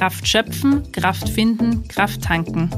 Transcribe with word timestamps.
Kraft 0.00 0.26
schöpfen, 0.26 0.90
Kraft 0.92 1.28
finden, 1.28 1.86
Kraft 1.86 2.22
tanken. 2.22 2.70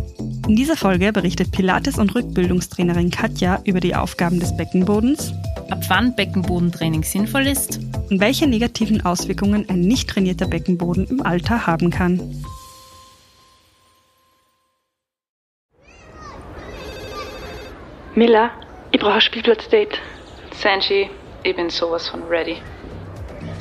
In 0.49 0.57
dieser 0.57 0.76
Folge 0.76 1.12
berichtet 1.12 1.52
Pilates- 1.52 2.00
und 2.00 2.17
Rückbildungstrainerin 2.17 3.12
Katja 3.12 3.60
über 3.64 3.79
die 3.79 3.95
Aufgaben 3.95 4.41
des 4.41 4.57
Beckenbodens, 4.57 5.33
ab 5.71 5.85
wann 5.87 6.17
Beckenbodentraining 6.17 7.05
sinnvoll 7.05 7.47
ist 7.47 7.79
und 8.11 8.19
welche 8.19 8.48
negativen 8.48 9.07
Auswirkungen 9.07 9.71
ein 9.71 9.82
nicht 9.82 10.11
trainierter 10.11 10.48
Beckenboden 10.48 11.07
im 11.07 11.23
Alter 11.23 11.64
haben 11.64 11.91
kann. 11.91 12.19
Miller, 18.16 18.50
ich 18.91 18.98
brauche 18.98 19.14
ein 19.14 19.20
Spielplatzdate. 19.20 19.96
Sanji, 20.61 21.09
ich 21.45 21.54
bin 21.54 21.70
sowas 21.70 22.09
von 22.09 22.25
ready. 22.25 22.57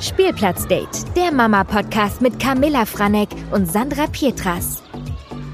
Spielplatzdate, 0.02 1.14
der 1.14 1.30
Mama-Podcast 1.30 2.20
mit 2.22 2.40
Camilla 2.40 2.84
Franek 2.84 3.28
und 3.52 3.70
Sandra 3.70 4.08
Pietras. 4.08 4.82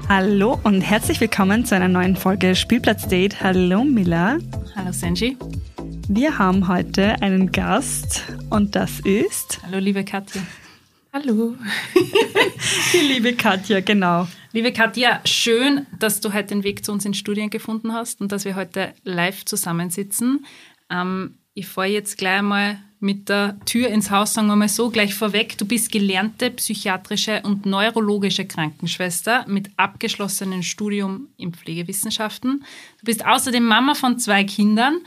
Hallo 0.07 0.59
und 0.63 0.81
herzlich 0.81 1.21
willkommen 1.21 1.65
zu 1.65 1.75
einer 1.75 1.87
neuen 1.87 2.15
Folge 2.15 2.55
Spielplatzdate. 2.55 3.41
Hallo 3.41 3.83
Miller. 3.83 4.39
Hallo 4.75 4.91
Sanji. 4.91 5.37
Wir 6.07 6.39
haben 6.39 6.67
heute 6.67 7.21
einen 7.21 7.51
Gast 7.51 8.23
und 8.49 8.75
das 8.75 8.99
ist. 9.01 9.61
Hallo 9.61 9.77
liebe 9.77 10.03
Katja. 10.03 10.41
Hallo. 11.13 11.55
Die 12.93 13.07
liebe 13.07 13.33
Katja, 13.35 13.81
genau. 13.81 14.27
Liebe 14.51 14.73
Katja, 14.73 15.21
schön, 15.25 15.85
dass 15.99 16.21
du 16.21 16.33
heute 16.33 16.47
den 16.47 16.63
Weg 16.63 16.83
zu 16.83 16.91
uns 16.91 17.05
in 17.05 17.13
Studien 17.13 17.51
gefunden 17.51 17.93
hast 17.93 18.19
und 18.19 18.31
dass 18.31 18.45
wir 18.45 18.55
heute 18.55 18.95
live 19.03 19.45
zusammensitzen. 19.45 20.43
Ähm, 20.89 21.37
ich 21.53 21.67
fahre 21.67 21.87
jetzt 21.87 22.17
gleich 22.17 22.41
mal 22.41 22.79
mit 22.99 23.29
der 23.29 23.57
Tür 23.65 23.87
ins 23.89 24.11
Haus, 24.11 24.33
sagen 24.33 24.47
wir 24.47 24.55
mal 24.55 24.67
so, 24.69 24.89
gleich 24.89 25.13
vorweg. 25.13 25.57
Du 25.57 25.65
bist 25.65 25.91
gelernte 25.91 26.51
psychiatrische 26.51 27.41
und 27.43 27.65
neurologische 27.65 28.45
Krankenschwester 28.45 29.45
mit 29.47 29.69
abgeschlossenem 29.77 30.63
Studium 30.63 31.29
in 31.37 31.53
Pflegewissenschaften. 31.53 32.65
Du 32.99 33.05
bist 33.05 33.25
außerdem 33.25 33.63
Mama 33.63 33.95
von 33.95 34.19
zwei 34.19 34.43
Kindern 34.43 34.99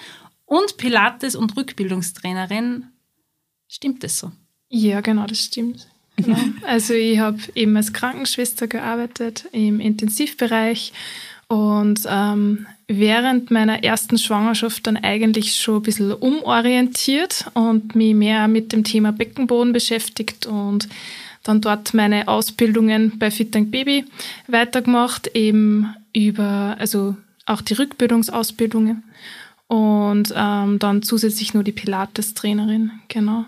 und 0.46 0.78
Pilates- 0.78 1.36
und 1.36 1.56
Rückbildungstrainerin. 1.56 2.86
Stimmt 3.68 4.02
das 4.04 4.18
so? 4.18 4.32
Ja, 4.68 5.00
genau, 5.00 5.26
das 5.26 5.44
stimmt. 5.44 5.86
Genau. 6.16 6.38
Also 6.66 6.94
ich 6.94 7.18
habe 7.18 7.38
eben 7.54 7.76
als 7.76 7.92
Krankenschwester 7.92 8.66
gearbeitet 8.68 9.46
im 9.52 9.80
Intensivbereich 9.80 10.92
und 11.52 12.06
ähm, 12.08 12.66
während 12.88 13.50
meiner 13.50 13.84
ersten 13.84 14.16
Schwangerschaft 14.16 14.86
dann 14.86 14.96
eigentlich 14.96 15.54
schon 15.54 15.76
ein 15.76 15.82
bisschen 15.82 16.10
umorientiert 16.14 17.44
und 17.52 17.94
mich 17.94 18.14
mehr 18.14 18.48
mit 18.48 18.72
dem 18.72 18.84
Thema 18.84 19.12
Beckenboden 19.12 19.74
beschäftigt 19.74 20.46
und 20.46 20.88
dann 21.42 21.60
dort 21.60 21.92
meine 21.92 22.26
Ausbildungen 22.26 23.18
bei 23.18 23.30
Fit 23.30 23.50
Baby 23.70 24.06
weitergemacht, 24.48 25.26
eben 25.34 25.94
über, 26.14 26.76
also 26.78 27.16
auch 27.44 27.60
die 27.60 27.74
Rückbildungsausbildungen 27.74 29.04
und 29.66 30.32
ähm, 30.34 30.78
dann 30.78 31.02
zusätzlich 31.02 31.52
nur 31.52 31.64
die 31.64 31.72
Pilates-Trainerin, 31.72 32.92
genau. 33.08 33.44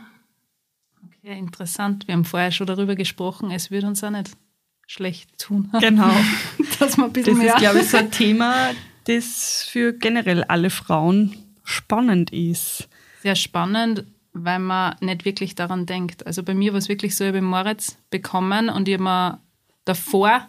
Ja, 1.22 1.33
interessant. 1.33 2.06
Wir 2.06 2.12
haben 2.12 2.27
vorher 2.27 2.52
schon 2.52 2.66
darüber 2.66 2.96
gesprochen, 2.96 3.50
es 3.50 3.70
würde 3.70 3.86
uns 3.86 4.05
auch 4.05 4.11
nicht 4.11 4.33
schlecht 4.86 5.38
tun. 5.38 5.70
Genau. 5.80 6.10
Dass 6.78 6.96
man 6.96 7.08
ein 7.08 7.12
bisschen 7.12 7.34
Das 7.34 7.42
mehr 7.42 7.54
ist, 7.54 7.60
glaube 7.60 7.78
ich, 7.80 7.88
so 7.90 7.96
ein 7.96 8.10
Thema, 8.22 8.70
das 9.04 9.66
für 9.70 9.92
generell 9.92 10.44
alle 10.44 10.70
Frauen 10.70 11.34
spannend 11.64 12.30
ist. 12.32 12.88
sehr 13.22 13.36
spannend, 13.36 14.05
weil 14.32 14.58
man 14.58 14.96
nicht 15.00 15.24
wirklich 15.24 15.55
daran 15.55 15.86
denkt. 15.86 16.27
Also 16.27 16.42
bei 16.42 16.55
mir 16.55 16.72
war 16.72 16.78
es 16.78 16.88
wirklich 16.88 17.16
so, 17.16 17.24
ich 17.24 17.28
habe 17.28 17.40
Moritz 17.42 17.96
bekommen 18.10 18.68
und 18.68 18.88
ich 18.88 18.94
habe 18.94 19.05
mir 19.05 19.40
davor 19.84 20.48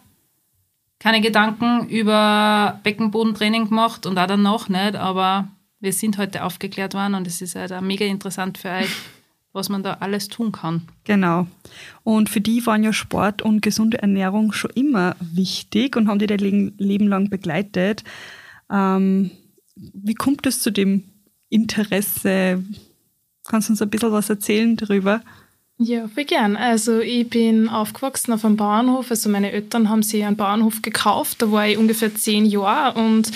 keine 0.98 1.20
Gedanken 1.20 1.88
über 1.88 2.80
Beckenbodentraining 2.82 3.68
gemacht 3.68 4.06
und 4.06 4.18
auch 4.18 4.26
danach 4.26 4.68
nicht, 4.68 4.96
aber 4.96 5.48
wir 5.78 5.92
sind 5.92 6.16
heute 6.16 6.42
aufgeklärt 6.42 6.94
worden 6.94 7.14
und 7.14 7.26
es 7.26 7.42
ist 7.42 7.54
halt 7.54 7.72
auch 7.72 7.82
mega 7.82 8.04
interessant 8.06 8.56
für 8.58 8.70
euch, 8.70 8.88
was 9.56 9.68
man 9.68 9.82
da 9.82 9.94
alles 9.94 10.28
tun 10.28 10.52
kann. 10.52 10.82
Genau. 11.02 11.48
Und 12.04 12.28
für 12.28 12.40
die 12.40 12.64
waren 12.66 12.84
ja 12.84 12.92
Sport 12.92 13.42
und 13.42 13.62
gesunde 13.62 13.98
Ernährung 13.98 14.52
schon 14.52 14.70
immer 14.74 15.16
wichtig 15.20 15.96
und 15.96 16.06
haben 16.06 16.20
die 16.20 16.28
dein 16.28 16.38
Le- 16.38 16.72
Leben 16.78 17.08
lang 17.08 17.28
begleitet. 17.28 18.04
Ähm, 18.70 19.32
wie 19.74 20.14
kommt 20.14 20.46
es 20.46 20.60
zu 20.60 20.70
dem 20.70 21.02
Interesse? 21.48 22.62
Kannst 23.48 23.68
du 23.68 23.72
uns 23.72 23.82
ein 23.82 23.90
bisschen 23.90 24.12
was 24.12 24.30
erzählen 24.30 24.76
darüber? 24.76 25.22
Ja, 25.78 26.08
voll 26.08 26.24
gern. 26.24 26.56
Also 26.56 27.00
ich 27.00 27.28
bin 27.28 27.68
aufgewachsen 27.68 28.32
auf 28.32 28.46
einem 28.46 28.56
Bauernhof. 28.56 29.10
Also 29.10 29.28
meine 29.28 29.52
Eltern 29.52 29.90
haben 29.90 30.02
sich 30.02 30.24
einen 30.24 30.34
Bauernhof 30.36 30.80
gekauft. 30.80 31.42
Da 31.42 31.52
war 31.52 31.68
ich 31.68 31.76
ungefähr 31.76 32.14
zehn 32.14 32.46
Jahre. 32.46 32.98
Und 32.98 33.30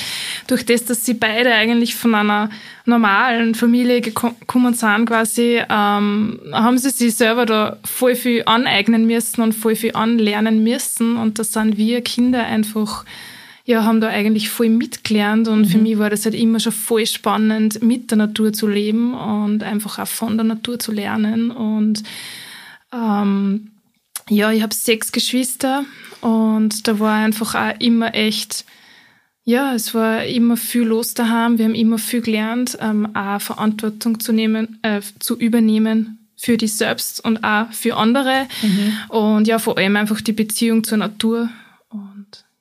durch 0.47 0.65
das, 0.65 0.87
dass 0.87 1.05
sie 1.05 1.13
beide 1.13 1.53
eigentlich 1.53 1.95
von 1.95 2.15
einer 2.15 2.49
normalen 2.87 3.55
Familie 3.55 3.99
geko- 3.99 4.33
gekommen 4.41 4.73
sind, 4.73 5.05
quasi, 5.05 5.61
ähm, 5.69 6.41
haben 6.51 6.79
sie 6.79 6.89
sich 6.89 7.15
selber 7.15 7.45
da 7.45 7.77
voll 7.85 8.15
viel 8.15 8.43
aneignen 8.47 9.07
müssen 9.07 9.43
und 9.43 9.53
voll 9.53 9.77
viel 9.77 9.95
anlernen 9.95 10.65
müssen. 10.65 11.19
Und 11.19 11.39
da 11.39 11.45
sind 11.45 11.77
wir 11.77 12.01
Kinder 12.01 12.47
einfach 12.47 13.05
ja, 13.71 13.85
haben 13.85 14.01
da 14.01 14.09
eigentlich 14.09 14.51
voll 14.51 14.69
mitgelernt 14.69 15.47
und 15.47 15.67
für 15.67 15.79
mich 15.79 15.97
war 15.97 16.11
das 16.11 16.25
halt 16.25 16.35
immer 16.35 16.59
schon 16.59 16.73
voll 16.73 17.07
spannend, 17.07 17.81
mit 17.81 18.11
der 18.11 18.19
Natur 18.19 18.53
zu 18.53 18.67
leben 18.67 19.15
und 19.15 19.63
einfach 19.63 20.01
auch 20.01 20.09
von 20.09 20.37
der 20.37 20.43
Natur 20.43 20.81
zu 20.81 20.91
lernen. 20.91 21.53
Und 21.53 22.03
ähm, 22.93 23.71
ja, 24.29 24.51
ich 24.51 24.63
habe 24.65 24.75
sechs 24.75 25.13
Geschwister 25.13 25.85
und 26.21 26.89
da 26.89 26.99
war 26.99 27.15
einfach 27.15 27.55
auch 27.55 27.79
immer 27.79 28.13
echt, 28.13 28.65
ja, 29.45 29.73
es 29.73 29.95
war 29.95 30.25
immer 30.25 30.57
viel 30.57 30.83
los 30.83 31.15
daheim. 31.15 31.59
Wir 31.59 31.67
haben 31.67 31.77
immer 31.77 31.99
viel 31.99 32.23
gelernt, 32.23 32.77
ähm, 32.81 33.15
auch 33.15 33.41
Verantwortung 33.41 34.19
zu 34.19 34.33
nehmen, 34.33 34.81
äh, 34.83 35.01
zu 35.21 35.39
übernehmen 35.39 36.19
für 36.37 36.57
dich 36.57 36.73
selbst 36.73 37.25
und 37.25 37.45
auch 37.45 37.71
für 37.71 37.97
andere. 37.97 38.49
Und 39.11 39.47
ja, 39.47 39.61
vor 39.61 39.79
allem 39.79 39.95
einfach 39.95 40.21
die 40.21 40.33
Beziehung 40.33 40.83
zur 40.83 40.99
Natur. 40.99 41.51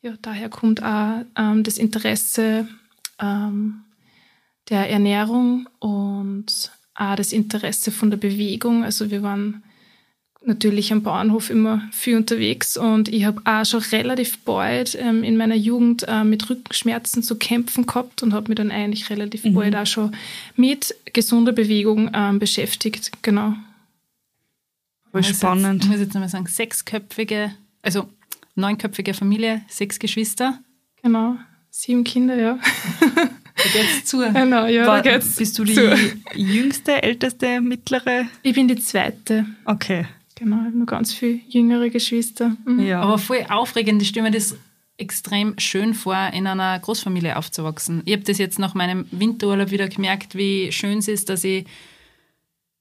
Ja, 0.01 0.13
daher 0.21 0.49
kommt 0.49 0.81
auch 0.81 1.25
ähm, 1.35 1.63
das 1.63 1.77
Interesse 1.77 2.67
ähm, 3.19 3.81
der 4.69 4.89
Ernährung 4.89 5.67
und 5.79 6.71
auch 6.95 7.15
das 7.15 7.33
Interesse 7.33 7.91
von 7.91 8.09
der 8.09 8.17
Bewegung. 8.17 8.83
Also 8.83 9.11
wir 9.11 9.23
waren 9.23 9.63
natürlich 10.45 10.93
am 10.93 11.03
Bauernhof 11.03 11.49
immer 11.49 11.81
viel 11.91 12.15
unterwegs 12.15 12.77
und 12.77 13.09
ich 13.09 13.25
habe 13.25 13.41
auch 13.43 13.65
schon 13.65 13.81
relativ 13.81 14.39
bald 14.39 14.95
ähm, 14.99 15.23
in 15.23 15.35
meiner 15.35 15.55
Jugend 15.55 16.05
äh, 16.07 16.23
mit 16.23 16.49
Rückenschmerzen 16.49 17.21
zu 17.21 17.35
kämpfen 17.35 17.85
gehabt 17.85 18.23
und 18.23 18.33
habe 18.33 18.47
mich 18.49 18.55
dann 18.55 18.71
eigentlich 18.71 19.09
relativ 19.09 19.43
bald 19.53 19.75
auch 19.75 19.85
schon 19.85 20.15
mit 20.55 20.95
gesunder 21.11 21.51
Bewegung 21.51 22.09
ähm, 22.13 22.39
beschäftigt. 22.39 23.11
Genau. 23.21 23.55
Voll 25.11 25.23
spannend. 25.23 25.83
Jetzt, 25.83 25.83
ich 25.83 25.89
muss 25.89 25.99
jetzt 25.99 26.13
nochmal 26.13 26.29
sagen, 26.29 26.47
sechsköpfige, 26.47 27.51
also 27.81 28.07
neunköpfige 28.59 29.13
Familie, 29.13 29.61
sechs 29.67 29.99
Geschwister. 29.99 30.59
Genau. 31.01 31.35
Sieben 31.71 32.03
Kinder, 32.03 32.35
ja. 32.35 32.59
Da 33.09 33.63
geht's 33.73 34.05
zu. 34.05 34.19
genau, 34.33 34.65
ja. 34.65 34.87
War, 34.87 35.01
da 35.01 35.11
geht's 35.11 35.35
bist 35.35 35.57
du 35.59 35.63
die 35.63 35.75
zu. 35.75 35.95
jüngste, 36.35 37.03
älteste, 37.03 37.61
mittlere? 37.61 38.25
Ich 38.41 38.55
bin 38.55 38.67
die 38.67 38.77
zweite. 38.77 39.45
Okay. 39.65 40.05
Genau, 40.35 40.57
ich 40.57 40.65
habe 40.67 40.77
noch 40.77 40.85
ganz 40.85 41.13
viele 41.13 41.41
jüngere 41.49 41.89
Geschwister. 41.89 42.55
Mhm. 42.65 42.79
Ja. 42.79 43.01
Aber 43.01 43.17
voll 43.17 43.45
aufregend, 43.49 44.01
ich 44.01 44.09
stelle 44.09 44.29
mir 44.29 44.31
das 44.31 44.55
extrem 44.97 45.57
schön 45.57 45.93
vor, 45.93 46.31
in 46.33 46.47
einer 46.47 46.77
Großfamilie 46.79 47.37
aufzuwachsen. 47.37 48.01
Ich 48.05 48.13
habe 48.13 48.23
das 48.23 48.37
jetzt 48.37 48.59
nach 48.59 48.73
meinem 48.73 49.05
Winterurlaub 49.11 49.71
wieder 49.71 49.87
gemerkt, 49.87 50.35
wie 50.35 50.71
schön 50.71 50.99
es 50.99 51.07
ist, 51.07 51.29
dass 51.29 51.43
ich 51.43 51.65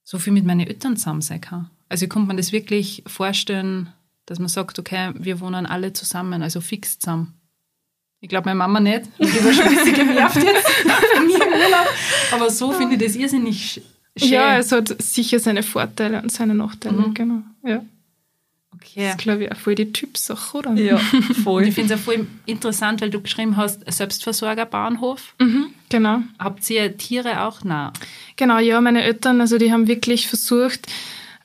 so 0.04 0.18
viel 0.18 0.32
mit 0.32 0.44
meinen 0.44 0.66
Eltern 0.66 0.96
zusammen 0.96 1.20
sein 1.20 1.40
kann. 1.40 1.70
Also 1.88 2.04
ich 2.04 2.10
konnte 2.10 2.28
mir 2.28 2.36
das 2.36 2.52
wirklich 2.52 3.02
vorstellen, 3.06 3.92
dass 4.28 4.38
man 4.38 4.48
sagt, 4.48 4.78
okay, 4.78 5.10
wir 5.14 5.40
wohnen 5.40 5.66
alle 5.66 5.92
zusammen, 5.92 6.42
also 6.42 6.60
fix 6.60 6.98
zusammen. 6.98 7.34
Ich 8.20 8.28
glaube, 8.28 8.46
meine 8.48 8.58
Mama 8.58 8.80
nicht. 8.80 9.02
Die 9.18 9.24
war 9.44 9.52
schon 9.52 9.64
ein 9.64 9.74
bisschen 9.76 9.94
genervt 10.08 10.36
jetzt 10.42 10.66
von 10.68 11.26
mir 11.26 11.36
im 11.36 11.52
Urlaub. 11.52 11.86
Aber 12.32 12.50
so 12.50 12.72
finde 12.72 12.96
ich 12.96 13.00
das 13.02 13.14
irrsinnig 13.16 13.56
sch- 13.78 13.80
schön. 14.18 14.28
Ja, 14.30 14.58
es 14.58 14.72
hat 14.72 14.94
sicher 15.00 15.38
seine 15.38 15.62
Vorteile 15.62 16.20
und 16.20 16.32
seine 16.32 16.54
Nachteile, 16.54 16.96
Mhm. 16.98 17.14
genau. 17.14 17.42
Ja. 17.64 17.82
okay. 18.74 19.02
Das 19.04 19.10
ist, 19.12 19.18
glaube 19.18 19.44
ich, 19.44 19.52
auch 19.52 19.56
voll 19.56 19.76
die 19.76 19.92
Typsache, 19.92 20.58
oder? 20.58 20.74
Ja, 20.74 20.96
Und 21.12 21.22
voll. 21.44 21.62
ich 21.68 21.74
finde 21.74 21.94
es 21.94 22.00
auch 22.00 22.04
voll 22.04 22.26
interessant, 22.44 23.00
weil 23.00 23.10
du 23.10 23.20
geschrieben 23.20 23.56
hast, 23.56 23.90
Selbstversorger 23.90 24.66
Bauernhof. 24.66 25.34
Mhm, 25.38 25.66
genau. 25.88 26.22
Habt 26.40 26.68
ihr 26.70 26.96
Tiere 26.96 27.44
auch? 27.46 27.62
Nein. 27.62 27.92
Genau, 28.36 28.58
ja, 28.58 28.80
meine 28.80 29.02
Eltern, 29.04 29.40
also 29.40 29.58
die 29.58 29.72
haben 29.72 29.86
wirklich 29.86 30.26
versucht, 30.26 30.88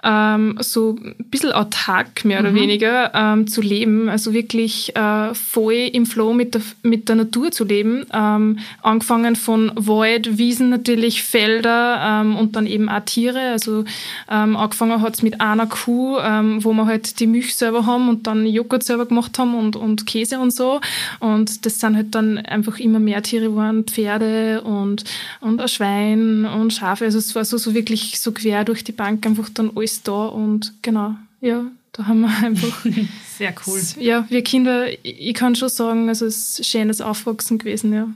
ähm, 0.03 0.57
so 0.59 0.97
ein 1.01 1.15
bisschen 1.29 1.51
autark, 1.51 2.25
mehr 2.25 2.39
oder 2.39 2.51
Mhm. 2.51 2.55
weniger, 2.55 3.11
ähm, 3.13 3.47
zu 3.47 3.61
leben. 3.61 4.09
Also 4.09 4.33
wirklich 4.33 4.95
äh, 4.95 5.33
voll 5.33 5.89
im 5.93 6.05
Flow 6.05 6.33
mit 6.33 6.53
der, 6.55 6.61
mit 6.83 7.07
der 7.09 7.15
Natur 7.15 7.51
zu 7.51 7.63
leben. 7.63 8.05
Ähm, 8.13 8.59
angefangen 8.81 9.35
von 9.35 9.71
Wald, 9.75 10.37
Wiesen 10.37 10.69
natürlich, 10.69 11.23
Felder 11.23 12.21
ähm, 12.21 12.35
und 12.35 12.55
dann 12.55 12.67
eben 12.67 12.89
auch 12.89 12.99
Tiere. 13.05 13.51
Also 13.51 13.85
ähm, 14.29 14.57
angefangen 14.57 15.01
hat's 15.01 15.21
mit 15.21 15.39
einer 15.39 15.67
Kuh, 15.67 16.17
ähm, 16.19 16.63
wo 16.63 16.73
wir 16.73 16.85
halt 16.85 17.19
die 17.19 17.27
Milch 17.27 17.55
selber 17.55 17.85
haben 17.85 18.09
und 18.09 18.27
dann 18.27 18.45
Joghurt 18.45 18.83
selber 18.83 19.05
gemacht 19.05 19.39
haben 19.39 19.55
und, 19.55 19.75
und 19.75 20.05
Käse 20.05 20.39
und 20.39 20.51
so. 20.51 20.81
Und 21.19 21.65
das 21.65 21.79
sind 21.79 21.95
halt 21.95 22.13
dann 22.15 22.37
einfach 22.39 22.79
immer 22.79 22.99
mehr 22.99 23.23
Tiere 23.23 23.45
geworden, 23.45 23.85
Pferde 23.85 24.61
und, 24.61 25.03
und 25.39 25.61
ein 25.61 25.67
Schwein 25.67 26.45
und 26.45 26.73
Schafe. 26.73 27.05
Also 27.05 27.19
es 27.19 27.33
war 27.35 27.45
so, 27.45 27.57
so 27.57 27.73
wirklich 27.73 28.19
so 28.19 28.31
quer 28.31 28.65
durch 28.65 28.83
die 28.83 28.91
Bank 28.91 29.25
einfach 29.25 29.49
dann 29.53 29.71
alles 29.75 29.92
da 30.01 30.25
und 30.27 30.73
genau, 30.81 31.15
ja, 31.41 31.65
da 31.91 32.07
haben 32.07 32.21
wir 32.21 32.29
einfach, 32.29 32.85
Sehr 33.37 33.53
cool. 33.67 33.81
ja, 33.99 34.25
wir 34.29 34.43
Kinder, 34.43 34.87
ich, 35.03 35.33
kann 35.33 35.55
schon 35.55 35.69
sagen, 35.69 36.09
also 36.09 36.25
es 36.25 36.37
ist 36.37 36.59
ein 36.59 36.63
schönes 36.63 37.01
Aufwachsen 37.01 37.59
gewesen, 37.59 37.93
ja. 37.93 38.07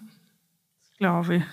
Glaube 0.97 1.35
ich. 1.38 1.44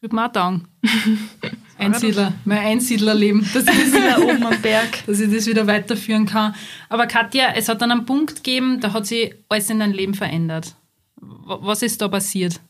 Würde 0.00 0.14
mir 0.14 0.26
auch 0.26 0.32
taugen. 0.32 0.68
Einsiedler, 1.78 2.32
mein 2.44 2.58
Einsiedlerleben, 2.58 3.46
dass 3.52 3.64
ich, 3.64 3.92
das 3.92 3.92
Da 3.92 4.18
oben 4.22 4.46
am 4.46 4.60
Berg. 4.62 5.04
dass 5.06 5.20
ich 5.20 5.30
das 5.30 5.46
wieder 5.46 5.66
weiterführen 5.66 6.24
kann. 6.24 6.54
Aber 6.88 7.06
Katja, 7.06 7.52
es 7.54 7.68
hat 7.68 7.82
dann 7.82 7.90
einen 7.90 8.06
Punkt 8.06 8.36
gegeben, 8.36 8.80
da 8.80 8.92
hat 8.92 9.06
sich 9.06 9.34
alles 9.48 9.68
in 9.68 9.80
deinem 9.80 9.92
Leben 9.92 10.14
verändert. 10.14 10.74
Was 11.16 11.82
ist 11.82 12.00
da 12.00 12.08
passiert? 12.08 12.60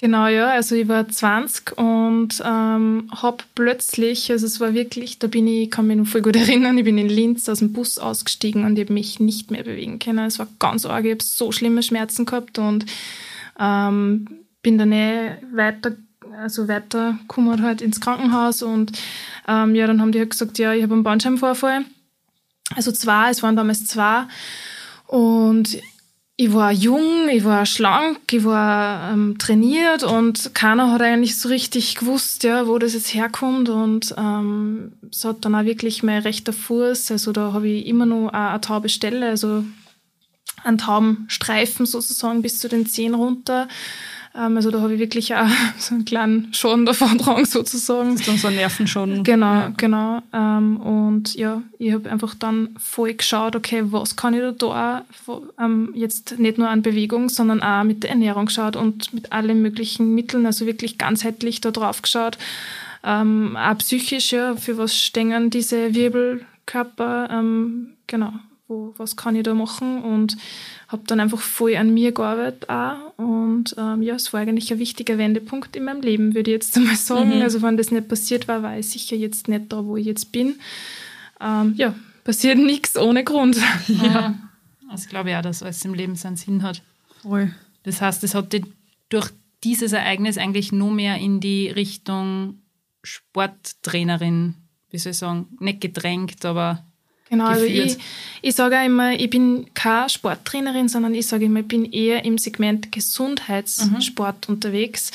Genau, 0.00 0.28
ja. 0.28 0.48
Also 0.52 0.76
ich 0.76 0.88
war 0.88 1.06
20 1.06 1.76
und 1.76 2.42
ähm, 2.42 3.10
hab 3.10 3.44
plötzlich, 3.54 4.32
also 4.32 4.46
es 4.46 4.58
war 4.58 4.72
wirklich, 4.72 5.18
da 5.18 5.26
bin 5.26 5.46
ich, 5.46 5.64
ich 5.64 5.70
kann 5.70 5.86
mich 5.86 5.98
noch 5.98 6.06
voll 6.06 6.22
gut 6.22 6.36
erinnern, 6.36 6.78
ich 6.78 6.84
bin 6.84 6.96
in 6.96 7.10
Linz 7.10 7.50
aus 7.50 7.58
dem 7.58 7.74
Bus 7.74 7.98
ausgestiegen 7.98 8.64
und 8.64 8.78
ich 8.78 8.86
habe 8.86 8.94
mich 8.94 9.20
nicht 9.20 9.50
mehr 9.50 9.62
bewegen 9.62 9.98
können. 9.98 10.24
Es 10.24 10.38
war 10.38 10.48
ganz 10.58 10.86
arg, 10.86 11.04
ich 11.04 11.10
habe 11.10 11.22
so 11.22 11.52
schlimme 11.52 11.82
Schmerzen 11.82 12.24
gehabt 12.24 12.58
und 12.58 12.86
ähm, 13.58 14.26
bin 14.62 14.78
dann 14.78 14.92
eh 14.92 15.36
weiter, 15.52 15.92
also 16.38 16.66
weiter 16.66 17.18
gekommen 17.20 17.62
halt 17.62 17.82
ins 17.82 18.00
Krankenhaus 18.00 18.62
und 18.62 18.92
ähm, 19.46 19.74
ja, 19.74 19.86
dann 19.86 20.00
haben 20.00 20.12
die 20.12 20.20
halt 20.20 20.30
gesagt, 20.30 20.58
ja, 20.58 20.72
ich 20.72 20.82
habe 20.82 20.94
einen 20.94 21.02
Bandscheibenvorfall. 21.02 21.84
Also 22.74 22.90
zwei, 22.90 23.28
es 23.28 23.42
waren 23.42 23.56
damals 23.56 23.84
zwei 23.84 24.24
und 25.08 25.76
ich 26.40 26.54
war 26.54 26.72
jung, 26.72 27.28
ich 27.28 27.44
war 27.44 27.66
schlank, 27.66 28.32
ich 28.32 28.44
war 28.44 29.12
ähm, 29.12 29.36
trainiert 29.36 30.04
und 30.04 30.54
keiner 30.54 30.90
hat 30.90 31.02
eigentlich 31.02 31.38
so 31.38 31.50
richtig 31.50 31.96
gewusst, 31.96 32.44
ja, 32.44 32.66
wo 32.66 32.78
das 32.78 32.94
jetzt 32.94 33.12
herkommt. 33.12 33.68
Und 33.68 34.14
ähm, 34.16 34.92
es 35.10 35.22
hat 35.26 35.44
dann 35.44 35.54
auch 35.54 35.66
wirklich 35.66 36.02
mein 36.02 36.22
rechter 36.22 36.54
Fuß, 36.54 37.10
also 37.10 37.32
da 37.32 37.52
habe 37.52 37.68
ich 37.68 37.86
immer 37.86 38.06
noch 38.06 38.28
eine, 38.28 38.52
eine 38.52 38.60
taube 38.62 38.88
Stelle, 38.88 39.28
also 39.28 39.64
einen 40.64 40.78
tauben 40.78 41.26
Streifen 41.28 41.84
sozusagen 41.84 42.40
bis 42.40 42.58
zu 42.58 42.70
den 42.70 42.86
Zehen 42.86 43.12
runter. 43.12 43.68
Ähm, 44.34 44.56
also 44.56 44.70
da 44.70 44.80
habe 44.80 44.94
ich 44.94 45.00
wirklich 45.00 45.34
auch 45.34 45.48
so 45.78 45.94
einen 45.94 46.04
kleinen 46.04 46.52
Schaden 46.54 46.86
davon 46.86 47.18
dran 47.18 47.44
sozusagen. 47.44 48.12
Das 48.12 48.20
ist 48.20 48.28
dann 48.28 48.36
so 48.38 48.50
Nerven 48.50 48.86
schon. 48.86 49.24
Genau, 49.24 49.68
genau. 49.76 50.22
Ähm, 50.32 50.76
und 50.80 51.34
ja, 51.34 51.62
ich 51.78 51.92
habe 51.92 52.10
einfach 52.10 52.34
dann 52.34 52.70
voll 52.78 53.14
geschaut, 53.14 53.56
okay, 53.56 53.82
was 53.86 54.16
kann 54.16 54.34
ich 54.34 54.40
da 54.40 54.52
da 54.52 55.04
ähm, 55.58 55.92
jetzt 55.94 56.38
nicht 56.38 56.58
nur 56.58 56.68
an 56.68 56.82
Bewegung, 56.82 57.28
sondern 57.28 57.62
auch 57.62 57.84
mit 57.84 58.02
der 58.02 58.10
Ernährung 58.10 58.46
geschaut 58.46 58.76
und 58.76 59.12
mit 59.12 59.32
allen 59.32 59.62
möglichen 59.62 60.14
Mitteln, 60.14 60.46
also 60.46 60.66
wirklich 60.66 60.98
ganzheitlich 60.98 61.60
da 61.60 61.70
drauf 61.70 62.02
geschaut. 62.02 62.38
Auch 63.02 63.78
psychisch, 63.78 64.32
ja, 64.32 64.56
für 64.56 64.76
was 64.76 64.94
stehen 64.94 65.48
diese 65.48 65.94
Wirbelkörper, 65.94 67.42
genau, 68.06 68.32
wo, 68.70 68.94
was 68.96 69.16
kann 69.16 69.36
ich 69.36 69.42
da 69.42 69.52
machen 69.52 70.02
und 70.02 70.36
habe 70.88 71.02
dann 71.06 71.20
einfach 71.20 71.40
voll 71.40 71.76
an 71.76 71.92
mir 71.92 72.12
gearbeitet 72.12 72.70
auch 72.70 73.18
und 73.18 73.74
ähm, 73.76 74.00
ja, 74.00 74.14
es 74.14 74.32
war 74.32 74.40
eigentlich 74.40 74.72
ein 74.72 74.78
wichtiger 74.78 75.18
Wendepunkt 75.18 75.76
in 75.76 75.84
meinem 75.84 76.00
Leben, 76.00 76.34
würde 76.34 76.50
ich 76.50 76.54
jetzt 76.54 76.76
einmal 76.78 76.96
sagen. 76.96 77.36
Mhm. 77.36 77.42
Also 77.42 77.60
wenn 77.60 77.76
das 77.76 77.90
nicht 77.90 78.08
passiert 78.08 78.48
war, 78.48 78.62
war 78.62 78.78
ich 78.78 78.88
sicher 78.88 79.16
jetzt 79.16 79.48
nicht 79.48 79.70
da, 79.72 79.84
wo 79.84 79.96
ich 79.96 80.06
jetzt 80.06 80.32
bin. 80.32 80.54
Ähm, 81.40 81.74
ja, 81.76 81.94
passiert 82.24 82.58
nichts 82.58 82.96
ohne 82.96 83.24
Grund. 83.24 83.58
Ja. 83.88 84.34
Das 84.90 85.08
glaube 85.08 85.30
ich 85.30 85.36
auch, 85.36 85.42
dass 85.42 85.62
alles 85.62 85.84
im 85.84 85.94
Leben 85.94 86.16
seinen 86.16 86.34
Sinn 86.34 86.64
hat. 86.64 86.82
Voll. 87.22 87.54
Das 87.84 88.00
heißt, 88.00 88.24
es 88.24 88.34
hat 88.34 88.52
dich 88.52 88.64
durch 89.08 89.30
dieses 89.62 89.92
Ereignis 89.92 90.36
eigentlich 90.36 90.72
nur 90.72 90.90
mehr 90.90 91.18
in 91.18 91.38
die 91.38 91.68
Richtung 91.68 92.58
Sporttrainerin, 93.04 94.56
wie 94.90 94.98
soll 94.98 95.12
ich 95.12 95.18
sagen, 95.18 95.46
nicht 95.60 95.80
gedrängt, 95.80 96.44
aber 96.44 96.84
Genau, 97.30 97.46
also 97.46 97.64
ich, 97.64 97.96
ich 98.42 98.54
sage 98.56 98.76
auch 98.76 98.84
immer, 98.84 99.12
ich 99.12 99.30
bin 99.30 99.66
keine 99.72 100.08
Sporttrainerin, 100.08 100.88
sondern 100.88 101.14
ich 101.14 101.28
sage 101.28 101.44
immer, 101.44 101.60
ich 101.60 101.68
bin 101.68 101.84
eher 101.84 102.24
im 102.24 102.38
Segment 102.38 102.90
Gesundheitssport 102.90 104.48
unterwegs. 104.48 105.12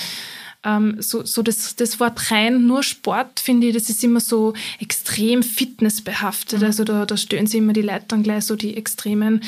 Ähm, 0.66 0.98
so 1.00 1.24
so 1.24 1.42
das, 1.42 1.76
das 1.76 2.00
Wort 2.00 2.32
rein 2.32 2.66
nur 2.66 2.84
Sport, 2.84 3.40
finde 3.40 3.68
ich, 3.68 3.74
das 3.74 3.90
ist 3.90 4.04
immer 4.04 4.20
so 4.20 4.54
extrem 4.80 5.44
fitnessbehaftet. 5.44 6.64
Also 6.64 6.84
da, 6.84 7.06
da 7.06 7.18
stellen 7.18 7.48
sich 7.48 7.60
immer 7.60 7.74
die 7.74 7.82
Leute 7.82 8.06
dann 8.08 8.24
gleich 8.24 8.46
so 8.46 8.56
die 8.56 8.76
extremen 8.76 9.42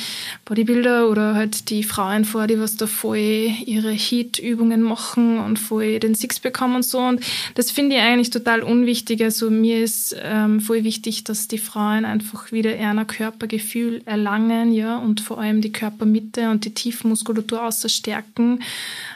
Bodybuilder 0.46 1.10
oder 1.10 1.36
halt 1.36 1.70
die 1.70 1.84
Frauen 1.84 2.26
vor, 2.26 2.48
die 2.48 2.60
was 2.60 2.76
da 2.76 2.88
voll 2.88 3.18
ihre 3.66 3.92
Heat-Übungen 3.92 4.82
machen 4.82 5.40
und 5.40 5.58
voll 5.58 6.00
den 6.00 6.16
Sixpack 6.16 6.60
haben 6.60 6.76
und 6.76 6.86
so. 6.86 7.00
Und 7.00 7.22
das 7.56 7.72
finde 7.72 7.96
ich 7.96 8.02
eigentlich 8.02 8.30
total 8.30 8.62
unwichtig. 8.62 9.24
Also 9.24 9.50
mir 9.50 9.84
ist 9.84 10.16
ähm, 10.22 10.60
voll 10.60 10.84
wichtig, 10.84 11.24
dass 11.24 11.48
die 11.48 11.58
Frauen 11.58 12.06
einfach 12.06 12.52
wieder 12.52 12.76
eher 12.76 12.92
ein 12.92 13.08
Körpergefühl 13.08 14.02
erlangen, 14.06 14.72
ja, 14.72 14.98
und 14.98 15.22
vor 15.22 15.40
allem 15.40 15.62
die 15.62 15.72
Körpermitte 15.72 16.50
und 16.50 16.66
die 16.66 16.74
Tiefmuskulatur 16.74 17.64
außer 17.64 17.90
stärken. 17.90 18.60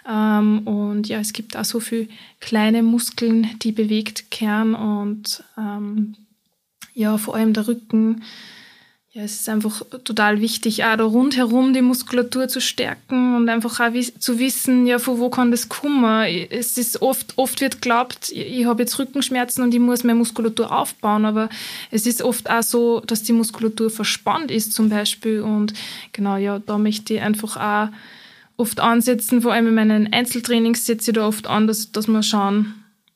Ähm, 0.10 0.60
und 0.60 1.08
ja, 1.08 1.20
es 1.20 1.34
gibt 1.34 1.56
auch 1.56 1.66
so 1.66 1.80
viele 1.92 2.08
kleine 2.40 2.84
Muskeln, 2.84 3.50
die 3.62 3.74
bewegt 3.74 4.32
kehren 4.32 4.76
und 4.76 5.44
ähm, 5.58 6.16
ja, 6.94 7.18
vor 7.18 7.36
allem 7.36 7.54
der 7.54 7.68
Rücken. 7.68 8.24
Ja, 9.14 9.24
es 9.24 9.42
ist 9.42 9.50
einfach 9.50 9.82
total 10.06 10.40
wichtig, 10.40 10.86
auch 10.86 10.96
da 10.96 11.04
rundherum 11.04 11.74
die 11.74 11.82
Muskulatur 11.82 12.48
zu 12.48 12.62
stärken 12.62 13.36
und 13.36 13.50
einfach 13.50 13.82
auch 13.82 13.94
wis- 13.94 14.18
zu 14.20 14.40
wissen, 14.40 14.88
ja, 14.88 15.00
von 15.00 15.20
wo 15.20 15.30
kann 15.30 15.52
das 15.52 15.68
kommen. 15.68 16.24
Es 16.50 16.78
ist 16.78 17.02
oft, 17.02 17.34
oft 17.38 17.60
wird 17.60 17.82
glaubt, 17.82 18.30
ich, 18.32 18.60
ich 18.60 18.66
habe 18.66 18.84
jetzt 18.84 18.98
Rückenschmerzen 18.98 19.66
und 19.66 19.74
ich 19.74 19.82
muss 19.82 20.06
meine 20.06 20.20
Muskulatur 20.20 20.72
aufbauen, 20.72 21.26
aber 21.26 21.50
es 21.92 22.06
ist 22.06 22.22
oft 22.22 22.50
auch 22.50 22.64
so, 22.64 23.02
dass 23.02 23.24
die 23.24 23.34
Muskulatur 23.34 23.90
verspannt 23.90 24.50
ist 24.50 24.72
zum 24.72 24.88
Beispiel 24.88 25.42
und 25.42 25.74
genau, 26.14 26.38
ja, 26.38 26.60
da 26.60 26.78
möchte 26.78 27.16
ich 27.16 27.22
einfach 27.22 27.58
auch 27.58 27.90
oft 28.62 28.80
ansetzen, 28.80 29.42
vor 29.42 29.54
allem 29.54 29.68
in 29.68 29.76
meinen 29.76 30.14
Einzeltrainings 30.14 30.86
setze 30.86 31.12
ich 31.12 31.16
da 31.16 31.28
oft 31.28 31.48
an, 31.48 31.68
dass, 31.68 31.92
dass 31.92 32.08
wir 32.08 32.24
schauen, 32.24 32.76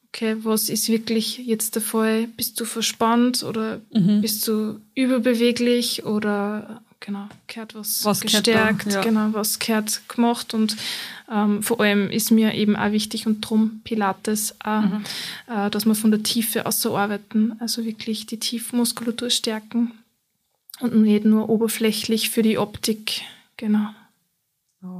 okay, 0.09 0.37
was 0.43 0.69
ist 0.69 0.89
wirklich 0.89 1.37
jetzt 1.37 1.75
der 1.75 1.81
Fall? 1.81 2.27
Bist 2.35 2.59
du 2.59 2.65
verspannt 2.65 3.43
oder 3.43 3.81
bist 3.91 4.47
du 4.47 4.79
überbeweglich 4.95 6.05
oder 6.05 6.81
genau, 6.99 7.27
gehört 7.47 7.75
was, 7.75 8.03
Was 8.05 8.21
gestärkt, 8.21 8.91
ja. 8.91 9.01
genau, 9.01 9.29
was 9.33 9.59
gehört 9.59 10.01
gemacht 10.07 10.53
und 10.53 10.75
ähm, 11.31 11.61
vor 11.63 11.81
allem 11.81 12.09
ist 12.09 12.31
mir 12.31 12.53
eben 12.53 12.75
auch 12.75 12.91
wichtig 12.91 13.27
und 13.27 13.41
drum 13.41 13.81
Pilates 13.83 14.55
auch, 14.63 14.83
äh, 15.47 15.69
dass 15.69 15.85
wir 15.85 15.95
von 15.95 16.11
der 16.11 16.23
Tiefe 16.23 16.65
aus 16.65 16.81
so 16.81 16.97
arbeiten, 16.97 17.53
also 17.59 17.83
wirklich 17.85 18.25
die 18.25 18.39
Tiefmuskulatur 18.39 19.29
stärken 19.29 19.91
und 20.79 20.95
nicht 20.95 21.25
nur 21.25 21.49
oberflächlich 21.49 22.29
für 22.29 22.41
die 22.41 22.57
Optik, 22.57 23.21
genau. 23.57 23.89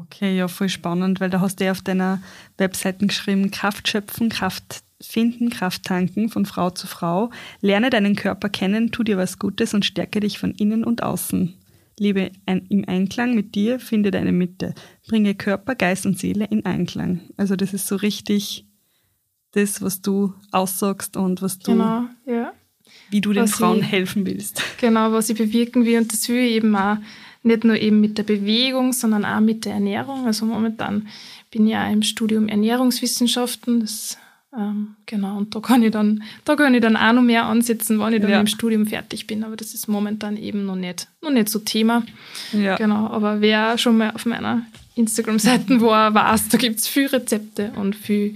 Okay, 0.01 0.35
ja, 0.37 0.47
voll 0.47 0.69
spannend, 0.69 1.19
weil 1.19 1.29
da 1.29 1.39
hast 1.41 1.59
du 1.59 1.65
ja 1.65 1.71
auf 1.71 1.81
deiner 1.81 2.21
Webseite 2.57 3.05
geschrieben, 3.05 3.51
Kraft 3.51 3.87
schöpfen, 3.87 4.29
Kraft 4.29 4.83
finden, 5.01 5.49
Kraft 5.49 5.83
tanken 5.83 6.29
von 6.29 6.45
Frau 6.45 6.69
zu 6.69 6.87
Frau. 6.87 7.29
Lerne 7.61 7.89
deinen 7.89 8.15
Körper 8.15 8.49
kennen, 8.49 8.91
tu 8.91 9.03
dir 9.03 9.17
was 9.17 9.39
Gutes 9.39 9.73
und 9.73 9.85
stärke 9.85 10.19
dich 10.21 10.39
von 10.39 10.51
innen 10.51 10.83
und 10.83 11.03
außen. 11.03 11.53
Lebe 11.99 12.31
ein, 12.45 12.65
im 12.69 12.85
Einklang 12.87 13.35
mit 13.35 13.55
dir, 13.55 13.79
finde 13.79 14.11
deine 14.11 14.31
Mitte. 14.31 14.73
Bringe 15.07 15.35
Körper, 15.35 15.75
Geist 15.75 16.05
und 16.05 16.17
Seele 16.19 16.45
in 16.45 16.65
Einklang. 16.65 17.21
Also 17.37 17.55
das 17.55 17.73
ist 17.73 17.87
so 17.87 17.95
richtig 17.95 18.65
das, 19.51 19.81
was 19.81 20.01
du 20.01 20.33
aussagst 20.51 21.15
und 21.15 21.41
was 21.41 21.59
du, 21.59 21.71
Genau, 21.71 22.03
ja. 22.25 22.51
wie 23.09 23.21
du 23.21 23.31
den 23.31 23.43
Was 23.43 23.51
Frauen 23.51 23.79
ich- 23.79 23.91
helfen 23.91 24.25
willst. 24.25 24.61
Genau, 24.81 25.11
was 25.13 25.29
ich 25.29 25.37
bewirken 25.37 25.85
will. 25.85 25.97
Und 25.99 26.11
das 26.11 26.27
will 26.27 26.37
ich 26.43 26.53
eben 26.55 26.75
auch 26.75 26.97
nicht 27.45 27.63
nur 27.63 27.77
eben 27.77 28.01
mit 28.01 28.17
der 28.17 28.23
Bewegung, 28.23 28.91
sondern 28.93 29.23
auch 29.25 29.39
mit 29.39 29.65
der 29.65 29.73
Ernährung. 29.73 30.25
Also 30.25 30.45
momentan 30.45 31.07
bin 31.51 31.65
ich 31.65 31.73
ja 31.73 31.87
im 31.89 32.01
Studium 32.01 32.47
Ernährungswissenschaften. 32.47 33.79
Das, 33.81 34.17
ähm, 34.57 34.95
genau, 35.05 35.37
und 35.37 35.55
da 35.55 35.59
kann 35.59 35.83
ich 35.83 35.91
dann, 35.91 36.23
da 36.43 36.55
kann 36.55 36.73
ich 36.73 36.81
dann 36.81 36.97
auch 36.97 37.13
noch 37.13 37.21
mehr 37.21 37.45
ansetzen, 37.45 37.99
wenn 37.99 38.13
ich 38.13 38.21
dann 38.21 38.31
Ja. 38.31 38.39
im 38.39 38.47
Studium 38.47 38.85
fertig 38.87 39.27
bin. 39.27 39.43
Aber 39.43 39.55
das 39.55 39.73
ist 39.73 39.87
momentan 39.87 40.37
eben 40.37 40.65
noch 40.65 40.75
nicht, 40.75 41.07
noch 41.21 41.31
nicht 41.31 41.49
so 41.49 41.59
Thema. 41.59 42.03
Ja. 42.51 42.75
Genau, 42.77 43.07
aber 43.07 43.41
wer 43.41 43.77
schon 43.77 43.97
mal 43.97 44.11
auf 44.11 44.25
meiner 44.25 44.63
Instagram-Seite 44.95 45.79
war, 45.81 46.13
weiß, 46.13 46.49
da 46.49 46.57
gibt 46.57 46.79
es 46.79 46.87
viele 46.87 47.13
Rezepte 47.13 47.71
und 47.75 47.95
viel, 47.95 48.35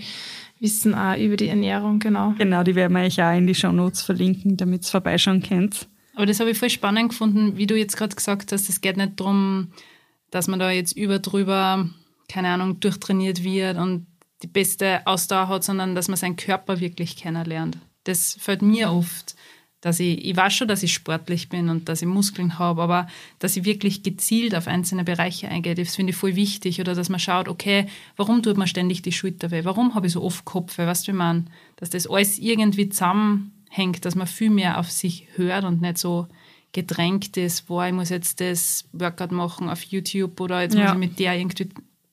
Wissen 0.62 0.94
auch 0.94 1.16
über 1.18 1.38
die 1.38 1.48
Ernährung, 1.48 2.00
genau. 2.00 2.34
Genau, 2.38 2.64
die 2.64 2.76
werden 2.76 2.94
wir 2.94 3.04
euch 3.04 3.22
auch 3.24 3.34
in 3.34 3.48
die 3.48 3.56
Show 3.56 3.72
Notes 3.72 4.02
verlinken, 4.02 4.58
damit 4.58 4.84
ihr 4.84 4.90
vorbeischauen 4.90 5.42
könnt. 5.42 5.88
Aber 6.20 6.26
das 6.26 6.42
habe 6.42 6.52
ich 6.52 6.58
voll 6.58 6.70
spannend 6.70 7.12
gefunden, 7.12 7.56
wie 7.56 7.66
du 7.66 7.78
jetzt 7.78 7.96
gerade 7.96 8.14
gesagt 8.14 8.52
hast, 8.52 8.68
es 8.68 8.82
geht 8.82 8.98
nicht 8.98 9.18
darum, 9.22 9.70
dass 10.32 10.50
man 10.50 10.60
da 10.60 10.70
jetzt 10.70 10.92
über 10.98 11.20
drüber, 11.20 11.90
keine 12.28 12.50
Ahnung, 12.50 12.82
durchtrainiert 12.82 13.42
wird 13.42 13.78
und 13.78 14.06
die 14.44 14.48
beste 14.48 15.08
Ausdauer 15.08 15.48
hat, 15.48 15.64
sondern 15.64 15.96
dass 15.96 16.10
man 16.10 16.18
seinen 16.18 16.36
Körper 16.36 16.82
wirklich 16.82 17.16
kennenlernt. 17.16 17.78
Das 18.04 18.36
fällt 18.38 18.62
mir 18.62 18.92
oft, 18.92 19.38
dass 19.80 20.02
ich, 20.02 20.26
ich 20.26 20.36
weiß 20.36 20.54
schon, 20.54 20.68
dass 20.68 20.84
ich 20.84 20.94
sportlich 20.94 21.48
bin 21.48 21.70
und 21.70 21.88
dass 21.88 22.02
ich 22.02 22.08
Muskeln 22.10 22.60
habe, 22.60 22.82
aber 22.82 23.08
dass 23.40 23.56
ich 23.56 23.64
wirklich 23.64 24.04
gezielt 24.04 24.56
auf 24.56 24.68
einzelne 24.68 25.06
Bereiche 25.06 25.48
eingehe, 25.48 25.74
das 25.74 25.96
finde 25.96 26.10
ich 26.10 26.18
voll 26.18 26.36
wichtig. 26.36 26.82
Oder 26.82 26.96
dass 26.96 27.08
man 27.08 27.22
schaut, 27.22 27.48
okay, 27.48 27.88
warum 28.18 28.44
tut 28.44 28.58
man 28.58 28.68
ständig 28.68 29.04
die 29.04 29.14
Schulter 29.14 29.52
weh? 29.52 29.64
Warum 29.64 29.96
habe 29.96 30.08
ich 30.08 30.12
so 30.12 30.22
oft 30.22 30.44
Kopf? 30.44 30.80
Weißt 30.80 31.08
du, 31.08 31.14
wie 31.14 31.18
man, 31.18 31.50
dass 31.78 31.92
das 31.92 32.08
alles 32.08 32.40
irgendwie 32.40 32.90
zusammen 32.90 33.54
hängt, 33.70 34.04
dass 34.04 34.16
man 34.16 34.28
viel 34.28 34.50
mehr 34.50 34.80
auf 34.80 34.92
sich 34.92 35.28
hört 35.36 35.64
und 35.64 35.82
nicht 35.82 35.98
so 35.98 36.28
gedrängt 36.72 37.36
ist, 37.38 37.68
boah, 37.68 37.86
ich 37.88 37.94
muss 37.94 38.10
jetzt 38.10 38.42
das 38.42 38.86
Workout 38.94 39.32
machen 39.32 39.70
auf 39.70 39.82
YouTube 39.84 40.40
oder 40.40 40.62
jetzt 40.62 40.76
ja. 40.76 40.84
muss 40.84 40.94
ich 40.94 41.00
mit 41.00 41.20
der 41.20 41.38
irgendwie. 41.38 41.70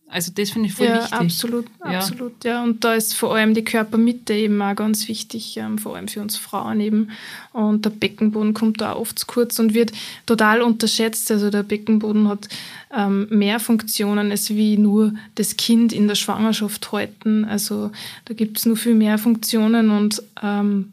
Also 0.08 0.30
das 0.32 0.50
finde 0.50 0.68
ich 0.68 0.74
voll 0.74 0.86
ja, 0.86 0.98
wichtig. 0.98 1.12
Absolut, 1.14 1.66
ja. 1.84 1.98
absolut, 1.98 2.44
ja. 2.44 2.62
Und 2.62 2.84
da 2.84 2.94
ist 2.94 3.14
vor 3.14 3.34
allem 3.34 3.54
die 3.54 3.64
Körpermitte 3.64 4.34
eben 4.34 4.62
auch 4.62 4.76
ganz 4.76 5.08
wichtig, 5.08 5.56
ähm, 5.56 5.78
vor 5.78 5.96
allem 5.96 6.06
für 6.06 6.20
uns 6.20 6.36
Frauen 6.36 6.78
eben. 6.80 7.10
Und 7.52 7.84
der 7.84 7.90
Beckenboden 7.90 8.54
kommt 8.54 8.80
da 8.80 8.94
oft 8.94 9.18
zu 9.18 9.26
kurz 9.26 9.58
und 9.58 9.74
wird 9.74 9.90
total 10.24 10.62
unterschätzt. 10.62 11.28
Also 11.32 11.50
der 11.50 11.64
Beckenboden 11.64 12.28
hat 12.28 12.48
ähm, 12.96 13.26
mehr 13.30 13.58
Funktionen 13.58 14.30
als 14.30 14.50
wie 14.50 14.78
nur 14.78 15.12
das 15.34 15.56
Kind 15.56 15.92
in 15.92 16.06
der 16.06 16.14
Schwangerschaft 16.14 16.92
halten. 16.92 17.44
Also 17.44 17.90
da 18.26 18.34
gibt 18.34 18.58
es 18.58 18.64
nur 18.64 18.76
viel 18.76 18.94
mehr 18.94 19.18
Funktionen 19.18 19.90
und 19.90 20.22
ähm, 20.40 20.92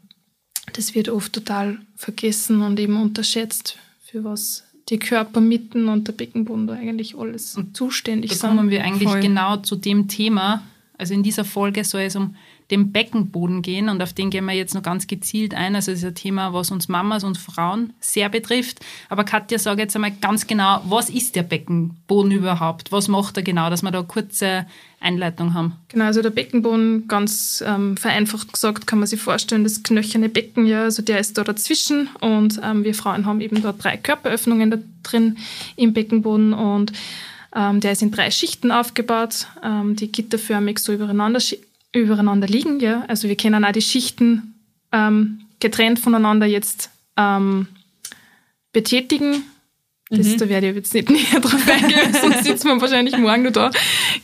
das 0.74 0.94
wird 0.94 1.08
oft 1.08 1.32
total 1.32 1.78
vergessen 1.96 2.62
und 2.62 2.78
eben 2.78 3.00
unterschätzt, 3.00 3.78
für 4.04 4.24
was 4.24 4.64
die 4.88 4.98
Körpermitten 4.98 5.88
und 5.88 6.08
der 6.08 6.12
Beckenboden 6.12 6.68
eigentlich 6.70 7.16
alles 7.16 7.56
und 7.56 7.76
zuständig 7.76 8.32
da 8.32 8.36
sind. 8.36 8.56
Kommen 8.56 8.70
wir 8.70 8.84
eigentlich 8.84 9.08
Voll. 9.08 9.20
genau 9.20 9.56
zu 9.56 9.76
dem 9.76 10.08
Thema. 10.08 10.62
Also 10.98 11.14
in 11.14 11.22
dieser 11.22 11.44
Folge 11.44 11.84
soll 11.84 12.02
es 12.02 12.16
um 12.16 12.36
den 12.70 12.92
Beckenboden 12.92 13.62
gehen 13.62 13.88
und 13.88 14.02
auf 14.02 14.12
den 14.12 14.30
gehen 14.30 14.46
wir 14.46 14.54
jetzt 14.54 14.74
noch 14.74 14.82
ganz 14.82 15.06
gezielt 15.06 15.54
ein. 15.54 15.74
Also 15.74 15.90
das 15.90 16.00
ist 16.00 16.06
ein 16.06 16.14
Thema, 16.14 16.52
was 16.52 16.70
uns 16.70 16.88
Mamas 16.88 17.22
und 17.22 17.36
Frauen 17.36 17.92
sehr 18.00 18.28
betrifft. 18.28 18.80
Aber 19.08 19.24
Katja, 19.24 19.58
sage 19.58 19.82
jetzt 19.82 19.94
einmal 19.94 20.12
ganz 20.20 20.46
genau, 20.46 20.80
was 20.84 21.10
ist 21.10 21.36
der 21.36 21.42
Beckenboden 21.42 22.32
überhaupt? 22.32 22.90
Was 22.90 23.08
macht 23.08 23.36
er 23.36 23.42
genau, 23.42 23.68
dass 23.68 23.82
wir 23.82 23.90
da 23.90 23.98
eine 23.98 24.08
kurze 24.08 24.66
Einleitung 25.00 25.52
haben? 25.52 25.74
Genau, 25.88 26.06
also 26.06 26.22
der 26.22 26.30
Beckenboden, 26.30 27.06
ganz 27.06 27.62
ähm, 27.66 27.96
vereinfacht 27.96 28.52
gesagt, 28.52 28.86
kann 28.86 28.98
man 28.98 29.08
sich 29.08 29.20
vorstellen, 29.20 29.64
das 29.64 29.82
knöcherne 29.82 30.30
Becken, 30.30 30.66
ja, 30.66 30.84
also 30.84 31.02
der 31.02 31.20
ist 31.20 31.36
da 31.36 31.44
dazwischen 31.44 32.08
und 32.20 32.58
ähm, 32.62 32.84
wir 32.84 32.94
Frauen 32.94 33.26
haben 33.26 33.42
eben 33.42 33.62
da 33.62 33.72
drei 33.72 33.98
Körperöffnungen 33.98 34.70
da 34.70 34.78
drin 35.02 35.36
im 35.76 35.92
Beckenboden 35.92 36.54
und 36.54 36.92
ähm, 37.54 37.80
der 37.80 37.92
ist 37.92 38.02
in 38.02 38.10
drei 38.10 38.30
Schichten 38.30 38.72
aufgebaut, 38.72 39.46
ähm, 39.62 39.94
die 39.94 40.10
gitterförmig 40.10 40.78
so 40.78 40.92
übereinander 40.92 41.40
übereinander 41.94 42.46
liegen. 42.46 42.80
Ja? 42.80 43.04
Also 43.08 43.28
wir 43.28 43.36
können 43.36 43.64
auch 43.64 43.72
die 43.72 43.82
Schichten 43.82 44.54
ähm, 44.92 45.40
getrennt 45.60 45.98
voneinander 45.98 46.46
jetzt 46.46 46.90
ähm, 47.16 47.68
betätigen. 48.72 49.44
Das, 50.10 50.26
mhm. 50.26 50.38
Da 50.38 50.48
werde 50.48 50.68
ich 50.70 50.76
jetzt 50.76 50.94
nicht 50.94 51.10
näher 51.32 51.40
drauf 51.40 51.68
eingehen, 51.68 52.14
sonst 52.20 52.44
sitzen 52.44 52.68
wir 52.68 52.80
wahrscheinlich 52.80 53.16
morgen 53.16 53.42
noch 53.42 53.52
da. 53.52 53.70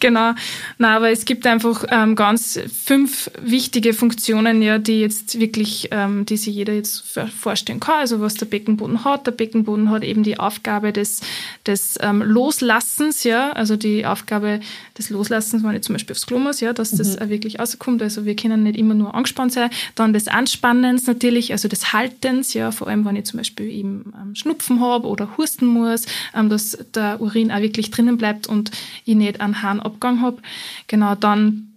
Genau. 0.01 0.33
Na, 0.79 0.97
aber 0.97 1.11
es 1.11 1.27
gibt 1.27 1.47
einfach 1.47 1.85
ähm, 1.91 2.17
ganz 2.17 2.59
fünf 2.85 3.31
wichtige 3.41 3.93
Funktionen, 3.93 4.63
ja, 4.63 4.79
die 4.79 5.01
jetzt 5.01 5.39
wirklich, 5.39 5.89
ähm, 5.91 6.25
die 6.25 6.39
sich 6.39 6.55
jeder 6.55 6.73
jetzt 6.73 7.05
vorstellen 7.39 7.81
kann. 7.81 8.01
Also 8.01 8.21
was 8.21 8.35
der 8.35 8.47
Beckenboden 8.47 9.05
hat. 9.05 9.27
Der 9.27 9.33
Beckenboden 9.33 9.91
hat 9.91 10.03
eben 10.03 10.23
die 10.23 10.39
Aufgabe 10.39 10.93
des, 10.93 11.21
des 11.67 11.99
ähm, 12.01 12.23
Loslassens, 12.23 13.25
ja, 13.25 13.53
also 13.53 13.77
die 13.77 14.07
Aufgabe 14.07 14.61
des 14.97 15.11
Loslassens, 15.11 15.63
wenn 15.63 15.77
ich 15.77 15.83
zum 15.83 15.95
Beispiel 15.95 16.15
aufs 16.15 16.27
Klo 16.27 16.39
muss, 16.39 16.61
ja, 16.61 16.73
dass 16.73 16.93
das 16.93 17.17
mhm. 17.17 17.23
auch 17.23 17.29
wirklich 17.29 17.59
rauskommt. 17.59 18.03
Also 18.03 18.25
wir 18.25 18.37
können 18.37 18.63
nicht 18.63 18.79
immer 18.79 18.95
nur 18.95 19.15
angespannt 19.15 19.53
sein. 19.53 19.69
Dann 19.97 20.15
des 20.15 20.29
Anspannens 20.29 21.07
natürlich, 21.07 21.53
also 21.53 21.69
des 21.69 21.93
Haltens, 21.93 22.55
ja, 22.55 22.71
vor 22.71 22.89
allem 22.89 23.05
wenn 23.05 23.17
ich 23.17 23.25
zum 23.25 23.37
Beispiel 23.37 23.71
eben 23.71 24.15
ähm, 24.17 24.35
Schnupfen 24.35 24.81
habe 24.81 25.07
oder 25.07 25.37
husten 25.37 25.67
muss, 25.67 26.07
ähm, 26.35 26.49
dass 26.49 26.79
der 26.95 27.21
Urin 27.21 27.53
auch 27.53 27.61
wirklich 27.61 27.91
drinnen 27.91 28.17
bleibt 28.17 28.47
und 28.47 28.71
ich 29.05 29.15
nicht 29.15 29.41
einen 29.41 29.61
Harnabgang 29.91 30.21
habe. 30.21 30.43
Genau, 30.87 31.15
dann 31.15 31.75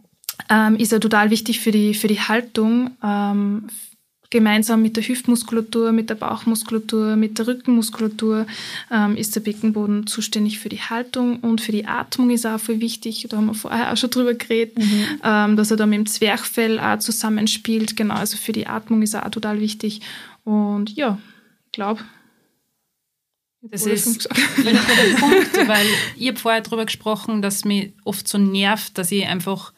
ähm, 0.50 0.76
ist 0.76 0.94
er 0.94 1.00
total 1.00 1.30
wichtig 1.30 1.60
für 1.60 1.72
die, 1.72 1.94
für 1.94 2.08
die 2.08 2.20
Haltung, 2.20 2.92
ähm, 3.04 3.68
gemeinsam 4.30 4.82
mit 4.82 4.98
der 4.98 5.08
Hüftmuskulatur, 5.08 5.92
mit 5.92 6.10
der 6.10 6.16
Bauchmuskulatur, 6.16 7.16
mit 7.16 7.38
der 7.38 7.46
Rückenmuskulatur 7.46 8.48
ähm, 8.90 9.16
ist 9.16 9.36
der 9.36 9.42
Beckenboden 9.42 10.08
zuständig 10.08 10.58
für 10.58 10.70
die 10.70 10.82
Haltung 10.82 11.40
und 11.42 11.62
für 11.62 11.72
die 11.72 11.86
Atmung 11.86 12.32
ist 12.32 12.48
auch 12.48 12.60
viel 12.60 12.82
wichtig. 12.82 13.28
Da 13.30 13.38
haben 13.38 13.46
wir 13.46 13.54
vorher 13.54 13.94
auch 13.94 13.98
schon 13.98 14.10
drüber 14.10 14.34
geredet, 14.34 14.80
mhm. 14.80 15.06
ähm, 15.24 15.56
dass 15.56 15.70
er 15.70 15.78
da 15.78 15.86
mit 15.86 16.00
dem 16.00 16.06
Zwerchfell 16.08 16.80
auch 16.80 16.98
zusammenspielt. 16.98 17.96
Genau, 17.96 18.16
also 18.16 18.36
für 18.36 18.54
die 18.54 18.66
Atmung 18.66 19.04
ist 19.04 19.14
er 19.14 19.24
auch 19.24 19.30
total 19.30 19.60
wichtig. 19.60 20.02
Und 20.44 20.90
ja, 20.96 21.20
ich 21.68 21.72
glaube, 21.74 22.02
das 23.64 23.86
ist 23.86 24.30
ein 24.30 24.64
guter 24.66 24.76
Punkt, 25.20 25.68
weil 25.68 25.88
ich 26.18 26.28
habe 26.28 26.40
vorher 26.40 26.62
darüber 26.62 26.86
gesprochen, 26.86 27.42
dass 27.42 27.66
mich 27.66 27.94
oft 28.04 28.28
so 28.28 28.38
nervt, 28.38 28.98
dass 28.98 29.12
ich 29.12 29.26
einfach 29.26 29.74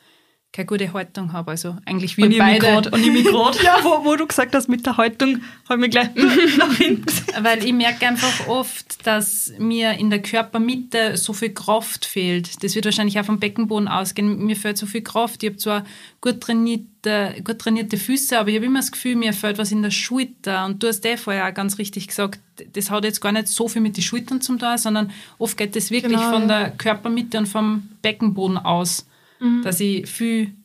keine 0.56 0.66
gute 0.68 0.94
Haltung 0.94 1.34
habe. 1.34 1.52
Also 1.52 1.76
eigentlich 1.86 2.16
wie 2.16 2.24
und 2.24 2.38
beide. 2.38 2.60
Grad, 2.60 2.94
und 2.94 3.06
ich 3.06 3.24
gerade, 3.26 3.62
ja, 3.62 3.78
wo, 3.84 4.06
wo, 4.06 4.16
du 4.16 4.26
gesagt 4.26 4.56
hast, 4.56 4.70
mit 4.70 4.86
der 4.86 4.96
Haltung, 4.96 5.42
habe 5.68 5.76
ich 5.76 5.78
mich 5.80 5.92
gleich 5.92 6.10
nach 6.58 6.74
hinten 6.76 7.06
Weil 7.42 7.64
ich 7.64 7.74
merke 7.74 8.08
einfach 8.08 8.48
oft, 8.48 9.06
dass 9.06 9.52
mir 9.60 9.94
in 9.94 10.10
der 10.10 10.22
Körpermitte 10.22 11.18
so 11.18 11.34
viel 11.34 11.54
Kraft 11.54 12.06
fehlt. 12.06 12.64
Das 12.64 12.74
wird 12.74 12.86
wahrscheinlich 12.86 13.20
auch 13.20 13.26
vom 13.26 13.40
Beckenboden 13.40 13.90
ausgehen. 13.90 14.46
Mir 14.46 14.56
fehlt 14.56 14.78
so 14.78 14.86
viel 14.86 15.02
Kraft. 15.02 15.44
Ich 15.44 15.50
habe 15.50 15.58
zwar 15.58 15.84
gut 16.22 16.40
trainierte, 16.40 17.36
gut 17.44 17.60
trainierte 17.60 17.98
Füße, 17.98 18.40
aber 18.40 18.50
ich 18.50 18.56
habe 18.56 18.66
immer 18.66 18.80
das 18.80 18.94
Gefühl, 18.94 19.18
mir 19.18 19.34
fehlt 19.34 19.58
was 19.58 19.74
in 19.74 19.82
der 19.82 19.92
Schulter. 19.92 20.66
Und 20.66 20.82
du 20.82 20.88
hast 20.88 21.06
eh 21.06 21.18
vorher 21.18 21.48
auch 21.50 21.54
ganz 21.54 21.78
richtig 21.78 22.08
gesagt, 22.08 22.40
das 22.72 22.90
hat 22.90 23.04
jetzt 23.04 23.20
gar 23.20 23.34
nicht 23.34 23.50
so 23.50 23.68
viel 23.68 23.82
mit 23.82 23.98
den 23.98 24.04
Schultern 24.04 24.40
zu 24.40 24.56
tun, 24.56 24.78
sondern 24.78 25.12
oft 25.38 25.58
geht 25.58 25.76
das 25.76 25.92
wirklich 25.92 26.20
genau, 26.20 26.32
von 26.32 26.48
der 26.48 26.70
Körpermitte 26.72 27.38
und 27.38 27.48
vom 27.48 27.90
Beckenboden 28.02 28.58
aus 28.58 29.06
mhm. 29.40 29.62
dass 29.64 29.80
ich 29.80 30.08
viel, 30.08 30.56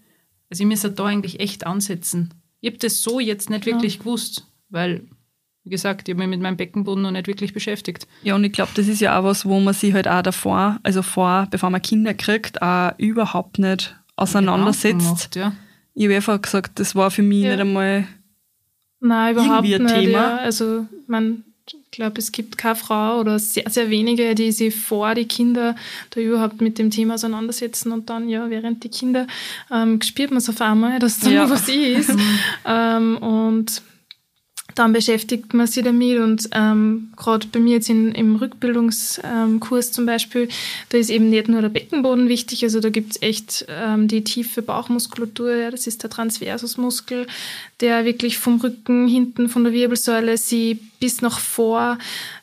also 0.51 0.63
ich 0.63 0.69
müsste 0.69 0.91
da 0.91 1.07
eigentlich 1.07 1.41
echt 1.41 1.67
ansetzen. 1.67 2.35
Ich 2.61 2.71
habe 2.71 2.79
das 2.79 3.03
so 3.03 3.21
jetzt 3.21 3.51
nicht 3.51 3.67
wirklich 3.67 3.95
ja. 3.95 3.99
gewusst, 4.01 4.47
weil, 4.69 5.07
wie 5.65 5.71
gesagt, 5.71 6.09
ich 6.09 6.15
habe 6.15 6.21
mich 6.21 6.31
mit 6.31 6.41
meinem 6.41 6.57
Beckenboden 6.57 7.03
noch 7.03 7.11
nicht 7.11 7.27
wirklich 7.27 7.53
beschäftigt. 7.53 8.07
Ja, 8.23 8.35
und 8.35 8.45
ich 8.45 8.53
glaube, 8.53 8.73
das 8.75 8.89
ist 8.89 9.01
ja 9.01 9.19
auch 9.19 9.25
was, 9.25 9.47
wo 9.47 9.61
man 9.61 9.75
sich 9.75 9.95
halt 9.95 10.09
auch 10.09 10.23
davor, 10.23 10.79
also 10.83 11.03
vor, 11.03 11.47
bevor 11.51 11.71
man 11.71 11.83
Kinder 11.83 12.15
kriegt, 12.15 12.61
auch 12.63 12.93
überhaupt 12.99 13.59
nicht 13.59 13.97
auseinandersetzt. 14.17 15.01
Macht, 15.01 15.37
ja. 15.37 15.53
Ich 15.95 16.05
habe 16.05 16.17
einfach 16.17 16.41
gesagt, 16.41 16.79
das 16.79 16.95
war 16.95 17.11
für 17.11 17.23
mich 17.23 17.45
ja. 17.45 17.51
nicht 17.51 17.61
einmal 17.61 18.07
Nein, 19.01 19.33
überhaupt 19.35 19.67
irgendwie 19.67 19.75
ein 19.75 19.83
nicht, 19.83 19.95
Thema. 19.95 20.19
Ja. 20.19 20.37
Also, 20.37 20.87
man, 21.07 21.45
ich 21.73 21.91
glaube, 21.91 22.19
es 22.19 22.33
gibt 22.33 22.59
keine 22.59 22.77
Frau 22.77 23.21
oder 23.21 23.39
sehr, 23.39 23.69
sehr 23.69 23.91
wenige, 23.91 24.35
die 24.35 24.53
sich 24.53 24.75
vor 24.75 25.15
die 25.15 25.27
Kinder 25.27 25.77
da 26.11 26.21
überhaupt 26.21 26.61
mit 26.61 26.79
dem 26.79 26.91
Thema 26.91 27.15
auseinandersetzen 27.15 27.93
und 27.93 28.11
dann, 28.11 28.29
ja, 28.29 28.51
während 28.51 28.85
die 28.85 28.89
Kinder 28.89 29.27
ähm, 29.71 30.01
spürt 30.03 30.31
man 30.31 30.39
es 30.39 30.49
auf 30.49 30.61
einmal, 30.61 30.99
dass 30.99 31.19
da 31.19 31.31
ja. 31.31 31.51
was 31.51 31.69
ist. 31.69 32.13
ähm, 32.67 33.19
und 33.19 33.83
dann 34.75 34.93
beschäftigt 34.93 35.55
man 35.55 35.67
sich 35.67 35.85
damit 35.85 36.19
und 36.19 36.49
ähm, 36.53 37.11
gerade 37.17 37.47
bei 37.49 37.59
mir 37.59 37.75
jetzt 37.75 37.91
in, 37.91 38.13
im 38.13 38.37
Rückbildungskurs 38.37 39.87
ähm, 39.89 39.93
zum 39.93 40.07
Beispiel, 40.07 40.49
da 40.91 40.99
ist 40.99 41.11
eben 41.11 41.31
nicht 41.31 41.49
nur 41.49 41.61
der 41.61 41.69
Beckenboden 41.69 42.29
wichtig, 42.29 42.63
also 42.65 42.81
da 42.81 42.91
gibt 42.91 43.13
es 43.13 43.23
echt 43.23 43.67
ähm, 43.69 44.09
die 44.09 44.25
tiefe 44.25 44.63
Bauchmuskulatur, 44.63 45.55
ja, 45.55 45.71
das 45.71 45.87
ist 45.87 46.03
der 46.03 46.11
Transversusmuskel, 46.11 47.27
der 47.81 48.05
wirklich 48.05 48.39
vom 48.39 48.61
Rücken 48.61 49.09
hinten 49.09 49.49
von 49.49 49.65
der 49.65 49.73
Wirbelsäule 49.73 50.37
sie 50.37 50.79
bis 51.01 51.23
nach 51.23 51.41
vor 51.41 51.99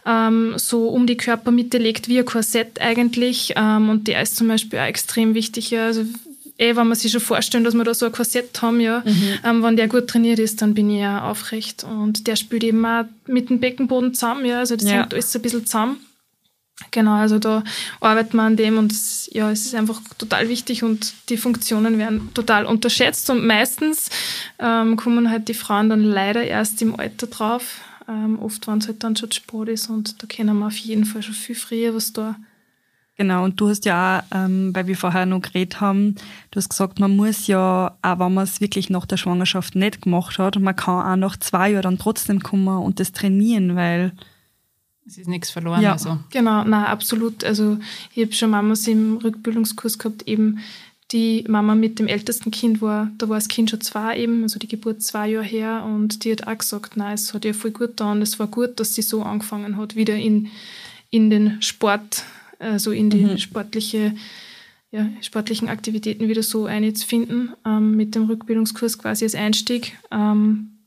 ähm, 0.05 0.53
so 0.57 0.89
um 0.89 1.07
die 1.07 1.17
Körpermitte 1.17 1.77
legt, 1.77 2.07
wie 2.07 2.19
ein 2.19 2.25
Korsett 2.25 2.81
eigentlich 2.81 3.53
ähm, 3.55 3.89
und 3.89 4.07
der 4.07 4.21
ist 4.21 4.35
zum 4.35 4.47
Beispiel 4.47 4.79
auch 4.79 4.85
extrem 4.85 5.33
wichtig, 5.33 5.71
ja, 5.71 5.85
also 5.85 6.05
eh, 6.57 6.75
wenn 6.75 6.87
man 6.87 6.97
sich 6.97 7.11
schon 7.11 7.21
vorstellen, 7.21 7.63
dass 7.63 7.73
wir 7.73 7.83
da 7.83 7.93
so 7.93 8.05
ein 8.05 8.11
Korsett 8.11 8.61
haben, 8.61 8.79
ja, 8.79 9.03
mhm. 9.05 9.39
ähm, 9.43 9.63
wenn 9.63 9.77
der 9.77 9.87
gut 9.87 10.07
trainiert 10.07 10.39
ist, 10.39 10.61
dann 10.61 10.73
bin 10.73 10.89
ich 10.89 11.01
ja 11.01 11.29
aufrecht. 11.29 11.83
Und 11.83 12.27
der 12.27 12.35
spielt 12.35 12.63
eben 12.63 12.85
auch 12.85 13.05
mit 13.27 13.49
dem 13.49 13.59
Beckenboden 13.59 14.13
zusammen, 14.13 14.45
ja, 14.45 14.59
also 14.59 14.75
das 14.75 14.85
ja. 14.85 15.01
hängt 15.01 15.13
alles 15.13 15.35
ein 15.35 15.41
bisschen 15.41 15.65
zusammen. 15.65 15.97
Genau, 16.91 17.15
also 17.15 17.39
da 17.39 17.63
arbeitet 18.01 18.35
man 18.35 18.47
an 18.47 18.55
dem 18.55 18.77
und 18.77 18.91
es, 18.91 19.27
ja, 19.33 19.49
es 19.49 19.65
ist 19.65 19.75
einfach 19.75 19.99
total 20.19 20.47
wichtig 20.47 20.83
und 20.83 21.13
die 21.29 21.37
Funktionen 21.37 21.97
werden 21.97 22.29
total 22.35 22.65
unterschätzt 22.65 23.29
und 23.31 23.45
meistens 23.45 24.11
ähm, 24.59 24.95
kommen 24.95 25.31
halt 25.31 25.47
die 25.47 25.55
Frauen 25.55 25.89
dann 25.89 26.03
leider 26.03 26.43
erst 26.43 26.81
im 26.83 26.99
Alter 26.99 27.27
drauf. 27.27 27.81
Ähm, 28.07 28.37
oft, 28.39 28.67
wenn 28.67 28.77
es 28.77 28.87
halt 28.87 29.03
dann 29.03 29.15
schon 29.15 29.31
Sport 29.31 29.69
ist 29.69 29.89
und 29.89 30.21
da 30.21 30.27
können 30.27 30.59
wir 30.59 30.67
auf 30.67 30.77
jeden 30.77 31.05
Fall 31.05 31.23
schon 31.23 31.33
viel 31.33 31.55
früher 31.55 31.95
was 31.95 32.13
da 32.13 32.35
Genau, 33.17 33.43
und 33.43 33.59
du 33.59 33.69
hast 33.69 33.85
ja 33.85 34.19
auch, 34.19 34.35
ähm, 34.35 34.75
weil 34.75 34.85
wir 34.85 34.95
vorher 34.95 35.25
noch 35.25 35.41
geredet 35.41 35.81
haben, 35.81 36.15
du 36.51 36.57
hast 36.57 36.69
gesagt, 36.69 36.99
man 36.99 37.15
muss 37.15 37.47
ja, 37.47 37.97
auch 38.03 38.19
wenn 38.19 38.33
man 38.35 38.43
es 38.43 38.61
wirklich 38.61 38.91
nach 38.91 39.07
der 39.07 39.17
Schwangerschaft 39.17 39.75
nicht 39.75 40.03
gemacht 40.03 40.37
hat, 40.37 40.59
man 40.59 40.75
kann 40.75 41.05
auch 41.05 41.15
nach 41.15 41.37
zwei 41.37 41.71
Jahren 41.71 41.81
dann 41.83 41.97
trotzdem 41.97 42.43
kommen 42.43 42.67
und 42.67 42.99
das 42.99 43.13
trainieren, 43.13 43.75
weil 43.75 44.13
es 45.07 45.17
ist 45.17 45.27
nichts 45.27 45.49
verloren. 45.49 45.81
Ja, 45.81 45.93
also. 45.93 46.19
genau, 46.29 46.63
na 46.65 46.87
absolut. 46.87 47.43
Also 47.43 47.77
ich 48.13 48.23
habe 48.23 48.33
schon 48.33 48.51
Mamas 48.51 48.87
im 48.87 49.17
Rückbildungskurs 49.17 49.97
gehabt, 49.97 50.27
eben 50.27 50.59
die 51.11 51.45
Mama 51.47 51.73
mit 51.73 51.99
dem 51.99 52.07
ältesten 52.07 52.51
Kind 52.51 52.81
war, 52.81 53.09
da 53.17 53.29
war 53.29 53.37
das 53.37 53.47
Kind 53.47 53.69
schon 53.69 53.81
zwei 53.81 54.17
eben, 54.17 54.43
also 54.43 54.59
die 54.59 54.67
Geburt 54.67 55.01
zwei 55.01 55.29
Jahre 55.29 55.45
her 55.45 55.85
und 55.85 56.23
die 56.23 56.33
hat 56.33 56.45
auch 56.45 56.57
gesagt, 56.57 56.97
nein, 56.97 57.13
es 57.13 57.33
hat 57.33 57.45
ihr 57.45 57.53
voll 57.53 57.71
gut 57.71 57.91
getan, 57.91 58.21
es 58.21 58.37
war 58.39 58.47
gut, 58.47 58.79
dass 58.79 58.93
sie 58.93 59.01
so 59.01 59.23
angefangen 59.23 59.77
hat, 59.77 59.95
wieder 59.95 60.15
in, 60.15 60.49
in 61.09 61.29
den 61.29 61.61
Sport, 61.61 62.25
also 62.59 62.91
in 62.91 63.09
die 63.09 63.25
mhm. 63.25 63.37
sportliche, 63.37 64.15
ja, 64.91 65.09
sportlichen 65.21 65.69
Aktivitäten 65.69 66.27
wieder 66.27 66.43
so 66.43 66.65
einzufinden, 66.65 67.53
ähm, 67.65 67.95
mit 67.95 68.15
dem 68.15 68.25
Rückbildungskurs 68.25 68.97
quasi 68.97 69.25
als 69.25 69.35
Einstieg. 69.35 69.97
Ähm, 70.11 70.77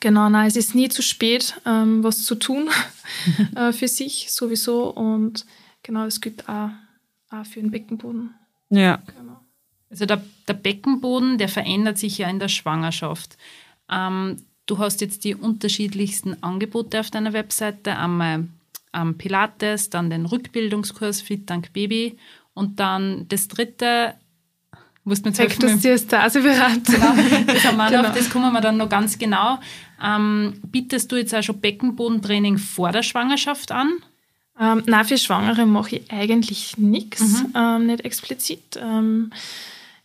genau, 0.00 0.28
nein, 0.28 0.48
es 0.48 0.56
ist 0.56 0.74
nie 0.74 0.88
zu 0.88 1.02
spät, 1.02 1.54
ähm, 1.64 2.02
was 2.02 2.24
zu 2.24 2.34
tun 2.34 2.68
äh, 3.56 3.72
für 3.72 3.88
sich 3.88 4.32
sowieso 4.32 4.90
und 4.90 5.46
genau, 5.82 6.04
es 6.04 6.20
gibt 6.20 6.48
auch, 6.48 6.70
auch 7.30 7.46
für 7.46 7.60
den 7.60 7.70
Beckenboden. 7.70 8.34
Ja. 8.70 9.02
Genau. 9.18 9.40
Also 9.90 10.04
der, 10.04 10.22
der 10.48 10.54
Beckenboden, 10.54 11.38
der 11.38 11.48
verändert 11.48 11.98
sich 11.98 12.18
ja 12.18 12.28
in 12.28 12.40
der 12.40 12.48
Schwangerschaft. 12.48 13.36
Ähm, 13.90 14.42
du 14.66 14.78
hast 14.78 15.00
jetzt 15.00 15.24
die 15.24 15.34
unterschiedlichsten 15.34 16.42
Angebote 16.42 17.00
auf 17.00 17.10
deiner 17.10 17.32
Webseite. 17.32 17.96
Einmal 17.96 18.48
ähm, 18.96 19.18
Pilates, 19.18 19.90
dann 19.90 20.10
den 20.10 20.26
Rückbildungskurs 20.26 21.20
Fit 21.20 21.48
Dank 21.50 21.72
Baby 21.72 22.18
und 22.54 22.80
dann 22.80 23.26
das 23.28 23.48
dritte, 23.48 24.14
musst 25.04 25.24
mir 25.24 25.32
jetzt 25.32 25.40
helfen. 25.40 25.80
Diastase-Beratung. 25.80 26.82
Genau, 27.46 27.76
das, 27.78 27.90
genau. 27.90 28.14
das 28.14 28.30
kommen 28.30 28.52
wir 28.52 28.60
dann 28.60 28.76
noch 28.76 28.88
ganz 28.88 29.18
genau. 29.18 29.58
Ähm, 30.02 30.60
bietest 30.66 31.10
du 31.12 31.16
jetzt 31.16 31.34
auch 31.34 31.42
schon 31.42 31.60
Beckenbodentraining 31.60 32.58
vor 32.58 32.92
der 32.92 33.02
Schwangerschaft 33.02 33.72
an? 33.72 33.92
Ähm, 34.58 34.82
nein, 34.86 35.04
für 35.04 35.18
Schwangere 35.18 35.66
mache 35.66 35.96
ich 35.96 36.10
eigentlich 36.10 36.78
nichts, 36.78 37.42
mhm. 37.42 37.52
ähm, 37.54 37.86
nicht 37.86 38.04
explizit. 38.04 38.78
Ähm, 38.80 39.30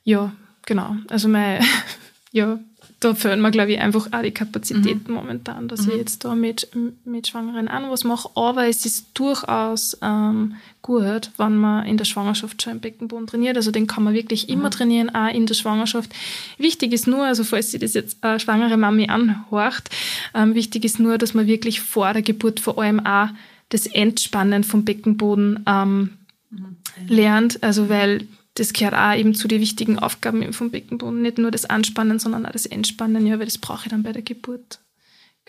ja, 0.03 0.33
genau. 0.65 0.97
Also 1.09 1.29
mein, 1.29 1.63
ja, 2.31 2.59
da 3.01 3.15
fehlen 3.15 3.41
mir, 3.41 3.49
glaube 3.49 3.73
ich, 3.73 3.79
einfach 3.79 4.09
auch 4.11 4.21
die 4.21 4.31
Kapazitäten 4.31 5.11
mhm. 5.11 5.13
momentan, 5.13 5.67
dass 5.67 5.81
mhm. 5.81 5.91
ich 5.91 5.97
jetzt 5.97 6.23
da 6.23 6.35
mit, 6.35 6.69
mit 7.03 7.27
Schwangeren 7.27 7.67
auch 7.67 7.89
was 7.89 8.03
mache. 8.03 8.29
Aber 8.35 8.67
es 8.67 8.85
ist 8.85 9.07
durchaus 9.15 9.97
ähm, 10.03 10.55
gut, 10.83 11.31
wenn 11.37 11.57
man 11.57 11.85
in 11.87 11.97
der 11.97 12.05
Schwangerschaft 12.05 12.61
schon 12.61 12.73
im 12.73 12.79
Beckenboden 12.79 13.25
trainiert. 13.25 13.57
Also 13.57 13.71
den 13.71 13.87
kann 13.87 14.03
man 14.03 14.13
wirklich 14.13 14.47
mhm. 14.47 14.53
immer 14.53 14.69
trainieren, 14.69 15.13
auch 15.15 15.33
in 15.33 15.47
der 15.47 15.55
Schwangerschaft. 15.55 16.11
Wichtig 16.59 16.93
ist 16.93 17.07
nur, 17.07 17.25
also 17.25 17.43
falls 17.43 17.71
sie 17.71 17.79
das 17.79 17.95
jetzt 17.95 18.23
äh, 18.23 18.39
schwangere 18.39 18.77
Mami 18.77 19.07
anhorcht, 19.07 19.89
ähm, 20.35 20.53
wichtig 20.53 20.85
ist 20.85 20.99
nur, 20.99 21.17
dass 21.17 21.33
man 21.33 21.47
wirklich 21.47 21.81
vor 21.81 22.13
der 22.13 22.21
Geburt 22.21 22.59
vor 22.59 22.79
allem 22.79 23.03
auch 23.05 23.29
das 23.69 23.87
Entspannen 23.87 24.63
vom 24.63 24.85
Beckenboden 24.85 25.63
ähm, 25.65 26.17
mhm. 26.51 26.77
lernt. 27.07 27.63
Also 27.63 27.89
weil 27.89 28.27
das 28.55 28.73
gehört 28.73 28.93
auch 28.93 29.15
eben 29.15 29.33
zu 29.33 29.47
den 29.47 29.61
wichtigen 29.61 29.99
Aufgaben 29.99 30.51
vom 30.53 30.71
Beckenboden. 30.71 31.21
Nicht 31.21 31.37
nur 31.37 31.51
das 31.51 31.65
Anspannen, 31.65 32.19
sondern 32.19 32.45
auch 32.45 32.51
das 32.51 32.65
Entspannen, 32.65 33.25
ja, 33.25 33.39
weil 33.39 33.45
das 33.45 33.57
brauche 33.57 33.85
ich 33.85 33.91
dann 33.91 34.03
bei 34.03 34.11
der 34.11 34.21
Geburt. 34.21 34.79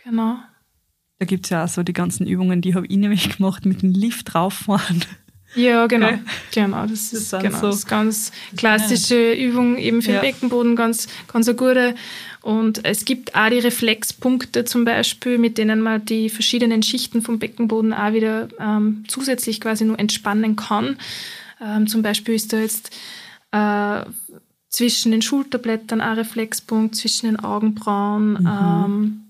Genau. 0.04 0.38
Da 1.18 1.26
gibt 1.26 1.46
es 1.46 1.50
ja 1.50 1.64
auch 1.64 1.68
so 1.68 1.82
die 1.82 1.92
ganzen 1.92 2.26
Übungen, 2.26 2.60
die 2.60 2.74
habe 2.74 2.86
ich 2.86 2.96
nämlich 2.96 3.36
gemacht 3.36 3.64
mit 3.64 3.82
dem 3.82 3.92
Lift 3.92 4.34
rauffahren. 4.34 5.04
Ja, 5.54 5.86
genau. 5.86 6.06
Okay. 6.06 6.18
Genau, 6.54 6.86
das, 6.86 7.10
das 7.10 7.22
ist 7.22 7.30
genau, 7.30 7.60
so. 7.60 7.66
das 7.66 7.86
ganz 7.86 8.32
klassische. 8.56 9.32
Übung 9.34 9.76
eben 9.76 10.00
für 10.00 10.12
ja. 10.12 10.20
den 10.20 10.32
Beckenboden, 10.32 10.76
ganz, 10.76 11.08
ganz 11.30 11.46
eine 11.48 11.56
gute. 11.56 11.94
Und 12.40 12.84
es 12.84 13.04
gibt 13.04 13.34
auch 13.34 13.50
die 13.50 13.58
Reflexpunkte 13.58 14.64
zum 14.64 14.84
Beispiel, 14.84 15.38
mit 15.38 15.58
denen 15.58 15.80
man 15.80 16.04
die 16.04 16.30
verschiedenen 16.30 16.82
Schichten 16.82 17.22
vom 17.22 17.38
Beckenboden 17.38 17.92
auch 17.92 18.12
wieder 18.12 18.48
ähm, 18.58 19.04
zusätzlich 19.08 19.60
quasi 19.60 19.84
nur 19.84 19.98
entspannen 19.98 20.56
kann. 20.56 20.96
Ähm, 21.62 21.86
zum 21.86 22.02
Beispiel 22.02 22.34
ist 22.34 22.52
da 22.52 22.58
jetzt 22.58 22.90
äh, 23.52 24.04
zwischen 24.68 25.12
den 25.12 25.22
Schulterblättern 25.22 26.00
ein 26.00 26.14
Reflexpunkt, 26.14 26.96
zwischen 26.96 27.26
den 27.26 27.38
Augenbrauen 27.38 28.32
mhm. 28.32 28.46
ähm, 28.46 29.22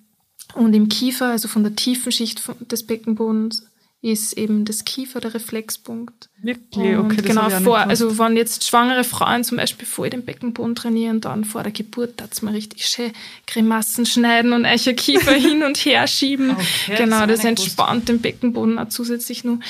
und 0.54 0.74
im 0.74 0.88
Kiefer, 0.88 1.28
also 1.28 1.48
von 1.48 1.62
der 1.62 1.74
tiefen 1.74 2.12
Schicht 2.12 2.42
des 2.70 2.86
Beckenbodens, 2.86 3.66
ist 4.02 4.32
eben 4.36 4.64
das 4.64 4.84
Kiefer 4.84 5.20
der 5.20 5.32
Reflexpunkt. 5.32 6.28
Wirklich? 6.42 6.96
Und 6.96 7.12
okay, 7.12 7.22
genau 7.22 7.48
vor, 7.50 7.78
also 7.78 8.18
wenn 8.18 8.36
jetzt 8.36 8.66
schwangere 8.66 9.04
Frauen 9.04 9.44
zum 9.44 9.58
Beispiel 9.58 9.86
vor 9.86 10.10
dem 10.10 10.25
Beckenboden 10.25 10.75
trainieren, 10.75 11.21
dann 11.21 11.45
vor 11.45 11.62
der 11.62 11.71
Geburt, 11.71 12.14
da 12.16 12.26
man 12.42 12.54
richtig 12.54 12.84
schön 12.86 13.12
Grimassen 13.47 14.04
schneiden 14.04 14.52
und 14.52 14.66
euch 14.66 14.84
Kiefer 14.97 15.32
hin 15.34 15.62
und 15.62 15.78
her 15.78 16.08
schieben. 16.08 16.50
Okay, 16.50 16.97
genau, 16.97 17.26
das, 17.26 17.38
das 17.38 17.45
entspannt 17.45 18.08
den 18.08 18.21
Beckenboden 18.21 18.80
auch 18.80 18.88
zusätzlich 18.88 19.45
nur. 19.45 19.60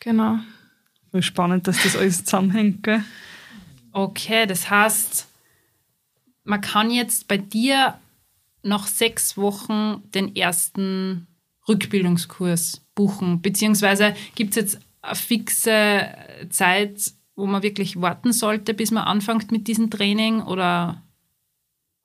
Genau. 0.00 0.40
Spannend, 1.20 1.66
dass 1.66 1.82
das 1.82 1.96
alles 1.96 2.24
zusammenhängt, 2.24 2.82
gell? 2.82 3.02
Okay, 3.92 4.46
das 4.46 4.68
heißt, 4.68 5.26
man 6.44 6.60
kann 6.60 6.90
jetzt 6.90 7.28
bei 7.28 7.38
dir 7.38 7.98
nach 8.62 8.86
sechs 8.86 9.36
Wochen 9.36 10.02
den 10.14 10.36
ersten 10.36 11.26
Rückbildungskurs 11.68 12.82
buchen, 12.94 13.40
beziehungsweise 13.40 14.14
gibt 14.34 14.50
es 14.50 14.56
jetzt 14.56 14.80
eine 15.02 15.14
fixe 15.14 16.08
Zeit, 16.50 17.12
wo 17.36 17.46
man 17.46 17.62
wirklich 17.62 18.00
warten 18.00 18.32
sollte, 18.32 18.74
bis 18.74 18.90
man 18.90 19.04
anfängt 19.04 19.52
mit 19.52 19.68
diesem 19.68 19.90
Training 19.90 20.42
oder 20.42 21.02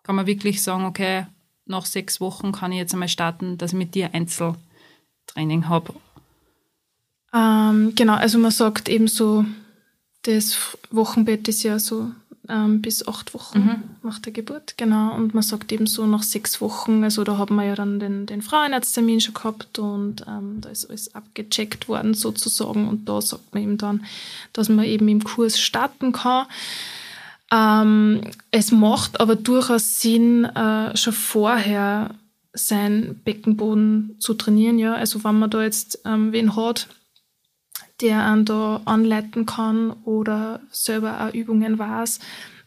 kann 0.03 0.15
man 0.15 0.27
wirklich 0.27 0.61
sagen, 0.61 0.85
okay, 0.85 1.25
nach 1.65 1.85
sechs 1.85 2.19
Wochen 2.21 2.51
kann 2.51 2.71
ich 2.71 2.79
jetzt 2.79 2.93
einmal 2.93 3.07
starten, 3.07 3.57
dass 3.57 3.71
ich 3.71 3.77
mit 3.77 3.95
dir 3.95 4.13
Einzeltraining 4.13 5.67
habe 5.67 5.93
ähm, 7.33 7.93
genau, 7.95 8.15
also 8.15 8.37
man 8.37 8.51
sagt 8.51 8.89
eben 8.89 9.07
so, 9.07 9.45
das 10.23 10.77
Wochenbett 10.91 11.47
ist 11.47 11.63
ja 11.63 11.79
so 11.79 12.11
ähm, 12.49 12.81
bis 12.81 13.07
acht 13.07 13.33
Wochen 13.33 13.59
mhm. 13.59 13.83
nach 14.03 14.19
der 14.19 14.33
Geburt, 14.33 14.75
genau. 14.77 15.15
Und 15.15 15.33
man 15.33 15.43
sagt 15.43 15.71
eben 15.71 15.87
so 15.87 16.05
nach 16.05 16.23
sechs 16.23 16.59
Wochen, 16.61 17.03
also 17.03 17.23
da 17.23 17.37
haben 17.37 17.55
wir 17.55 17.65
ja 17.65 17.75
dann 17.75 17.99
den, 17.99 18.25
den 18.25 18.41
Frauenarzttermin 18.41 19.21
schon 19.21 19.33
gehabt 19.33 19.79
und 19.79 20.25
ähm, 20.27 20.59
da 20.61 20.69
ist 20.69 20.89
alles 20.89 21.15
abgecheckt 21.15 21.87
worden 21.87 22.13
sozusagen 22.13 22.87
und 22.87 23.07
da 23.07 23.21
sagt 23.21 23.53
man 23.53 23.63
eben 23.63 23.77
dann, 23.77 24.05
dass 24.53 24.69
man 24.69 24.85
eben 24.85 25.07
im 25.07 25.23
Kurs 25.23 25.59
starten 25.59 26.11
kann. 26.11 26.47
Ähm, 27.51 28.21
es 28.51 28.71
macht 28.71 29.19
aber 29.19 29.35
durchaus 29.35 30.01
Sinn, 30.01 30.45
äh, 30.45 30.95
schon 30.95 31.13
vorher 31.13 32.15
sein 32.53 33.19
Beckenboden 33.23 34.15
zu 34.19 34.33
trainieren, 34.33 34.77
ja. 34.77 34.93
Also 34.95 35.23
wenn 35.23 35.39
man 35.39 35.49
da 35.49 35.63
jetzt 35.63 35.99
ähm, 36.05 36.31
wen 36.31 36.55
hat, 36.55 36.87
der 38.01 38.25
einen 38.25 38.45
da 38.45 38.81
anleiten 38.85 39.45
kann 39.45 39.91
oder 40.05 40.61
selber 40.71 41.21
auch 41.21 41.33
Übungen 41.33 41.79
weiß, 41.79 42.19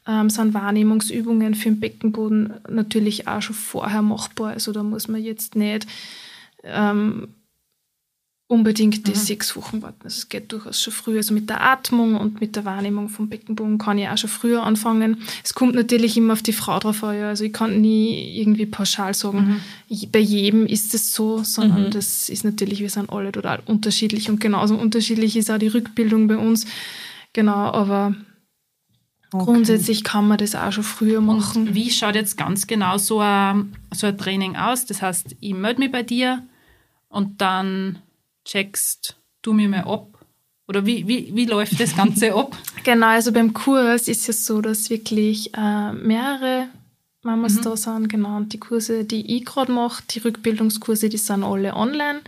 ähm, 0.07 0.31
sind 0.31 0.55
Wahrnehmungsübungen 0.55 1.55
für 1.55 1.71
den 1.71 1.81
Beckenboden 1.81 2.55
natürlich 2.69 3.27
auch 3.27 3.43
schon 3.43 3.57
vorher 3.57 4.03
machbar. 4.03 4.53
Also 4.53 4.73
da 4.73 4.83
muss 4.83 5.09
man 5.09 5.23
jetzt 5.23 5.57
nicht 5.57 5.87
ähm, 6.63 7.29
unbedingt 8.47 9.07
die 9.07 9.13
mhm. 9.13 9.17
sechs 9.17 9.57
Wochen 9.57 9.81
warten. 9.81 10.03
Also 10.05 10.19
es 10.19 10.29
geht 10.29 10.53
durchaus 10.53 10.81
schon 10.81 10.93
früher. 10.93 11.17
Also 11.17 11.33
mit 11.33 11.49
der 11.49 11.63
Atmung 11.63 12.17
und 12.17 12.41
mit 12.41 12.57
der 12.57 12.65
Wahrnehmung 12.65 13.09
vom 13.09 13.29
Beckenboden 13.29 13.79
kann 13.79 13.99
ich 13.99 14.09
auch 14.09 14.19
schon 14.19 14.29
früher 14.31 14.63
anfangen. 14.63 15.23
Es 15.43 15.55
kommt 15.55 15.75
natürlich 15.75 16.17
immer 16.17 16.35
auf 16.35 16.43
die 16.43 16.53
Frau 16.53 16.79
drauf 16.79 17.03
an. 17.05 17.19
Ja. 17.19 17.29
Also 17.29 17.45
ich 17.45 17.53
kann 17.53 17.81
nie 17.81 18.39
irgendwie 18.39 18.67
pauschal 18.67 19.15
sagen, 19.15 19.63
mhm. 19.89 20.11
bei 20.13 20.19
jedem 20.19 20.67
ist 20.67 20.95
es 20.95 21.15
so, 21.15 21.43
sondern 21.43 21.87
mhm. 21.87 21.91
das 21.91 22.29
ist 22.29 22.45
natürlich, 22.45 22.81
wir 22.81 22.91
sind 22.91 23.11
alle 23.11 23.33
total 23.33 23.61
unterschiedlich 23.65 24.29
und 24.29 24.41
genauso 24.41 24.77
unterschiedlich 24.77 25.37
ist 25.37 25.51
auch 25.51 25.59
die 25.59 25.69
Rückbildung 25.69 26.29
bei 26.29 26.37
uns. 26.37 26.67
Genau, 27.33 27.73
aber 27.73 28.15
Okay. 29.33 29.47
Grundsätzlich 29.47 30.05
kann 30.05 30.29
man 30.29 30.39
das 30.39 30.55
auch 30.55 30.71
schon 30.71 30.85
früher 30.85 31.21
machen. 31.21 31.67
Und 31.67 31.75
wie 31.75 31.91
schaut 31.91 32.15
jetzt 32.15 32.37
ganz 32.37 32.69
genau 32.69 32.99
so 32.99 33.19
ein, 33.19 33.75
so 33.93 34.07
ein 34.07 34.17
Training 34.17 34.55
aus? 34.55 34.87
Das 34.87 35.03
heißt, 35.03 35.35
ich 35.41 35.55
melde 35.55 35.81
mich 35.81 35.91
bei 35.91 36.05
dir 36.05 36.45
und 37.09 37.41
dann 37.41 37.99
checkst 38.45 39.17
du 39.43 39.53
mir 39.53 39.69
mal 39.69 39.85
ab? 39.85 40.15
Oder 40.67 40.87
wie, 40.87 41.07
wie, 41.07 41.31
wie 41.35 41.45
läuft 41.45 41.79
das 41.79 41.97
Ganze 41.97 42.35
ab? 42.35 42.57
Genau, 42.85 43.07
also 43.07 43.33
beim 43.33 43.55
Kurs 43.55 44.09
ist 44.09 44.29
es 44.29 44.45
so, 44.45 44.61
dass 44.61 44.91
wirklich 44.91 45.55
äh, 45.55 45.93
mehrere 45.95 46.69
Mamas 47.23 47.55
mhm. 47.55 47.63
da 47.63 47.77
sind, 47.79 48.09
genau. 48.11 48.37
Und 48.37 48.53
die 48.53 48.61
Kurse, 48.61 49.05
die 49.05 49.39
ich 49.39 49.47
gerade 49.47 49.73
mache, 49.73 50.03
die 50.11 50.19
Rückbildungskurse, 50.19 51.09
die 51.09 51.17
sind 51.17 51.45
alle 51.45 51.75
online. 51.75 52.21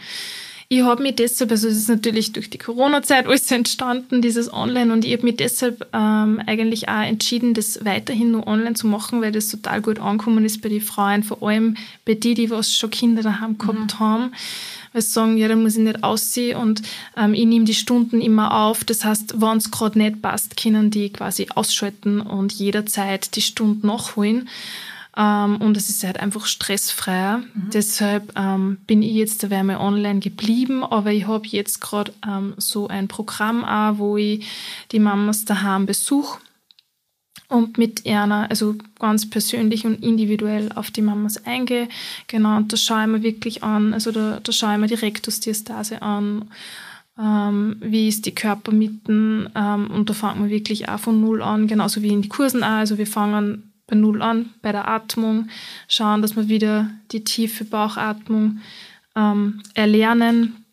Ich 0.68 0.82
habe 0.82 1.02
mich 1.02 1.16
deshalb, 1.16 1.50
also 1.50 1.68
es 1.68 1.76
ist 1.76 1.90
natürlich 1.90 2.32
durch 2.32 2.48
die 2.48 2.56
Corona-Zeit 2.56 3.26
alles 3.26 3.50
entstanden, 3.50 4.22
dieses 4.22 4.50
Online, 4.50 4.94
und 4.94 5.04
ich 5.04 5.12
habe 5.12 5.24
mich 5.24 5.36
deshalb 5.36 5.86
ähm, 5.92 6.42
eigentlich 6.46 6.88
auch 6.88 7.02
entschieden, 7.02 7.52
das 7.52 7.84
weiterhin 7.84 8.30
nur 8.30 8.46
online 8.46 8.74
zu 8.74 8.86
machen, 8.86 9.20
weil 9.20 9.32
das 9.32 9.48
total 9.48 9.82
gut 9.82 10.00
angekommen 10.00 10.44
ist 10.44 10.62
bei 10.62 10.70
den 10.70 10.80
Frauen, 10.80 11.22
vor 11.22 11.46
allem 11.46 11.76
bei 12.06 12.14
die, 12.14 12.32
die 12.32 12.50
was 12.50 12.74
schon 12.74 12.90
Kinder 12.90 13.22
daheim 13.22 13.58
gehabt 13.58 13.78
mhm. 13.78 13.98
haben 14.00 14.32
weil 14.96 15.02
sie 15.02 15.10
sagen, 15.10 15.36
ja, 15.36 15.46
dann 15.46 15.62
muss 15.62 15.76
ich 15.76 15.82
nicht 15.82 16.02
aussehen 16.02 16.56
und 16.58 16.80
ähm, 17.18 17.34
ich 17.34 17.44
nehme 17.44 17.66
die 17.66 17.74
Stunden 17.74 18.22
immer 18.22 18.64
auf. 18.64 18.82
Das 18.82 19.04
heißt, 19.04 19.38
wenn 19.42 19.58
es 19.58 19.70
gerade 19.70 19.98
nicht 19.98 20.22
passt, 20.22 20.56
können 20.56 20.90
die 20.90 21.10
quasi 21.10 21.48
ausschalten 21.54 22.22
und 22.22 22.54
jederzeit 22.54 23.36
die 23.36 23.42
Stunden 23.42 23.86
nachholen. 23.86 24.48
Ähm, 25.14 25.56
und 25.56 25.76
es 25.76 25.90
ist 25.90 26.02
halt 26.02 26.18
einfach 26.18 26.46
stressfreier. 26.46 27.38
Mhm. 27.38 27.70
Deshalb 27.74 28.32
ähm, 28.38 28.78
bin 28.86 29.02
ich 29.02 29.12
jetzt 29.12 29.42
da 29.42 29.62
mal 29.62 29.76
online 29.76 30.20
geblieben, 30.20 30.82
aber 30.82 31.12
ich 31.12 31.26
habe 31.26 31.46
jetzt 31.46 31.82
gerade 31.82 32.14
ähm, 32.26 32.54
so 32.56 32.88
ein 32.88 33.06
Programm 33.06 33.66
auch, 33.66 33.98
wo 33.98 34.16
ich 34.16 34.46
die 34.92 34.98
Mamas 34.98 35.44
daheim 35.44 35.84
besuche 35.84 36.38
und 37.48 37.78
mit 37.78 38.06
einer, 38.06 38.50
also 38.50 38.74
ganz 38.98 39.28
persönlich 39.28 39.86
und 39.86 40.02
individuell 40.02 40.70
auf 40.74 40.90
die 40.90 41.02
Mamas 41.02 41.44
eingehe. 41.46 41.88
Genau, 42.26 42.56
und 42.56 42.72
da 42.72 42.76
schaue 42.76 43.02
ich 43.02 43.08
mir 43.08 43.22
wirklich 43.22 43.62
an, 43.62 43.94
also 43.94 44.10
da, 44.10 44.40
da 44.42 44.52
schaue 44.52 44.74
ich 44.74 44.80
mir 44.80 44.88
die 44.88 44.94
Rektusdiastase 44.94 46.02
an, 46.02 46.46
ähm, 47.18 47.76
wie 47.80 48.08
ist 48.08 48.26
die 48.26 48.34
Körpermitten 48.34 49.48
ähm, 49.54 49.90
und 49.90 50.10
da 50.10 50.14
fangen 50.14 50.44
wir 50.44 50.50
wirklich 50.50 50.88
auch 50.88 50.98
von 50.98 51.20
Null 51.20 51.42
an, 51.42 51.66
genauso 51.66 52.02
wie 52.02 52.08
in 52.08 52.22
die 52.22 52.28
Kursen 52.28 52.62
auch. 52.62 52.68
Also 52.68 52.98
wir 52.98 53.06
fangen 53.06 53.72
bei 53.86 53.96
Null 53.96 54.20
an, 54.20 54.50
bei 54.62 54.72
der 54.72 54.88
Atmung, 54.88 55.48
schauen, 55.88 56.22
dass 56.22 56.36
wir 56.36 56.48
wieder 56.48 56.90
die 57.12 57.24
tiefe 57.24 57.64
Bauchatmung 57.64 58.58
ähm, 59.14 59.62
erlernen, 59.74 60.65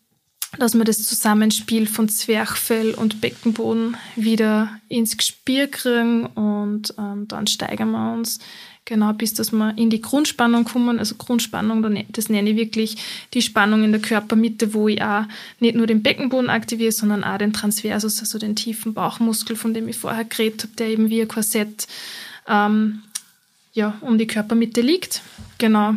dass 0.58 0.74
wir 0.74 0.84
das 0.84 1.04
Zusammenspiel 1.04 1.86
von 1.86 2.08
Zwerchfell 2.08 2.94
und 2.94 3.20
Beckenboden 3.20 3.96
wieder 4.16 4.70
ins 4.88 5.16
Gespür 5.16 5.66
kriegen 5.66 6.26
und 6.26 6.94
ähm, 6.98 7.26
dann 7.28 7.46
steigern 7.46 7.90
wir 7.90 8.12
uns 8.14 8.38
genau 8.84 9.12
bis 9.12 9.34
dass 9.34 9.52
wir 9.52 9.76
in 9.76 9.90
die 9.90 10.00
Grundspannung 10.00 10.64
kommen. 10.64 10.98
Also 10.98 11.14
Grundspannung, 11.16 11.80
ne-, 11.80 12.06
das 12.10 12.28
nenne 12.28 12.50
ich 12.50 12.56
wirklich 12.56 12.96
die 13.32 13.42
Spannung 13.42 13.82
in 13.82 13.92
der 13.92 14.00
Körpermitte, 14.00 14.74
wo 14.74 14.88
ich 14.88 15.02
auch 15.02 15.24
nicht 15.60 15.74
nur 15.74 15.86
den 15.86 16.02
Beckenboden 16.02 16.50
aktiviere, 16.50 16.92
sondern 16.92 17.24
auch 17.24 17.38
den 17.38 17.52
Transversus, 17.52 18.20
also 18.20 18.38
den 18.38 18.56
tiefen 18.56 18.94
Bauchmuskel, 18.94 19.56
von 19.56 19.74
dem 19.74 19.88
ich 19.88 19.96
vorher 19.96 20.24
geredet 20.24 20.64
habe, 20.64 20.76
der 20.76 20.88
eben 20.88 21.10
wie 21.10 21.22
ein 21.22 21.28
Korsett 21.28 21.86
ähm, 22.46 23.02
ja, 23.72 23.96
um 24.00 24.18
die 24.18 24.26
Körpermitte 24.26 24.80
liegt. 24.80 25.22
Genau. 25.58 25.94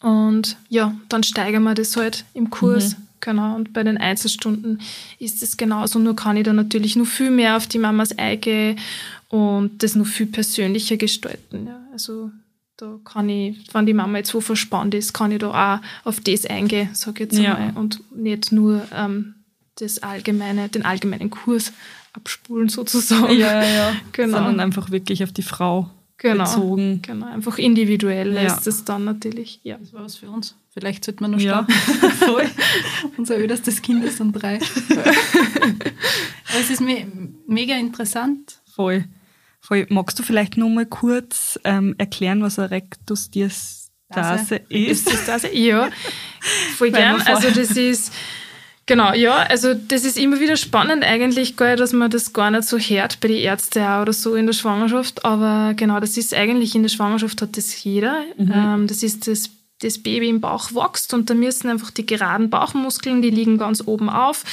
Und 0.00 0.56
ja, 0.68 0.96
dann 1.08 1.22
steigern 1.22 1.62
wir 1.62 1.74
das 1.74 1.96
halt 1.96 2.24
im 2.34 2.50
Kurs. 2.50 2.96
Mhm. 2.96 3.08
Genau, 3.22 3.54
und 3.54 3.72
bei 3.72 3.84
den 3.84 3.98
Einzelstunden 3.98 4.80
ist 5.20 5.44
es 5.44 5.56
genauso, 5.56 6.00
nur 6.00 6.16
kann 6.16 6.36
ich 6.36 6.42
da 6.42 6.52
natürlich 6.52 6.96
noch 6.96 7.06
viel 7.06 7.30
mehr 7.30 7.56
auf 7.56 7.68
die 7.68 7.78
Mamas 7.78 8.18
eingehen 8.18 8.78
und 9.28 9.82
das 9.82 9.94
noch 9.94 10.06
viel 10.06 10.26
persönlicher 10.26 10.96
gestalten. 10.96 11.68
Ja. 11.68 11.80
Also 11.92 12.32
da 12.76 12.98
kann 13.04 13.28
ich, 13.28 13.56
wenn 13.72 13.86
die 13.86 13.94
Mama 13.94 14.18
jetzt 14.18 14.30
so 14.30 14.40
verspannt 14.40 14.92
ist, 14.94 15.12
kann 15.12 15.30
ich 15.30 15.38
da 15.38 15.50
auch 15.76 16.06
auf 16.06 16.18
das 16.18 16.46
eingehen, 16.46 16.90
sage 16.94 17.22
ich 17.22 17.30
jetzt 17.30 17.40
ja. 17.40 17.54
mal, 17.54 17.72
und 17.76 18.02
nicht 18.12 18.50
nur 18.50 18.82
ähm, 18.92 19.36
das 19.76 20.02
allgemeine, 20.02 20.68
den 20.68 20.84
allgemeinen 20.84 21.30
Kurs 21.30 21.72
abspulen 22.14 22.68
sozusagen. 22.70 23.38
Ja, 23.38 23.62
ja, 23.62 23.92
genau. 24.12 24.38
Sondern 24.38 24.58
einfach 24.58 24.90
wirklich 24.90 25.22
auf 25.22 25.30
die 25.30 25.42
Frau 25.42 25.88
genau, 26.18 26.42
bezogen. 26.42 27.02
Genau, 27.02 27.26
einfach 27.26 27.56
individuell 27.58 28.34
ja. 28.34 28.42
ist 28.42 28.66
es 28.66 28.84
dann 28.84 29.04
natürlich. 29.04 29.60
Ja. 29.62 29.76
Das 29.78 29.92
war 29.92 30.02
was 30.02 30.16
für 30.16 30.28
uns. 30.28 30.56
Vielleicht 30.72 31.04
sollte 31.04 31.22
man 31.22 31.32
noch 31.32 31.40
starten. 31.40 31.72
Ja. 31.72 32.08
Voll. 32.26 32.50
Unser 33.18 33.38
öderstes 33.38 33.82
Kind 33.82 34.04
ist 34.04 34.20
dann 34.20 34.32
drei. 34.32 34.58
Es 36.58 36.70
ist 36.70 36.80
me 36.80 37.06
mega 37.46 37.74
interessant. 37.76 38.60
Voll. 38.74 39.04
Voll. 39.60 39.86
Magst 39.90 40.18
du 40.18 40.22
vielleicht 40.22 40.56
nur 40.56 40.70
mal 40.70 40.86
kurz 40.86 41.60
ähm, 41.64 41.94
erklären, 41.98 42.42
was 42.42 42.58
eine 42.58 42.70
Rektusdiastase 42.70 44.56
ist? 44.68 45.06
Rektusdiastase, 45.06 45.54
ja. 45.54 45.90
Voll 46.76 46.90
gern. 46.90 47.20
Also 47.22 47.50
das 47.50 47.76
ist 47.76 48.12
Genau, 48.86 49.12
ja, 49.12 49.36
also 49.36 49.74
das 49.74 50.04
ist 50.04 50.18
immer 50.18 50.40
wieder 50.40 50.56
spannend 50.56 51.04
eigentlich, 51.04 51.56
gell, 51.56 51.76
dass 51.76 51.92
man 51.92 52.10
das 52.10 52.32
gar 52.32 52.50
nicht 52.50 52.64
so 52.64 52.78
hört 52.78 53.20
bei 53.20 53.28
den 53.28 53.36
Ärzten 53.38 53.84
oder 53.84 54.12
so 54.12 54.34
in 54.34 54.46
der 54.46 54.54
Schwangerschaft, 54.54 55.24
aber 55.24 55.74
genau, 55.74 56.00
das 56.00 56.16
ist 56.16 56.34
eigentlich 56.34 56.74
in 56.74 56.82
der 56.82 56.88
Schwangerschaft 56.88 57.40
hat 57.42 57.56
das 57.56 57.84
jeder. 57.84 58.24
Mhm. 58.36 58.52
Ähm, 58.52 58.86
das 58.88 59.04
ist 59.04 59.28
das 59.28 59.50
das 59.82 59.98
Baby 59.98 60.28
im 60.28 60.40
Bauch 60.40 60.72
wächst 60.72 61.12
und 61.14 61.28
da 61.28 61.34
müssen 61.34 61.68
einfach 61.68 61.90
die 61.90 62.06
geraden 62.06 62.50
Bauchmuskeln, 62.50 63.22
die 63.22 63.30
liegen 63.30 63.58
ganz 63.58 63.82
oben 63.86 64.08
auf 64.08 64.44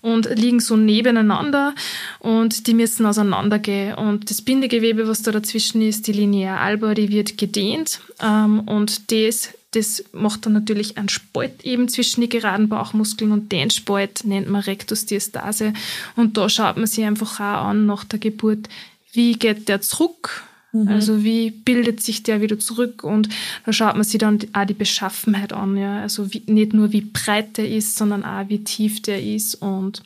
und 0.00 0.28
liegen 0.36 0.60
so 0.60 0.76
nebeneinander 0.76 1.74
und 2.20 2.66
die 2.66 2.74
müssen 2.74 3.06
auseinandergehen. 3.06 3.94
Und 3.94 4.30
das 4.30 4.42
Bindegewebe, 4.42 5.08
was 5.08 5.22
da 5.22 5.32
dazwischen 5.32 5.82
ist, 5.82 6.06
die 6.06 6.12
Linear 6.12 6.60
alba, 6.60 6.94
die 6.94 7.10
wird 7.10 7.38
gedehnt 7.38 8.00
ähm, 8.22 8.60
und 8.60 9.10
das 9.10 9.50
das 9.72 10.04
macht 10.12 10.46
dann 10.46 10.54
natürlich 10.54 10.96
einen 10.96 11.10
Spalt 11.10 11.62
eben 11.62 11.88
zwischen 11.88 12.22
die 12.22 12.30
geraden 12.30 12.70
Bauchmuskeln 12.70 13.30
und 13.30 13.52
den 13.52 13.68
Spalt 13.70 14.24
nennt 14.24 14.48
man 14.48 14.62
Rektusdiastase. 14.62 15.74
Und 16.14 16.38
da 16.38 16.48
schaut 16.48 16.78
man 16.78 16.86
sich 16.86 17.04
einfach 17.04 17.40
auch 17.40 17.66
an 17.66 17.84
nach 17.84 18.04
der 18.04 18.18
Geburt, 18.18 18.70
wie 19.12 19.34
geht 19.34 19.68
der 19.68 19.82
zurück? 19.82 20.44
Mhm. 20.82 20.88
Also 20.88 21.24
wie 21.24 21.50
bildet 21.50 22.02
sich 22.02 22.22
der 22.22 22.40
wieder 22.40 22.58
zurück? 22.58 23.04
Und 23.04 23.28
da 23.64 23.72
schaut 23.72 23.94
man 23.94 24.04
sich 24.04 24.18
dann 24.18 24.38
auch 24.52 24.64
die 24.64 24.74
Beschaffenheit 24.74 25.52
an. 25.52 25.76
Ja? 25.76 26.00
Also 26.00 26.32
wie, 26.32 26.42
nicht 26.46 26.72
nur 26.72 26.92
wie 26.92 27.00
breit 27.00 27.56
der 27.56 27.68
ist, 27.68 27.96
sondern 27.96 28.24
auch 28.24 28.48
wie 28.48 28.62
tief 28.64 29.02
der 29.02 29.22
ist 29.22 29.56
und 29.56 30.02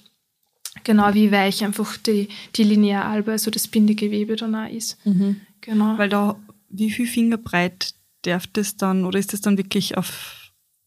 genau 0.84 1.14
wie 1.14 1.32
weich 1.32 1.64
einfach 1.64 1.96
die, 1.96 2.28
die 2.56 2.64
Linearalbe, 2.64 3.32
also 3.32 3.50
das 3.50 3.68
Bindegewebe 3.68 4.36
dann 4.36 4.54
auch 4.54 4.70
ist. 4.70 4.98
Mhm. 5.04 5.40
Genau. 5.60 5.98
Weil 5.98 6.08
da, 6.08 6.36
wie 6.68 6.90
viel 6.90 7.06
Fingerbreit 7.06 7.94
darf 8.22 8.46
das 8.46 8.76
dann 8.76 9.04
oder 9.04 9.18
ist 9.18 9.32
das 9.32 9.40
dann 9.40 9.58
wirklich 9.58 9.96
auf 9.96 10.39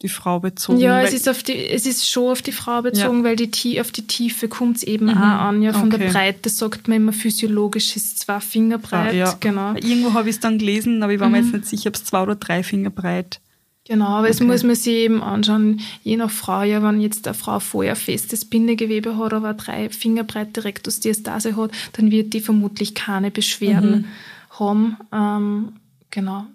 die 0.04 0.10
Frau 0.10 0.40
bezogen? 0.40 0.80
Ja, 0.80 1.02
es 1.02 1.14
ist, 1.14 1.28
auf 1.28 1.42
die, 1.42 1.70
es 1.70 1.86
ist 1.86 2.08
schon 2.08 2.32
auf 2.32 2.42
die 2.42 2.52
Frau 2.52 2.82
bezogen, 2.82 3.20
ja. 3.20 3.24
weil 3.24 3.36
die, 3.36 3.82
auf 3.82 3.92
die 3.92 4.06
Tiefe 4.06 4.48
kommt 4.48 4.78
es 4.78 4.84
eben 4.84 5.06
mhm. 5.06 5.18
auch 5.18 5.18
an. 5.18 5.62
Ja, 5.62 5.74
von 5.74 5.88
okay. 5.88 5.98
der 5.98 6.12
Breite 6.12 6.50
sagt 6.50 6.88
man 6.88 6.98
immer 6.98 7.14
physiologisch 7.14 7.96
ist 7.96 8.20
zwei 8.20 8.40
Finger 8.40 8.78
breit. 8.78 9.14
Ah, 9.14 9.16
ja. 9.16 9.38
genau. 9.40 9.74
Irgendwo 9.74 10.14
habe 10.14 10.30
ich 10.30 10.36
es 10.36 10.40
dann 10.42 10.60
gelesen, 10.60 11.02
aber 11.02 11.14
ich 11.14 11.20
war 11.20 11.28
mhm. 11.28 11.34
mir 11.34 11.42
jetzt 11.42 11.54
nicht 11.54 11.68
sicher, 11.68 11.88
ob 11.88 11.96
es 11.96 12.04
zwei 12.04 12.22
oder 12.22 12.36
drei 12.36 12.64
Finger 12.64 12.90
breit 12.90 13.40
Genau, 13.86 14.06
aber 14.06 14.28
okay. 14.28 14.32
es 14.32 14.40
muss 14.40 14.64
man 14.64 14.76
sich 14.76 14.94
eben 14.94 15.22
anschauen, 15.22 15.82
je 16.04 16.16
nach 16.16 16.32
Frau, 16.32 16.64
ja, 16.64 16.82
wenn 16.82 17.02
jetzt 17.02 17.28
eine 17.28 17.34
Frau 17.34 17.60
vorher 17.60 17.98
festes 17.98 18.46
Bindegewebe 18.46 19.18
hat, 19.18 19.34
aber 19.34 19.54
drei 19.54 19.90
Fingerbreite 19.90 20.64
Rektusdiastase 20.64 21.58
hat, 21.58 21.72
dann 21.94 22.10
wird 22.10 22.34
die 22.34 22.40
vermutlich 22.40 22.96
keine 22.96 23.30
Beschwerden 23.30 24.08
mhm. 24.52 24.60
haben. 24.60 24.98
Ähm, 25.12 25.74
genau. 26.12 26.46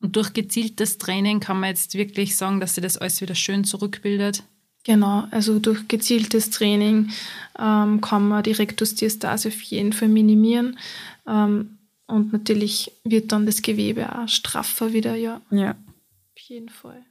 Und 0.00 0.16
durch 0.16 0.32
gezieltes 0.32 0.98
Training 0.98 1.40
kann 1.40 1.60
man 1.60 1.70
jetzt 1.70 1.94
wirklich 1.94 2.36
sagen, 2.36 2.60
dass 2.60 2.74
sie 2.74 2.80
das 2.80 2.96
alles 2.96 3.20
wieder 3.20 3.34
schön 3.34 3.64
zurückbildet. 3.64 4.42
Genau, 4.84 5.24
also 5.30 5.58
durch 5.58 5.88
gezieltes 5.88 6.50
Training 6.50 7.10
ähm, 7.58 8.00
kann 8.00 8.26
man 8.26 8.42
die 8.42 8.52
Rektusdiastase 8.52 9.48
auf 9.48 9.60
jeden 9.62 9.92
Fall 9.92 10.08
minimieren. 10.08 10.78
Ähm, 11.26 11.78
und 12.06 12.32
natürlich 12.32 12.90
wird 13.04 13.30
dann 13.30 13.46
das 13.46 13.62
Gewebe 13.62 14.18
auch 14.18 14.28
straffer 14.28 14.92
wieder, 14.92 15.14
ja. 15.14 15.42
Ja. 15.50 15.72
Auf 15.72 16.42
jeden 16.48 16.70
Fall. 16.70 17.04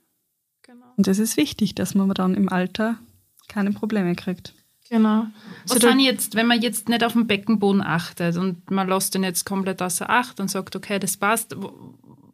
Genau. 0.63 0.87
Und 0.97 1.07
das 1.07 1.19
ist 1.19 1.37
wichtig, 1.37 1.75
dass 1.75 1.93
man 1.95 2.09
dann 2.09 2.33
im 2.33 2.49
Alter 2.49 2.97
keine 3.47 3.71
Probleme 3.71 4.15
kriegt. 4.15 4.53
Genau. 4.89 5.27
Was 5.63 5.73
also 5.73 5.87
sind 5.89 5.99
jetzt, 5.99 6.33
wenn 6.33 6.47
man 6.47 6.61
jetzt 6.61 6.89
nicht 6.89 7.03
auf 7.03 7.13
den 7.13 7.27
Beckenboden 7.27 7.81
achtet 7.81 8.37
und 8.37 8.71
man 8.71 8.89
lässt 8.89 9.13
den 9.13 9.23
jetzt 9.23 9.45
komplett 9.45 9.81
außer 9.83 10.09
Acht 10.09 10.39
und 10.39 10.49
sagt, 10.49 10.75
okay, 10.75 10.97
das 10.97 11.15
passt, 11.15 11.55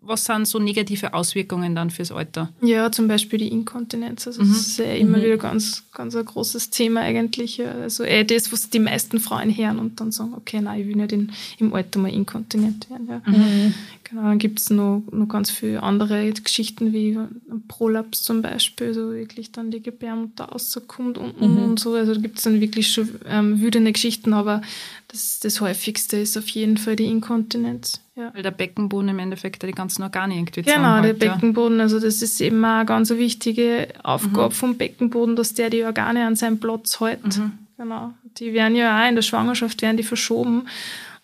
was 0.05 0.25
sind 0.25 0.47
so 0.47 0.59
negative 0.59 1.13
Auswirkungen 1.13 1.75
dann 1.75 1.89
fürs 1.89 2.11
Alter? 2.11 2.49
Ja, 2.61 2.91
zum 2.91 3.07
Beispiel 3.07 3.39
die 3.39 3.49
Inkontinenz. 3.49 4.27
Also 4.27 4.43
mhm. 4.43 4.49
das 4.49 4.67
ist 4.67 4.77
ja 4.77 4.93
immer 4.93 5.17
mhm. 5.17 5.23
wieder 5.23 5.37
ganz, 5.37 5.83
ganz 5.93 6.15
ein 6.15 6.25
großes 6.25 6.69
Thema 6.69 7.01
eigentlich. 7.01 7.61
Also 7.65 8.03
eh 8.03 8.23
das, 8.23 8.51
was 8.51 8.69
die 8.69 8.79
meisten 8.79 9.19
Frauen 9.19 9.55
hören 9.55 9.79
und 9.79 9.99
dann 9.99 10.11
sagen, 10.11 10.33
okay, 10.35 10.61
nein, 10.61 10.81
ich 10.81 10.87
will 10.87 10.95
nicht 10.95 11.11
in, 11.11 11.31
im 11.59 11.73
Alter 11.73 11.99
mal 11.99 12.13
inkontinent 12.13 12.89
werden. 12.89 13.07
Ja. 13.09 13.21
Mhm. 13.25 13.73
Genau, 14.07 14.21
dann 14.21 14.37
gibt 14.37 14.61
es 14.61 14.69
noch, 14.69 15.01
noch 15.11 15.27
ganz 15.27 15.49
viele 15.49 15.81
andere 15.81 16.31
Geschichten 16.31 16.93
wie 16.93 17.17
ein 17.17 17.63
Prolaps 17.67 18.21
zum 18.21 18.43
Beispiel, 18.43 18.93
so 18.93 19.11
wirklich 19.11 19.51
dann 19.51 19.71
die 19.71 19.81
Gebärmutter 19.81 20.45
rauskommt 20.45 21.17
und, 21.17 21.41
mhm. 21.41 21.57
und 21.57 21.79
so. 21.79 21.95
Also 21.95 22.13
da 22.13 22.21
gibt 22.21 22.37
es 22.37 22.43
dann 22.43 22.61
wirklich 22.61 22.91
schon 22.91 23.09
ähm, 23.27 23.59
wütende 23.59 23.91
Geschichten, 23.91 24.33
aber 24.33 24.61
das, 25.07 25.39
das 25.39 25.59
häufigste 25.59 26.17
ist 26.17 26.37
auf 26.37 26.47
jeden 26.49 26.77
Fall 26.77 26.95
die 26.95 27.05
Inkontinenz. 27.05 27.99
Ja. 28.15 28.31
Weil 28.33 28.43
der 28.43 28.51
Beckenboden 28.51 29.09
im 29.09 29.17
Endeffekt 29.17 29.63
die 29.63 29.71
ganzen 29.71 30.03
Organe 30.03 30.35
irgendwie 30.35 30.61
Genau, 30.61 31.01
der 31.01 31.13
Beckenboden, 31.13 31.81
also 31.81 31.99
das 31.99 32.21
ist 32.21 32.39
eben 32.41 32.63
auch 32.63 32.69
eine 32.69 32.85
ganz 32.85 33.09
wichtige 33.09 33.87
Aufgabe 34.03 34.49
mhm. 34.49 34.57
vom 34.57 34.77
Beckenboden, 34.77 35.35
dass 35.35 35.55
der 35.55 35.71
die 35.71 35.83
Organe 35.83 36.27
an 36.27 36.35
seinem 36.35 36.59
Platz 36.59 36.99
hält. 36.99 37.37
Mhm. 37.37 37.53
Genau. 37.77 38.13
Die 38.37 38.53
werden 38.53 38.75
ja 38.75 39.01
auch 39.01 39.09
in 39.09 39.15
der 39.15 39.23
Schwangerschaft 39.23 39.81
werden 39.81 39.97
die 39.97 40.03
verschoben 40.03 40.67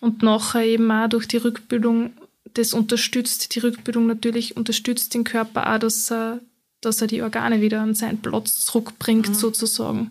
und 0.00 0.22
nachher 0.22 0.64
eben 0.64 0.90
auch 0.90 1.08
durch 1.08 1.28
die 1.28 1.36
Rückbildung, 1.36 2.10
das 2.54 2.72
unterstützt, 2.72 3.54
die 3.54 3.60
Rückbildung 3.60 4.06
natürlich 4.06 4.56
unterstützt 4.56 5.14
den 5.14 5.24
Körper 5.24 5.72
auch, 5.74 5.78
dass 5.78 6.10
er, 6.10 6.40
dass 6.80 7.00
er 7.00 7.06
die 7.06 7.22
Organe 7.22 7.60
wieder 7.60 7.80
an 7.80 7.94
seinen 7.94 8.18
Platz 8.18 8.64
zurückbringt, 8.64 9.28
mhm. 9.28 9.34
sozusagen. 9.34 10.10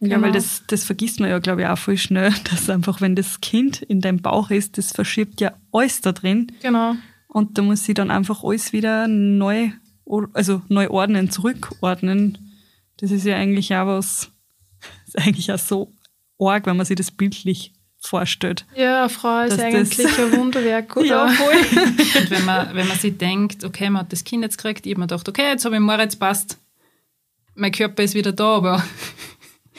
Ja, 0.00 0.08
genau. 0.08 0.22
weil 0.22 0.32
das, 0.32 0.62
das 0.66 0.84
vergisst 0.84 1.20
man 1.20 1.30
ja, 1.30 1.38
glaube 1.38 1.62
ich, 1.62 1.66
auch 1.68 1.78
voll 1.78 1.96
schnell, 1.96 2.32
dass 2.50 2.68
einfach, 2.68 3.00
wenn 3.00 3.16
das 3.16 3.40
Kind 3.40 3.82
in 3.82 4.00
deinem 4.00 4.20
Bauch 4.20 4.50
ist, 4.50 4.78
das 4.78 4.92
verschiebt 4.92 5.40
ja 5.40 5.54
alles 5.72 6.00
da 6.00 6.12
drin. 6.12 6.52
Genau. 6.62 6.96
Und 7.28 7.58
da 7.58 7.62
muss 7.62 7.84
sie 7.84 7.94
dann 7.94 8.10
einfach 8.10 8.42
alles 8.44 8.72
wieder 8.72 9.08
neu, 9.08 9.70
also 10.32 10.62
neu 10.68 10.88
ordnen, 10.90 11.30
zurückordnen, 11.30 12.38
Das 12.98 13.10
ist 13.10 13.24
ja 13.24 13.36
eigentlich 13.36 13.74
auch 13.74 13.86
was, 13.86 14.30
ist 15.06 15.18
eigentlich 15.18 15.52
auch 15.52 15.58
so 15.58 15.92
arg, 16.38 16.66
wenn 16.66 16.76
man 16.76 16.86
sich 16.86 16.96
das 16.96 17.10
bildlich 17.10 17.72
vorstellt. 18.06 18.64
Ja, 18.76 19.00
eine 19.00 19.08
Frau 19.08 19.40
ist 19.42 19.58
eigentlich 19.60 20.18
ein 20.18 20.32
Wunderwerk, 20.32 20.96
oder? 20.96 21.06
ja, 21.06 21.28
voll. 21.28 21.54
Und 22.20 22.30
wenn 22.30 22.44
man, 22.44 22.74
wenn 22.74 22.88
man 22.88 22.98
sich 22.98 23.16
denkt, 23.18 23.64
okay, 23.64 23.90
man 23.90 24.02
hat 24.02 24.12
das 24.12 24.24
Kind 24.24 24.42
jetzt 24.42 24.58
gekriegt, 24.58 24.86
ich 24.86 24.92
habe 24.92 25.00
mir 25.00 25.06
gedacht, 25.06 25.28
okay, 25.28 25.48
jetzt 25.50 25.64
habe 25.64 25.74
ich 25.76 25.80
Moritz, 25.80 26.16
passt, 26.16 26.58
mein 27.54 27.72
Körper 27.72 28.02
ist 28.02 28.14
wieder 28.14 28.32
da, 28.32 28.56
aber 28.56 28.84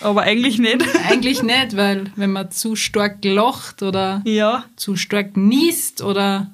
Aber 0.01 0.21
eigentlich 0.21 0.59
nicht. 0.59 0.83
eigentlich 1.09 1.41
nicht, 1.41 1.75
weil 1.75 2.11
wenn 2.15 2.31
man 2.31 2.51
zu 2.51 2.75
stark 2.75 3.17
lacht 3.25 3.81
oder 3.81 4.21
Ja. 4.25 4.65
zu 4.75 4.95
stark 4.95 5.35
niest 5.35 6.01
oder 6.03 6.51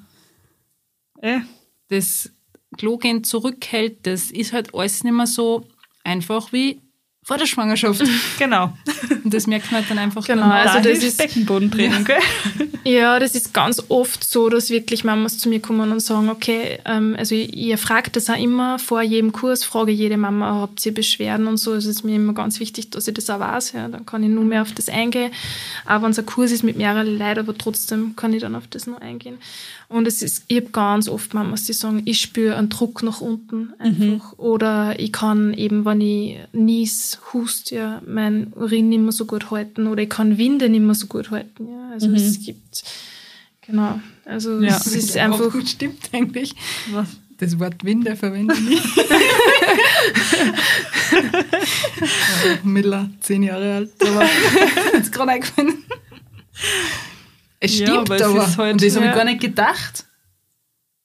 Eh. 1.22 1.40
das 1.88 2.30
Klogehen 2.78 3.22
zurückhält, 3.22 4.06
das 4.06 4.30
ist 4.30 4.52
halt 4.52 4.74
alles 4.74 5.04
nicht 5.04 5.12
mehr 5.12 5.26
so 5.26 5.66
einfach 6.04 6.52
wie 6.52 6.80
vor 7.24 7.38
der 7.38 7.46
Schwangerschaft. 7.46 8.02
Genau. 8.38 8.72
Und 9.24 9.32
das 9.32 9.46
merkt 9.46 9.70
man 9.72 9.80
halt 9.80 9.90
dann 9.90 9.98
einfach 9.98 10.24
Genau, 10.26 10.42
dann. 10.42 10.50
also 10.52 10.74
da 10.78 10.88
das 10.90 11.02
ist- 11.02 11.16
Beckenbodentraining, 11.18 12.04
gell? 12.04 12.18
Ja, 12.84 13.18
das 13.18 13.34
ist 13.34 13.54
ganz 13.54 13.82
oft 13.88 14.22
so, 14.24 14.50
dass 14.50 14.68
wirklich 14.68 15.04
Mamas 15.04 15.38
zu 15.38 15.48
mir 15.48 15.60
kommen 15.60 15.90
und 15.90 16.00
sagen, 16.00 16.28
okay, 16.28 16.78
ähm, 16.84 17.14
also 17.18 17.34
ihr 17.34 17.78
fragt 17.78 18.16
das 18.16 18.28
auch 18.28 18.36
immer 18.38 18.78
vor 18.78 19.00
jedem 19.00 19.32
Kurs, 19.32 19.64
frage 19.64 19.90
jede 19.92 20.18
Mama, 20.18 20.60
habt 20.60 20.84
ihr 20.84 20.92
Beschwerden 20.92 21.46
und 21.46 21.56
so. 21.56 21.72
Es 21.72 21.86
ist 21.86 22.04
mir 22.04 22.16
immer 22.16 22.34
ganz 22.34 22.60
wichtig, 22.60 22.90
dass 22.90 23.08
ich 23.08 23.14
das 23.14 23.30
auch 23.30 23.40
weiß. 23.40 23.72
Ja, 23.72 23.88
dann 23.88 24.04
kann 24.04 24.22
ich 24.22 24.28
nur 24.28 24.44
mehr 24.44 24.60
auf 24.62 24.72
das 24.72 24.90
eingehen. 24.90 25.32
Auch 25.86 26.02
wenn 26.02 26.10
es 26.10 26.18
ein 26.18 26.26
Kurs 26.26 26.50
ist 26.52 26.62
mit 26.62 26.76
mehreren 26.76 27.16
Leuten, 27.18 27.40
aber 27.40 27.56
trotzdem 27.56 28.14
kann 28.16 28.34
ich 28.34 28.42
dann 28.42 28.54
auf 28.54 28.66
das 28.68 28.86
nur 28.86 29.00
eingehen. 29.00 29.38
Und 29.88 30.06
es 30.06 30.22
ist, 30.22 30.44
ich 30.48 30.56
habe 30.56 30.70
ganz 30.70 31.08
oft 31.08 31.32
Mamas, 31.32 31.64
die 31.64 31.72
sagen, 31.72 32.02
ich 32.04 32.20
spüre 32.20 32.56
einen 32.56 32.68
Druck 32.68 33.02
nach 33.02 33.20
unten 33.22 33.72
einfach. 33.78 34.32
Oder 34.38 34.98
ich 34.98 35.12
kann 35.12 35.54
eben, 35.54 35.84
wenn 35.84 36.00
ich 36.00 36.38
nies, 36.52 37.13
hust, 37.32 37.70
ja, 37.70 38.00
mein 38.06 38.52
Urin 38.54 38.88
nicht 38.88 39.00
mehr 39.00 39.12
so 39.12 39.24
gut 39.26 39.50
halten. 39.50 39.86
Oder 39.86 40.02
ich 40.02 40.10
kann 40.10 40.38
Winde 40.38 40.68
nicht 40.68 40.80
mehr 40.82 40.94
so 40.94 41.06
gut 41.06 41.30
halten. 41.30 41.68
Ja. 41.68 41.90
Also 41.92 42.10
es 42.12 42.40
gibt, 42.44 42.84
genau, 43.66 44.00
also 44.24 44.60
Ja. 44.60 44.76
es 44.76 44.86
ist 44.86 45.14
Ja, 45.14 45.28
auch 45.28 45.34
einfach, 45.38 45.52
gut 45.52 45.68
stimmt 45.68 46.10
eigentlich. 46.12 46.54
Was? 46.92 47.08
Das 47.38 47.58
Wort 47.58 47.82
Winde 47.84 48.14
verwende 48.16 48.54
ich 48.54 48.60
nicht. 48.60 48.84
Ja, 52.44 52.58
Miller, 52.62 53.10
zehn 53.20 53.42
Jahre 53.42 53.74
alt, 53.76 53.90
aber 54.00 54.24
jetzt 54.94 55.12
gerade 55.12 55.32
eingefallen. 55.32 55.84
Es 57.60 57.78
Ja, 57.78 57.86
stimmt 57.86 58.10
aber 58.10 58.16
es 58.16 58.22
aber. 58.22 58.44
ist 58.46 58.58
halt- 58.58 58.72
Und 58.74 58.82
das 58.84 58.96
habe 58.96 59.06
ich 59.06 59.10
Ja. 59.10 59.16
gar 59.16 59.24
nicht 59.24 59.40
gedacht. 59.40 60.04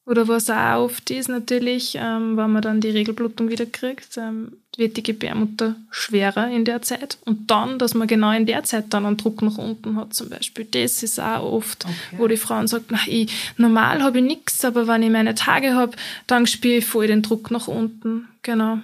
Oder 0.05 0.27
was 0.27 0.49
auch 0.49 0.83
oft 0.85 1.09
ist 1.11 1.29
natürlich, 1.29 1.93
ähm, 1.95 2.35
wenn 2.35 2.51
man 2.51 2.61
dann 2.61 2.81
die 2.81 2.89
Regelblutung 2.89 3.49
wieder 3.49 3.65
kriegt, 3.67 4.17
ähm, 4.17 4.53
wird 4.79 4.97
die 4.97 5.03
Gebärmutter 5.03 5.75
schwerer 5.91 6.49
in 6.49 6.65
der 6.65 6.81
Zeit. 6.81 7.17
Und 7.25 7.51
dann, 7.51 7.77
dass 7.77 7.93
man 7.93 8.07
genau 8.07 8.31
in 8.31 8.45
der 8.45 8.63
Zeit 8.63 8.85
dann 8.89 9.05
einen 9.05 9.17
Druck 9.17 9.41
nach 9.41 9.57
unten 9.57 9.95
hat 9.97 10.13
zum 10.13 10.29
Beispiel. 10.29 10.65
Das 10.65 11.03
ist 11.03 11.19
auch 11.19 11.43
oft, 11.43 11.85
Okay. 11.85 12.17
wo 12.17 12.27
die 12.27 12.37
Frauen 12.37 12.67
sagen, 12.67 12.85
na, 12.89 12.99
ich, 13.05 13.31
normal 13.57 14.01
habe 14.01 14.19
ich 14.19 14.23
nichts, 14.23 14.65
aber 14.65 14.87
wenn 14.87 15.03
ich 15.03 15.11
meine 15.11 15.35
Tage 15.35 15.75
habe, 15.75 15.95
dann 16.25 16.47
spüre 16.47 16.77
ich 16.77 16.85
voll 16.85 17.07
den 17.07 17.21
Druck 17.21 17.51
nach 17.51 17.67
unten. 17.67 18.27
Genau. 18.41 18.79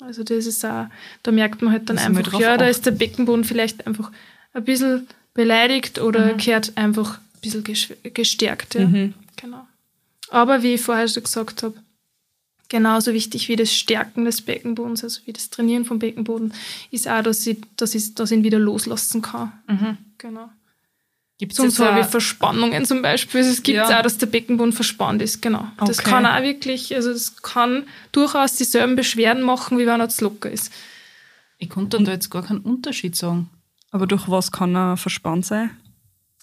Also 0.00 0.24
das 0.24 0.46
ist 0.46 0.64
auch, 0.64 0.86
da 1.22 1.30
merkt 1.32 1.62
man 1.62 1.72
halt 1.72 1.88
dann 1.88 1.96
wir 1.96 2.04
einfach, 2.04 2.40
ja, 2.40 2.56
da 2.56 2.66
ist 2.66 2.84
der 2.84 2.90
Beckenboden 2.90 3.44
vielleicht 3.44 3.86
einfach 3.86 4.10
ein 4.52 4.64
bisschen 4.64 5.06
beleidigt 5.34 6.00
oder 6.00 6.34
kehrt 6.34 6.72
einfach 6.76 7.18
ein 7.18 7.40
bisschen 7.40 7.64
gestärkt. 8.14 8.74
Ja. 8.74 8.86
Genau. 9.36 9.66
Aber 10.30 10.62
wie 10.62 10.74
ich 10.74 10.80
vorher 10.80 11.08
schon 11.08 11.22
gesagt 11.22 11.62
habe, 11.62 11.74
genauso 12.68 13.12
wichtig 13.12 13.48
wie 13.48 13.56
das 13.56 13.72
Stärken 13.72 14.24
des 14.24 14.42
Beckenbodens, 14.42 15.02
also 15.04 15.20
wie 15.26 15.32
das 15.32 15.50
Trainieren 15.50 15.84
vom 15.84 15.98
Beckenboden, 15.98 16.52
ist 16.90 17.08
auch, 17.08 17.22
dass 17.22 17.46
ich, 17.46 17.58
dass 17.76 17.94
ich, 17.94 18.14
dass 18.14 18.30
ich 18.30 18.38
ihn 18.38 18.44
wieder 18.44 18.58
loslassen 18.58 19.22
kann. 19.22 19.52
Genau. 20.18 20.48
Gibt 21.38 21.52
es 21.52 21.58
Sonst 21.58 21.78
habe 21.80 22.00
ich 22.00 22.06
Verspannungen 22.06 22.86
zum 22.86 23.02
Beispiel. 23.02 23.40
Also 23.40 23.50
es 23.52 23.62
gibt 23.62 23.76
Ja. 23.76 23.98
auch, 23.98 24.02
dass 24.02 24.16
der 24.16 24.26
Beckenboden 24.26 24.72
verspannt 24.72 25.20
ist, 25.20 25.42
genau. 25.42 25.66
Das 25.78 25.98
Okay. 25.98 26.10
kann 26.10 26.24
auch 26.24 26.42
wirklich, 26.42 26.94
also 26.94 27.12
das 27.12 27.42
kann 27.42 27.84
durchaus 28.12 28.54
dieselben 28.56 28.96
Beschwerden 28.96 29.42
machen, 29.42 29.78
wie 29.78 29.86
wenn 29.86 30.00
er 30.00 30.08
zu 30.08 30.24
locker 30.24 30.50
ist. 30.50 30.72
ich 31.58 31.68
konnte 31.68 32.02
da 32.02 32.12
jetzt 32.12 32.30
gar 32.30 32.42
keinen 32.42 32.60
Unterschied 32.60 33.16
sagen. 33.16 33.50
Aber 33.90 34.06
durch 34.06 34.28
was 34.30 34.50
kann 34.50 34.74
er 34.76 34.96
verspannt 34.96 35.44
sein? 35.46 35.70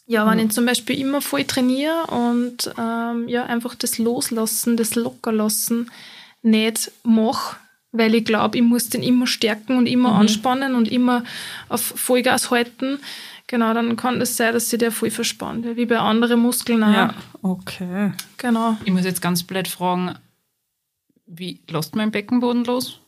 Ja, 0.05 0.29
wenn 0.29 0.39
ich 0.39 0.51
zum 0.51 0.65
Beispiel 0.65 0.99
immer 0.99 1.21
voll 1.21 1.45
trainiere 1.45 2.07
und 2.07 2.73
ähm, 2.77 3.27
ja, 3.29 3.45
einfach 3.45 3.73
das 3.75 3.97
Loslassen, 3.97 4.75
das 4.75 4.95
Lockerlassen 4.95 5.89
nicht 6.41 6.91
mache, 7.03 7.55
weil 7.93 8.13
ich 8.13 8.25
glaube, 8.25 8.57
ich 8.57 8.63
muss 8.63 8.89
den 8.89 9.01
immer 9.01 9.27
stärken 9.27 9.77
und 9.77 9.87
immer 9.87 10.13
anspannen 10.15 10.75
und 10.75 10.91
immer 10.91 11.23
auf 11.69 11.81
Vollgas 11.81 12.51
halten, 12.51 12.99
genau, 13.47 13.73
dann 13.73 13.95
kann 13.95 14.19
das 14.19 14.35
sein, 14.35 14.53
dass 14.53 14.69
sich 14.69 14.79
der 14.79 14.91
voll 14.91 15.09
verspannt, 15.09 15.65
wie 15.77 15.85
bei 15.85 15.99
anderen 15.99 16.41
Muskeln 16.41 16.83
auch. 16.83 16.93
Ja. 16.93 17.13
Okay. 17.41 18.11
Genau. 18.37 18.77
Ich 18.83 18.91
muss 18.91 19.05
jetzt 19.05 19.21
ganz 19.21 19.43
blöd 19.43 19.69
fragen, 19.69 20.15
wie 21.25 21.61
lässt 21.69 21.95
man 21.95 22.07
den 22.07 22.11
Beckenboden 22.11 22.65
los? 22.65 22.99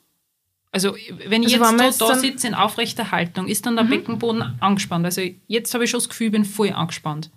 Also, 0.75 0.93
wenn 1.27 1.41
ich 1.41 1.57
Also 1.61 1.81
jetzt 1.81 2.01
da, 2.01 2.07
da 2.09 2.15
sitze 2.15 2.47
in 2.47 2.53
aufrechter 2.53 3.11
Haltung, 3.11 3.47
ist 3.47 3.65
dann 3.65 3.77
der 3.77 3.85
Beckenboden 3.85 4.57
angespannt? 4.59 5.05
Also, 5.05 5.21
jetzt 5.47 5.73
habe 5.73 5.85
ich 5.85 5.89
schon 5.89 6.01
das 6.01 6.09
Gefühl, 6.09 6.27
ich 6.27 6.31
bin 6.33 6.43
voll 6.43 6.73
angespannt. 6.73 7.29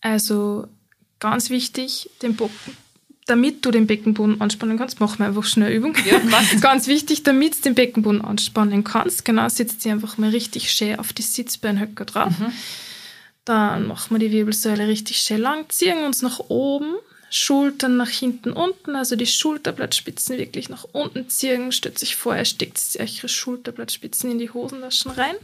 Also 0.00 0.66
ganz 1.20 1.50
wichtig, 1.50 2.08
den 2.22 2.34
Bocken. 2.34 2.78
Damit 3.26 3.62
du 3.66 3.70
den 3.70 3.86
Beckenboden 3.86 4.40
anspannen 4.40 4.78
kannst, 4.78 5.00
machen 5.00 5.18
wir 5.18 5.26
einfach 5.26 5.44
schnell 5.44 5.70
Übung. 5.70 5.94
Ja? 6.10 6.18
Ganz 6.60 6.86
wichtig, 6.86 7.24
damit 7.24 7.58
du 7.58 7.62
den 7.62 7.74
Beckenboden 7.74 8.22
anspannen 8.22 8.84
kannst, 8.84 9.26
genau, 9.26 9.48
sitzt 9.50 9.82
sie 9.82 9.90
einfach 9.90 10.18
mal 10.18 10.30
richtig 10.30 10.72
schön 10.72 10.98
auf 10.98 11.12
die 11.12 11.22
Sitzbeinhöcker 11.22 12.06
drauf. 12.06 12.32
Dann 13.44 13.86
machen 13.86 14.14
wir 14.14 14.18
die 14.18 14.30
Wirbelsäule 14.30 14.88
richtig 14.88 15.18
schön 15.18 15.40
lang, 15.40 15.66
ziehen 15.68 16.04
uns 16.04 16.22
nach 16.22 16.38
oben, 16.48 16.96
Schultern 17.36 17.96
nach 17.96 18.10
hinten 18.10 18.52
unten, 18.52 18.94
also 18.94 19.16
die 19.16 19.26
Schulterblattspitzen 19.26 20.38
wirklich 20.38 20.68
nach 20.68 20.84
unten 20.92 21.28
ziehen. 21.28 21.72
Stellt 21.72 21.98
sich 21.98 22.14
vor, 22.14 22.36
ihr 22.36 22.44
steckt 22.44 22.80
eure 22.96 23.28
Schulterblattspitzen 23.28 24.30
in 24.30 24.38
die 24.38 24.50
Hosentaschen 24.50 25.10
rein. 25.10 25.34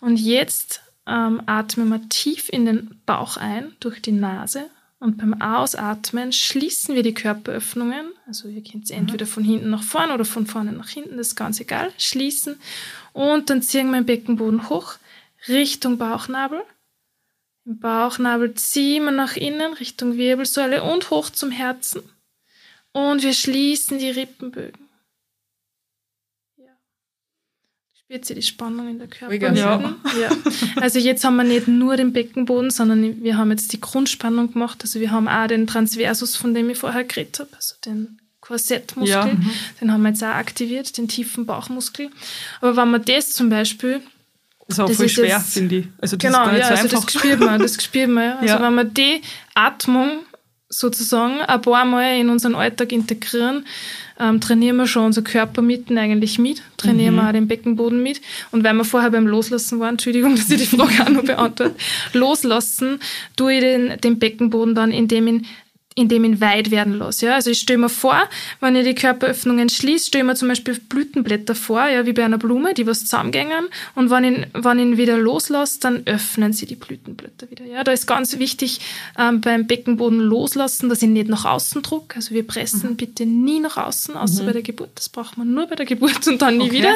Und 0.00 0.18
jetzt 0.18 0.82
ähm, 1.08 1.42
atmen 1.46 1.88
wir 1.88 2.08
tief 2.10 2.48
in 2.48 2.64
den 2.64 3.00
Bauch 3.06 3.36
ein 3.36 3.74
durch 3.80 4.00
die 4.00 4.12
Nase. 4.12 4.70
Und 5.00 5.18
beim 5.18 5.42
Ausatmen 5.42 6.30
schließen 6.30 6.94
wir 6.94 7.02
die 7.02 7.14
Körperöffnungen. 7.14 8.12
Also 8.28 8.46
ihr 8.46 8.62
könnt 8.62 8.86
sie 8.86 8.94
entweder 8.94 9.26
von 9.26 9.42
hinten 9.42 9.70
nach 9.70 9.82
vorne 9.82 10.14
oder 10.14 10.24
von 10.24 10.46
vorne 10.46 10.70
nach 10.70 10.90
hinten, 10.90 11.16
das 11.16 11.28
ist 11.28 11.36
ganz 11.36 11.58
egal. 11.58 11.90
Schließen. 11.98 12.54
Und 13.12 13.50
dann 13.50 13.62
ziehen 13.62 13.90
wir 13.90 14.00
den 14.00 14.06
Beckenboden 14.06 14.68
hoch 14.68 14.94
Richtung 15.48 15.98
Bauchnabel. 15.98 16.62
Im 17.66 17.78
Bauchnabel 17.78 18.54
ziehen 18.54 19.04
wir 19.04 19.10
nach 19.10 19.36
innen 19.36 19.74
Richtung 19.74 20.16
Wirbelsäule 20.16 20.82
und 20.82 21.10
hoch 21.10 21.30
zum 21.30 21.50
Herzen. 21.50 22.02
Und 22.92 23.22
wir 23.22 23.34
schließen 23.34 23.98
die 23.98 24.10
Rippenbögen. 24.10 24.88
Ja. 26.56 26.72
Spürt 27.94 28.24
sie 28.24 28.34
die 28.34 28.42
Spannung 28.42 28.88
in 28.88 28.98
der 28.98 29.08
Körpermitte? 29.08 29.60
Ja. 29.60 29.96
ja. 30.20 30.30
Also 30.80 30.98
jetzt 30.98 31.22
haben 31.22 31.36
wir 31.36 31.44
nicht 31.44 31.68
nur 31.68 31.96
den 31.96 32.12
Beckenboden, 32.12 32.70
sondern 32.70 33.22
wir 33.22 33.36
haben 33.36 33.50
jetzt 33.50 33.72
die 33.72 33.80
Grundspannung 33.80 34.52
gemacht. 34.52 34.78
Also 34.82 34.98
wir 34.98 35.10
haben 35.10 35.28
auch 35.28 35.46
den 35.46 35.66
Transversus, 35.66 36.36
von 36.36 36.54
dem 36.54 36.70
ich 36.70 36.78
vorher 36.78 37.04
geredet 37.04 37.38
habe, 37.40 37.50
also 37.54 37.76
den 37.84 38.20
Korsettmuskel. 38.40 39.10
Ja, 39.10 39.26
mhm. 39.26 39.50
Den 39.80 39.92
haben 39.92 40.02
wir 40.02 40.08
jetzt 40.08 40.24
auch 40.24 40.28
aktiviert, 40.28 40.96
den 40.96 41.08
tiefen 41.08 41.46
Bauchmuskel. 41.46 42.10
Aber 42.60 42.76
wenn 42.76 42.90
man 42.90 43.04
das 43.04 43.32
zum 43.32 43.50
Beispiel 43.50 44.02
Das 44.70 44.78
ist 44.78 44.84
auch 44.84 44.88
Das 44.88 44.96
voll 44.96 45.06
ist 45.06 45.12
schwer, 45.12 45.40
finde 45.40 45.76
ich. 45.76 45.86
Also 46.00 46.16
das 46.16 46.26
Genau, 46.26 46.40
ist 46.42 46.44
gar 46.46 46.52
nicht 46.52 46.60
ja, 46.60 46.66
so 46.66 46.72
also 46.72 46.84
einfach. 46.96 47.04
das 47.04 47.12
spürt 47.20 47.40
man, 47.40 47.60
das 47.60 47.82
spürt 47.84 48.08
man. 48.08 48.24
Ja. 48.24 48.36
Also 48.40 48.54
Ja. 48.54 48.62
wenn 48.62 48.74
wir 48.74 48.84
die 48.84 49.20
Atmung 49.54 50.20
sozusagen 50.68 51.40
ein 51.40 51.60
paar 51.62 51.84
Mal 51.84 52.18
in 52.20 52.28
unseren 52.30 52.54
Alltag 52.54 52.92
integrieren, 52.92 53.66
ähm, 54.20 54.40
trainieren 54.40 54.76
wir 54.76 54.86
schon 54.86 55.06
unser 55.06 55.22
Körper 55.22 55.62
mitten 55.62 55.98
eigentlich 55.98 56.38
mit, 56.38 56.62
trainieren 56.76 57.14
Mhm. 57.14 57.18
wir 57.18 57.28
auch 57.28 57.32
den 57.32 57.48
Beckenboden 57.48 58.02
mit. 58.02 58.20
Und 58.52 58.62
weil 58.62 58.74
wir 58.74 58.84
vorher 58.84 59.10
beim 59.10 59.26
Loslassen 59.26 59.80
waren, 59.80 59.90
Entschuldigung, 59.94 60.34
dass 60.36 60.48
ich 60.50 60.68
die 60.68 60.76
Frage 60.76 61.02
auch 61.04 61.08
noch 61.08 61.24
beantworte, 61.24 61.74
loslassen 62.12 63.00
tue 63.36 63.54
ich 63.54 63.60
den, 63.60 63.98
den 64.00 64.18
Beckenboden 64.18 64.74
dann, 64.74 64.90
indem 64.92 65.26
ich 65.26 65.46
indem 65.96 66.24
ich 66.24 66.30
ihn 66.30 66.40
weit 66.40 66.70
werden 66.70 66.98
lasse. 66.98 67.26
Ja? 67.26 67.34
Also 67.34 67.50
ich 67.50 67.58
stelle 67.58 67.80
mir 67.80 67.88
vor, 67.88 68.16
wenn 68.60 68.76
ich 68.76 68.84
die 68.84 68.94
Körperöffnungen 68.94 69.68
schließe, 69.68 70.06
stelle 70.06 70.24
mir 70.24 70.34
zum 70.36 70.48
Beispiel 70.48 70.78
Blütenblätter 70.78 71.54
vor, 71.54 71.86
ja, 71.88 72.06
wie 72.06 72.12
bei 72.12 72.24
einer 72.24 72.38
Blume, 72.38 72.74
die 72.74 72.86
was 72.86 73.00
zusammengängen. 73.00 73.66
Und 73.94 74.10
wenn 74.10 74.24
ich, 74.24 74.46
wenn 74.54 74.78
ich 74.78 74.84
ihn 74.84 74.96
wieder 74.96 75.18
loslasse, 75.18 75.80
dann 75.80 76.06
öffnen 76.06 76.52
sie 76.52 76.66
die 76.66 76.76
Blütenblätter 76.76 77.50
wieder. 77.50 77.64
Ja? 77.64 77.82
Da 77.84 77.92
ist 77.92 78.06
ganz 78.06 78.38
wichtig 78.38 78.80
ähm, 79.18 79.40
beim 79.40 79.66
Beckenboden 79.66 80.20
loslassen, 80.20 80.88
dass 80.88 81.02
ich 81.02 81.08
nicht 81.08 81.28
nach 81.28 81.44
außen 81.44 81.82
druck. 81.82 82.16
Also 82.16 82.34
wir 82.34 82.46
pressen 82.46 82.96
bitte 82.96 83.26
nie 83.26 83.60
nach 83.60 83.76
außen, 83.76 84.16
außer 84.16 84.44
bei 84.44 84.52
der 84.52 84.62
Geburt. 84.62 84.90
Das 84.94 85.08
braucht 85.08 85.36
man 85.36 85.52
nur 85.52 85.66
bei 85.66 85.74
der 85.74 85.86
Geburt 85.86 86.26
und 86.28 86.40
dann 86.40 86.58
nie 86.58 86.70
Okay. 86.70 86.78
wieder. 86.78 86.94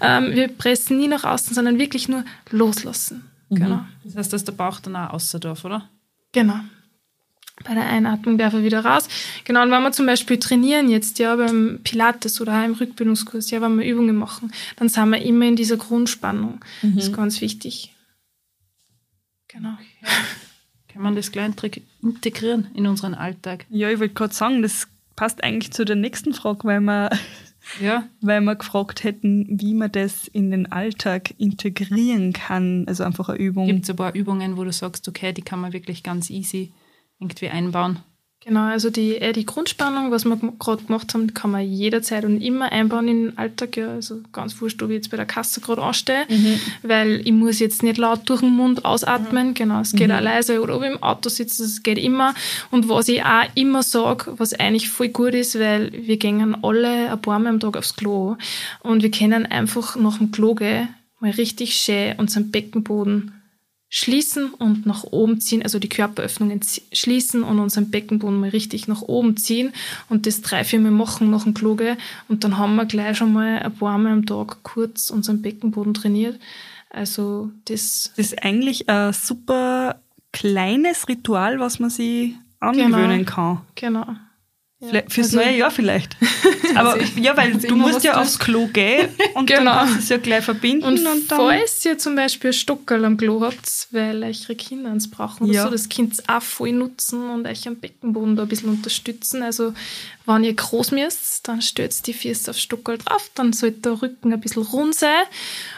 Ähm, 0.00 0.34
wir 0.34 0.48
pressen 0.48 0.98
nie 0.98 1.06
nach 1.08 1.22
außen, 1.24 1.54
sondern 1.54 1.78
wirklich 1.78 2.08
nur 2.08 2.24
loslassen. 2.50 3.22
Genau. 3.50 3.84
Das 4.02 4.16
heißt, 4.16 4.32
dass 4.32 4.44
der 4.44 4.52
Bauch 4.52 4.80
dann 4.80 4.96
auch 4.96 5.10
außer 5.12 5.38
darf, 5.38 5.64
oder? 5.64 5.88
Genau. 6.32 6.54
Bei 7.64 7.74
der 7.74 7.86
Einatmung 7.86 8.38
darf 8.38 8.54
er 8.54 8.62
wieder 8.62 8.84
raus. 8.84 9.08
Genau, 9.44 9.62
und 9.62 9.70
wenn 9.70 9.82
wir 9.82 9.92
zum 9.92 10.06
Beispiel 10.06 10.38
trainieren 10.38 10.88
jetzt, 10.88 11.18
ja, 11.18 11.36
beim 11.36 11.80
Pilates 11.84 12.40
oder 12.40 12.60
auch 12.60 12.64
im 12.64 12.74
Rückbildungskurs, 12.74 13.50
ja, 13.50 13.60
wenn 13.60 13.78
wir 13.78 13.86
Übungen 13.86 14.16
machen, 14.16 14.52
dann 14.76 14.88
sind 14.88 15.10
wir 15.10 15.22
immer 15.22 15.46
in 15.46 15.56
dieser 15.56 15.76
Grundspannung. 15.76 16.60
Mhm. 16.82 16.96
Das 16.96 17.06
ist 17.06 17.16
ganz 17.16 17.40
wichtig. 17.40 17.94
Genau. 19.48 19.76
Ja. 20.00 20.08
Kann 20.88 21.02
man 21.02 21.16
das 21.16 21.32
gleich 21.32 21.50
integrieren 22.02 22.68
in 22.74 22.86
unseren 22.86 23.14
Alltag? 23.14 23.66
Ja, 23.70 23.90
ich 23.90 23.98
wollte 23.98 24.14
gerade 24.14 24.34
sagen, 24.34 24.62
das 24.62 24.88
passt 25.16 25.42
eigentlich 25.42 25.72
zu 25.72 25.84
der 25.84 25.96
nächsten 25.96 26.34
Frage, 26.34 26.64
weil 26.64 26.80
wir, 26.80 27.10
ja. 27.80 28.08
weil 28.20 28.40
wir 28.40 28.56
gefragt 28.56 29.04
hätten, 29.04 29.46
wie 29.60 29.74
man 29.74 29.92
das 29.92 30.26
in 30.28 30.50
den 30.50 30.70
Alltag 30.70 31.34
integrieren 31.38 32.32
kann. 32.32 32.84
Also 32.88 33.04
einfach 33.04 33.28
eine 33.28 33.38
Übung. 33.38 33.68
Gibt 33.68 33.84
es 33.84 33.90
ein 33.90 33.96
paar 33.96 34.14
Übungen, 34.14 34.56
wo 34.56 34.64
du 34.64 34.72
sagst, 34.72 35.08
okay, 35.08 35.32
die 35.32 35.42
kann 35.42 35.60
man 35.60 35.72
wirklich 35.72 36.02
ganz 36.02 36.28
easy 36.28 36.72
irgendwie 37.22 37.48
einbauen? 37.48 38.00
Genau, 38.44 38.64
also 38.64 38.90
die, 38.90 39.18
äh, 39.18 39.32
die 39.32 39.46
Grundspannung, 39.46 40.10
was 40.10 40.24
wir 40.24 40.36
gerade 40.58 40.82
gemacht 40.82 41.14
haben, 41.14 41.32
kann 41.32 41.52
man 41.52 41.64
jederzeit 41.64 42.24
und 42.24 42.40
immer 42.40 42.72
einbauen 42.72 43.06
in 43.06 43.24
den 43.26 43.38
Alltag. 43.38 43.76
Ja. 43.76 43.92
Also 43.92 44.20
ganz 44.32 44.60
wurscht, 44.60 44.82
ob 44.82 44.90
ich 44.90 44.96
jetzt 44.96 45.10
bei 45.10 45.16
der 45.16 45.26
Kasse 45.26 45.60
gerade 45.60 45.80
anstehe, 45.80 46.26
mhm. 46.28 46.58
weil 46.82 47.20
ich 47.24 47.30
muss 47.30 47.60
jetzt 47.60 47.84
nicht 47.84 47.98
laut 47.98 48.28
durch 48.28 48.40
den 48.40 48.50
Mund 48.50 48.84
ausatmen. 48.84 49.50
Mhm. 49.50 49.54
Genau, 49.54 49.80
es 49.80 49.92
geht 49.92 50.08
mhm. 50.08 50.14
auch 50.14 50.20
leise. 50.20 50.60
Oder 50.60 50.74
ob 50.76 50.82
ich 50.82 50.90
im 50.90 51.02
Auto 51.02 51.28
sitze, 51.28 51.62
es 51.62 51.84
geht 51.84 51.98
immer. 51.98 52.34
Und 52.72 52.88
was 52.88 53.06
ich 53.06 53.22
auch 53.22 53.44
immer 53.54 53.84
sage, 53.84 54.34
was 54.38 54.54
eigentlich 54.54 54.90
voll 54.90 55.10
gut 55.10 55.34
ist, 55.34 55.56
weil 55.60 55.92
wir 55.92 56.16
gehen 56.16 56.56
alle 56.64 57.12
ein 57.12 57.22
paar 57.22 57.38
Mal 57.38 57.50
am 57.50 57.60
Tag 57.60 57.76
aufs 57.76 57.94
Klo 57.94 58.36
und 58.80 59.04
wir 59.04 59.10
können 59.12 59.46
einfach 59.46 59.94
nach 59.94 60.18
dem 60.18 60.32
Klo 60.32 60.56
gehen, 60.56 60.88
mal 61.20 61.30
richtig 61.30 61.74
schön 61.74 62.16
unseren 62.18 62.50
Beckenboden 62.50 63.41
schließen 63.94 64.54
und 64.54 64.86
nach 64.86 65.04
oben 65.04 65.38
ziehen, 65.42 65.62
also 65.62 65.78
die 65.78 65.90
Körperöffnungen 65.90 66.60
schließen 66.92 67.42
und 67.42 67.58
unseren 67.58 67.90
Beckenboden 67.90 68.40
mal 68.40 68.48
richtig 68.48 68.88
nach 68.88 69.02
oben 69.02 69.36
ziehen 69.36 69.74
und 70.08 70.26
das 70.26 70.40
drei, 70.40 70.64
vier 70.64 70.80
Mal 70.80 70.90
machen 70.90 71.30
nach 71.30 71.44
dem 71.44 71.52
Kluge 71.52 71.98
und 72.26 72.42
dann 72.42 72.56
haben 72.56 72.74
wir 72.76 72.86
gleich 72.86 73.18
schon 73.18 73.34
mal 73.34 73.58
ein 73.58 73.74
paar 73.74 73.98
Mal 73.98 74.12
am 74.12 74.24
Tag 74.24 74.62
kurz 74.62 75.10
unseren 75.10 75.42
Beckenboden 75.42 75.92
trainiert. 75.92 76.40
Also 76.88 77.50
das... 77.66 78.12
Das 78.16 78.32
ist 78.32 78.42
eigentlich 78.42 78.88
ein 78.88 79.12
super 79.12 80.00
kleines 80.32 81.06
Ritual, 81.06 81.60
was 81.60 81.78
man 81.78 81.90
sich 81.90 82.34
angewöhnen 82.60 83.26
genau, 83.26 83.30
kann. 83.30 83.60
Genau. 83.74 84.06
Ja. 84.82 85.02
Fürs 85.08 85.28
also, 85.28 85.36
neue 85.36 85.56
Jahr 85.56 85.70
vielleicht. 85.70 86.16
Aber 86.74 87.00
ja, 87.16 87.36
weil 87.36 87.52
du 87.54 87.76
musst 87.76 88.02
ja 88.02 88.20
aufs 88.20 88.38
Klo 88.38 88.66
gehen 88.66 89.08
und 89.34 89.46
genau. 89.46 89.64
dann 89.64 89.78
kannst 89.78 89.94
du 89.94 89.98
es 90.00 90.08
ja 90.08 90.16
gleich 90.16 90.44
verbinden. 90.44 90.84
Und, 90.84 90.98
und 90.98 91.04
dann 91.04 91.38
falls 91.38 91.84
ihr 91.84 91.98
zum 91.98 92.16
Beispiel 92.16 92.52
Stockerl 92.52 93.04
am 93.04 93.16
Klo 93.16 93.42
habt, 93.42 93.88
weil 93.92 94.24
euch 94.24 94.42
ihre 94.42 94.56
Kinder 94.56 94.90
eins 94.90 95.08
brauchen 95.08 95.44
oder 95.44 95.52
ja. 95.52 95.62
so, 95.64 95.70
das 95.70 95.88
ihr 95.88 96.20
auch 96.26 96.42
voll 96.42 96.72
nutzen 96.72 97.30
und 97.30 97.46
euch 97.46 97.68
am 97.68 97.76
Beckenboden 97.76 98.34
da 98.34 98.42
ein 98.42 98.48
bisschen 98.48 98.70
unterstützen. 98.70 99.44
Also 99.44 99.72
wenn 100.26 100.42
ihr 100.42 100.54
groß 100.54 100.90
müsst, 100.90 101.46
dann 101.46 101.62
stellt 101.62 102.04
die 102.06 102.14
Füße 102.14 102.50
aufs 102.50 102.60
Stockerl 102.60 102.98
drauf, 102.98 103.30
dann 103.36 103.52
sollte 103.52 103.80
der 103.80 104.02
Rücken 104.02 104.32
ein 104.32 104.40
bisschen 104.40 104.64
rund 104.64 104.96
sein. 104.96 105.22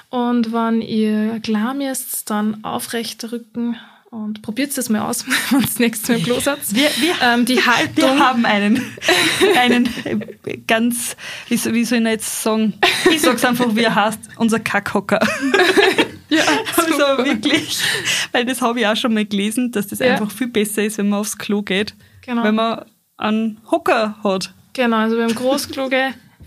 Und 0.09 0.53
wenn 0.53 0.81
ihr 0.81 1.41
klar 1.41 1.75
müsst, 1.75 2.31
dann 2.31 2.65
aufrechter 2.65 3.33
Rücken 3.33 3.77
und 4.15 4.43
probiert 4.43 4.77
es 4.77 4.89
mal 4.89 5.01
aus, 5.01 5.25
wenn 5.51 5.61
ihr 5.61 5.67
das 5.67 5.79
nächste 5.79 6.13
Mal 6.13 6.19
im 6.19 6.25
Klo 6.25 6.41
seid. 6.41 6.59
Wir, 6.71 6.89
wir, 7.01 7.15
ähm, 7.21 7.45
die 7.45 7.61
Haltung. 7.61 7.97
Wir 7.97 8.19
haben 8.19 8.47
einen, 8.47 8.81
einen 9.59 9.89
ganz, 10.67 11.17
wie, 11.49 11.57
wie 11.73 11.85
soll 11.85 11.99
ich 11.99 12.05
jetzt 12.05 12.43
sagen? 12.43 12.75
Ich 13.11 13.23
sag's 13.23 13.45
einfach, 13.45 13.75
wie 13.75 13.83
er 13.83 13.95
heißt, 13.95 14.21
unser 14.37 14.61
Kackhocker. 14.61 15.21
Ja, 16.31 16.43
also 16.77 17.25
wirklich, 17.25 17.79
weil 18.33 18.45
das 18.47 18.61
habe 18.61 18.81
ich 18.81 18.87
auch 18.87 18.97
schon 18.97 19.15
mal 19.15 19.27
gelesen, 19.27 19.71
dass 19.71 19.89
das 19.89 20.01
ja. 20.01 20.13
einfach 20.13 20.33
viel 20.33 20.49
besser 20.49 20.83
ist, 20.83 20.99
wenn 20.99 21.11
man 21.11 21.21
aufs 21.21 21.39
Klo 21.39 21.63
geht, 21.63 21.95
genau. 22.23 22.43
wenn 22.43 22.57
man 22.57 22.87
einen 23.19 23.61
Hocker 23.71 24.17
hat. 24.25 24.53
Genau, 24.73 24.97
also 24.97 25.17
beim 25.17 25.33
Großklo 25.33 25.91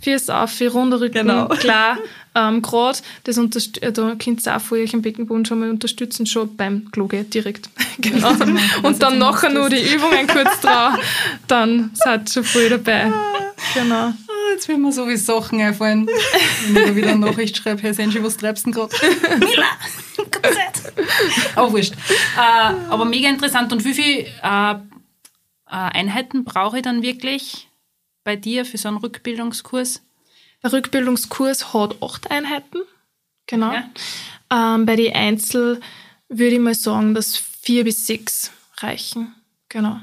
Füße 0.01 0.35
auf, 0.35 0.51
für 0.51 0.71
runder 0.71 0.99
Rücken, 1.01 1.27
genau. 1.27 1.47
klar, 1.59 1.97
ähm, 2.35 2.61
gerade, 2.61 2.99
das 3.23 3.37
äh, 3.37 3.91
da 3.91 4.15
könnt 4.15 4.45
ihr 4.45 4.55
auch 4.55 4.61
vorher 4.61 4.91
im 4.93 5.01
Beckenboden 5.01 5.45
schon 5.45 5.59
mal 5.59 5.69
unterstützen, 5.69 6.25
schon 6.25 6.55
beim 6.55 6.91
Kloge 6.91 7.23
direkt. 7.23 7.69
genau. 7.97 8.31
Und 8.83 9.01
dann 9.01 9.17
nachher 9.17 9.49
nur 9.49 9.69
die 9.69 9.81
Übungen 9.81 10.27
kurz 10.27 10.59
drauf, 10.61 10.99
dann 11.47 11.91
seid 11.93 12.29
ihr 12.29 12.33
schon 12.33 12.43
voll 12.43 12.69
dabei. 12.69 13.11
Genau. 13.73 14.13
Oh, 14.27 14.51
jetzt 14.51 14.67
will 14.67 14.77
mir 14.77 14.91
so 14.91 15.07
wie 15.07 15.17
Sachen 15.17 15.61
einfallen. 15.61 16.07
Wenn 16.69 16.89
ich 16.89 16.95
wieder 16.95 17.09
eine 17.09 17.25
Nachricht 17.25 17.57
schreibe, 17.57 17.81
Herr 17.81 17.93
Senji, 17.93 18.23
was 18.23 18.37
treibst 18.37 18.67
du 18.67 18.71
denn 18.71 18.79
gerade? 18.79 18.95
Mila! 19.39 19.65
Aber 21.55 21.71
wurscht. 21.71 21.93
Äh, 21.93 22.73
aber 22.89 23.05
mega 23.05 23.29
interessant. 23.29 23.71
Und 23.73 23.83
wie 23.83 23.93
viele 23.93 24.27
äh, 24.43 24.71
äh, 24.71 24.75
Einheiten 25.69 26.43
brauche 26.43 26.77
ich 26.77 26.83
dann 26.83 27.01
wirklich 27.01 27.66
bei 28.27 28.35
dir 28.35 28.65
für 28.65 28.77
so 28.77 28.89
einen 28.89 28.97
Rückbildungskurs? 28.97 30.01
Der 30.61 30.73
Rückbildungskurs 30.73 31.73
hat 31.73 31.95
acht 32.03 32.29
Einheiten. 32.29 32.81
Genau. 33.45 33.71
Ja. 33.71 33.89
Ähm, 34.51 34.85
bei 34.85 34.97
den 34.97 35.15
Einzel 35.15 35.79
würde 36.27 36.55
ich 36.55 36.59
mal 36.59 36.75
sagen, 36.75 37.13
dass 37.13 37.37
vier 37.37 37.85
bis 37.85 38.05
sechs 38.05 38.51
reichen. 38.79 39.33
Genau. 39.69 40.01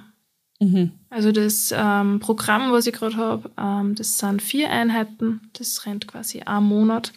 Mhm. 0.59 0.93
Also 1.11 1.33
das 1.33 1.71
ähm, 1.77 2.19
Programm, 2.19 2.73
was 2.73 2.87
ich 2.87 2.95
gerade 2.95 3.17
habe, 3.17 3.51
ähm, 3.59 3.95
das 3.95 4.17
sind 4.17 4.41
vier 4.41 4.71
Einheiten. 4.71 5.51
Das 5.59 5.85
rennt 5.85 6.09
quasi 6.09 6.41
einen 6.41 6.65
Monat. 6.65 7.13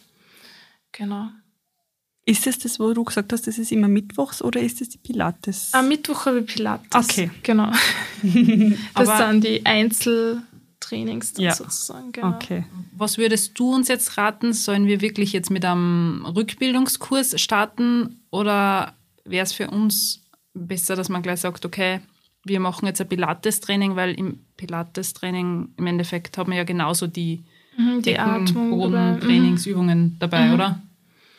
Genau. 0.92 1.28
Ist 2.26 2.46
es 2.46 2.58
das, 2.58 2.78
wo 2.78 2.92
du 2.92 3.02
gesagt 3.04 3.32
hast, 3.32 3.46
das 3.46 3.56
ist 3.56 3.72
immer 3.72 3.88
mittwochs 3.88 4.42
oder 4.42 4.60
ist 4.60 4.82
es 4.82 4.90
die 4.90 4.98
Pilates? 4.98 5.70
Am 5.72 5.88
Mittwoch 5.88 6.26
habe 6.26 6.40
ich 6.40 6.54
Pilates. 6.54 6.94
Okay. 6.94 7.30
Genau. 7.42 7.72
das 8.94 9.18
sind 9.18 9.44
die 9.44 9.64
Einzel- 9.64 10.42
Trainings 10.88 11.32
dann 11.32 11.44
ja. 11.44 11.54
sozusagen. 11.54 12.12
Genau. 12.12 12.30
Okay. 12.30 12.64
Was 12.96 13.18
würdest 13.18 13.58
du 13.58 13.74
uns 13.74 13.88
jetzt 13.88 14.16
raten? 14.16 14.52
Sollen 14.52 14.86
wir 14.86 15.00
wirklich 15.00 15.32
jetzt 15.32 15.50
mit 15.50 15.64
einem 15.64 16.24
Rückbildungskurs 16.26 17.40
starten 17.40 18.20
oder 18.30 18.94
wäre 19.24 19.44
es 19.44 19.52
für 19.52 19.70
uns 19.70 20.22
besser, 20.54 20.96
dass 20.96 21.08
man 21.08 21.22
gleich 21.22 21.40
sagt, 21.40 21.64
okay, 21.64 22.00
wir 22.44 22.60
machen 22.60 22.86
jetzt 22.86 23.00
ein 23.00 23.08
Pilates-Training, 23.08 23.96
weil 23.96 24.14
im 24.14 24.40
Pilates-Training 24.56 25.68
im 25.76 25.86
Endeffekt 25.86 26.38
haben 26.38 26.50
wir 26.50 26.58
ja 26.58 26.64
genauso 26.64 27.06
die, 27.06 27.44
mhm, 27.76 28.02
die 28.02 28.18
Atmung, 28.18 28.70
Boden, 28.70 29.14
mhm. 29.14 29.20
Trainingsübungen 29.20 30.16
dabei, 30.18 30.46
mhm. 30.46 30.54
oder? 30.54 30.82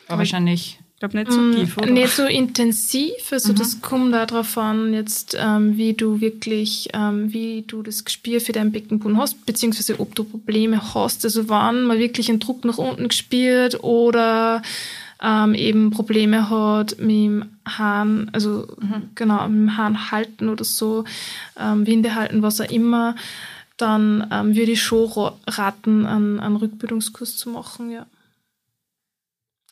War 0.06 0.18
wahrscheinlich 0.18 0.80
glaube 1.00 1.16
nicht 1.16 1.32
so 1.32 1.40
mm, 1.40 1.54
tief, 1.54 1.78
oder? 1.78 1.90
Nicht 1.90 2.10
so 2.14 2.24
intensiv. 2.26 3.32
Also 3.32 3.52
mhm. 3.52 3.56
das 3.56 3.80
kommt 3.80 4.14
auch 4.14 4.26
darauf 4.26 4.56
an, 4.56 4.94
jetzt, 4.94 5.36
ähm, 5.38 5.76
wie 5.76 5.94
du 5.94 6.20
wirklich, 6.20 6.90
ähm, 6.92 7.32
wie 7.32 7.64
du 7.66 7.82
das 7.82 8.04
Gespür 8.04 8.40
für 8.40 8.52
deinen 8.52 8.70
Beckenboden 8.70 9.16
hast, 9.16 9.44
beziehungsweise 9.46 9.98
ob 9.98 10.14
du 10.14 10.24
Probleme 10.24 10.94
hast. 10.94 11.24
Also 11.24 11.48
wann 11.48 11.84
man 11.84 11.98
wirklich 11.98 12.28
einen 12.28 12.38
Druck 12.38 12.64
nach 12.64 12.78
unten 12.78 13.08
gespürt 13.08 13.82
oder 13.82 14.62
ähm, 15.22 15.54
eben 15.54 15.90
Probleme 15.90 16.50
hat 16.50 16.98
mit 16.98 17.10
dem 17.10 17.44
Hahn, 17.66 18.30
also 18.32 18.68
mhm. 18.80 19.10
genau, 19.14 19.48
mit 19.48 19.58
dem 19.58 19.76
Hahn 19.76 20.10
halten 20.10 20.48
oder 20.48 20.64
so, 20.64 21.04
ähm, 21.58 21.86
Winde 21.86 22.14
halten, 22.14 22.42
was 22.42 22.60
auch 22.60 22.70
immer, 22.70 23.16
dann 23.78 24.26
ähm, 24.30 24.54
würde 24.54 24.72
ich 24.72 24.82
schon 24.82 25.32
raten, 25.46 26.04
einen, 26.04 26.40
einen 26.40 26.56
Rückbildungskurs 26.56 27.38
zu 27.38 27.48
machen, 27.48 27.90
ja. 27.90 28.06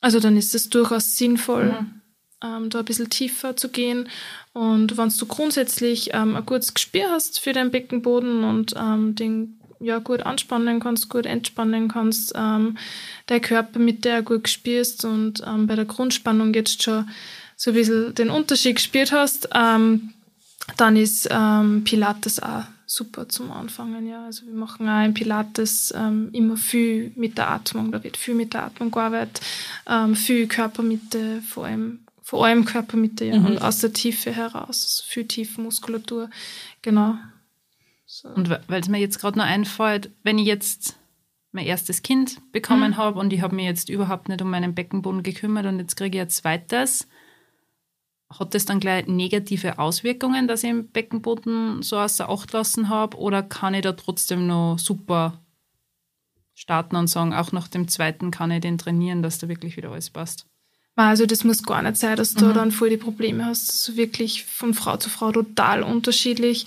Also 0.01 0.21
dann 0.21 0.37
ist 0.37 0.55
es 0.55 0.71
durchaus 0.71 1.17
sinnvoll, 1.17 1.73
mhm. 1.73 2.01
ähm, 2.43 2.71
da 2.71 2.81
ein 2.81 2.85
bisschen 2.85 3.11
tiefer 3.11 3.57
zu 3.57 3.69
gehen. 3.69 4.09
Und 4.53 4.97
wenn 4.97 5.09
du 5.09 5.27
grundsätzlich 5.27 6.11
ähm, 6.15 6.37
ein 6.37 6.47
gutes 6.47 6.75
Gespür 6.75 7.11
hast 7.11 7.41
für 7.41 7.53
deinen 7.53 7.71
Beckenboden 7.71 8.45
und 8.45 8.75
ähm, 8.77 9.15
den 9.15 9.59
ja, 9.81 9.99
gut 9.99 10.23
anspannen 10.23 10.81
kannst, 10.81 11.09
gut 11.09 11.27
entspannen 11.27 11.89
kannst, 11.89 12.33
ähm, 12.35 12.77
dein 13.27 13.41
Körper 13.41 13.79
mit 13.79 14.05
der 14.05 14.23
gut 14.23 14.45
gespürst 14.45 15.05
und 15.05 15.43
ähm, 15.47 15.67
bei 15.67 15.77
der 15.77 15.85
Grundspannung 15.85 16.53
jetzt 16.55 16.83
schon 16.83 17.09
so 17.57 17.71
ein 17.71 17.75
bisschen 17.75 18.15
den 18.15 18.31
Unterschied 18.31 18.77
gespürt 18.77 19.13
hast, 19.13 19.49
ähm, 19.55 20.15
dann 20.77 20.97
ist 20.97 21.29
ähm, 21.31 21.83
Pilates 21.85 22.43
auch 22.43 22.65
super 22.91 23.29
zum 23.29 23.53
Anfangen, 23.53 24.07
ja. 24.09 24.25
Also 24.25 24.47
wir 24.47 24.55
machen 24.55 24.89
auch 24.89 25.05
im 25.05 25.13
Pilates 25.13 25.93
ähm, 25.95 26.31
immer 26.33 26.57
viel 26.57 27.13
mit 27.17 27.37
der 27.37 27.51
Atmung, 27.51 27.93
da 27.93 28.03
wird 28.03 28.17
viel 28.17 28.35
mit 28.35 28.55
der 28.55 28.65
Atmung 28.65 28.91
gearbeitet, 28.91 29.43
ähm, 29.87 30.17
viel 30.17 30.49
Körpermitte, 30.49 31.43
vor 31.43 31.67
allem, 31.67 32.01
vor 32.23 32.47
allem 32.47 32.65
Körpermitte, 32.65 33.27
ja, 33.27 33.39
mhm. 33.39 33.47
und 33.47 33.59
aus 33.63 33.81
der 33.81 33.93
Tiefe 33.93 34.33
heraus, 34.33 34.85
also 34.85 35.03
viel 35.07 35.27
Tiefenmuskulatur, 35.27 36.31
genau. 36.81 37.17
So. 38.07 38.29
Und 38.31 38.49
weil 38.49 38.81
es 38.81 38.89
mir 38.89 38.99
jetzt 38.99 39.21
gerade 39.21 39.39
noch 39.39 39.45
einfällt, 39.45 40.11
wenn 40.23 40.39
ich 40.39 40.47
jetzt 40.47 40.97
mein 41.53 41.67
erstes 41.67 42.03
Kind 42.03 42.41
bekommen 42.53 42.93
mhm. 42.93 42.97
habe 42.97 43.21
und 43.21 43.35
ich 43.35 43.43
habe 43.43 43.55
mir 43.55 43.67
jetzt 43.67 43.91
überhaupt 43.91 44.31
nicht 44.31 44.41
um 44.41 44.51
meinen 44.51 44.75
Beckenboden 44.75 45.23
gekümmert 45.23 45.67
und 45.67 45.79
jetzt 45.79 45.97
kriege 45.97 46.17
ich 46.17 46.23
ein 46.23 46.31
zweites, 46.31 47.07
hat 48.31 48.55
das 48.55 48.67
dann 48.67 48.81
gleich 48.81 49.07
negative 49.07 49.79
Auswirkungen, 49.79 50.49
dass 50.49 50.63
ich 50.63 50.71
im 50.71 50.89
Beckenboden 50.89 51.83
so 51.83 51.99
außer 51.99 52.29
Acht 52.29 52.53
lassen 52.53 52.89
habe? 52.89 53.17
Oder 53.17 53.43
kann 53.43 53.75
ich 53.75 53.83
da 53.83 53.93
trotzdem 53.93 54.47
noch 54.47 54.79
super 54.79 55.41
starten 56.55 56.97
und 56.97 57.07
sagen, 57.07 57.33
auch 57.33 57.53
nach 57.53 57.69
dem 57.69 57.89
zweiten 57.89 58.31
kann 58.31 58.51
ich 58.51 58.61
den 58.61 58.79
trainieren, 58.79 59.23
dass 59.23 59.39
da 59.39 59.49
wirklich 59.49 59.77
wieder 59.77 59.91
alles 59.91 60.11
passt? 60.11 60.47
Also 60.97 61.27
das 61.27 61.45
muss 61.45 61.63
gar 61.63 61.81
nicht 61.83 61.97
sein, 61.97 62.17
dass 62.17 62.35
du 62.35 62.47
mhm. 62.47 62.55
dann 62.55 62.73
voll 62.73 62.91
die 62.91 62.97
Probleme 62.97 63.45
hast. 63.45 63.69
Das 63.69 63.89
ist 63.89 63.97
wirklich 63.97 64.45
von 64.45 64.75
Frau 64.75 64.97
zu 64.97 65.09
Frau 65.09 65.31
total 65.31 65.85
unterschiedlich. 65.85 66.67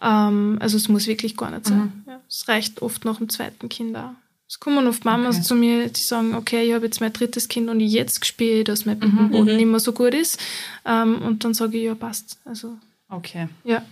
Ähm, 0.00 0.56
also 0.60 0.78
es 0.78 0.88
muss 0.88 1.06
wirklich 1.06 1.36
gar 1.36 1.50
nicht 1.50 1.66
sein. 1.66 2.02
Mhm. 2.04 2.04
Ja, 2.06 2.20
es 2.26 2.48
reicht 2.48 2.80
oft 2.80 3.04
nach 3.04 3.18
dem 3.18 3.28
zweiten 3.28 3.68
Kind 3.68 3.94
auch. 3.96 4.12
Es 4.48 4.60
kommen 4.60 4.86
oft 4.86 5.04
Mamas 5.04 5.36
okay. 5.36 5.44
zu 5.44 5.54
mir, 5.56 5.88
die 5.88 6.00
sagen, 6.00 6.34
okay, 6.34 6.68
ich 6.68 6.72
habe 6.72 6.86
jetzt 6.86 7.00
mein 7.00 7.12
drittes 7.12 7.48
Kind 7.48 7.68
und 7.68 7.80
jetzt 7.80 8.24
spiele 8.24 8.60
ich, 8.60 8.64
dass 8.64 8.86
mein 8.86 8.98
mhm. 8.98 9.30
Boden 9.30 9.50
mhm. 9.50 9.56
nicht 9.56 9.66
mehr 9.66 9.80
so 9.80 9.92
gut 9.92 10.14
ist. 10.14 10.38
Ähm, 10.84 11.20
und 11.22 11.44
dann 11.44 11.52
sage 11.52 11.76
ich, 11.76 11.84
ja, 11.84 11.94
passt. 11.94 12.38
Also, 12.44 12.76
okay. 13.08 13.48
Ja. 13.64 13.84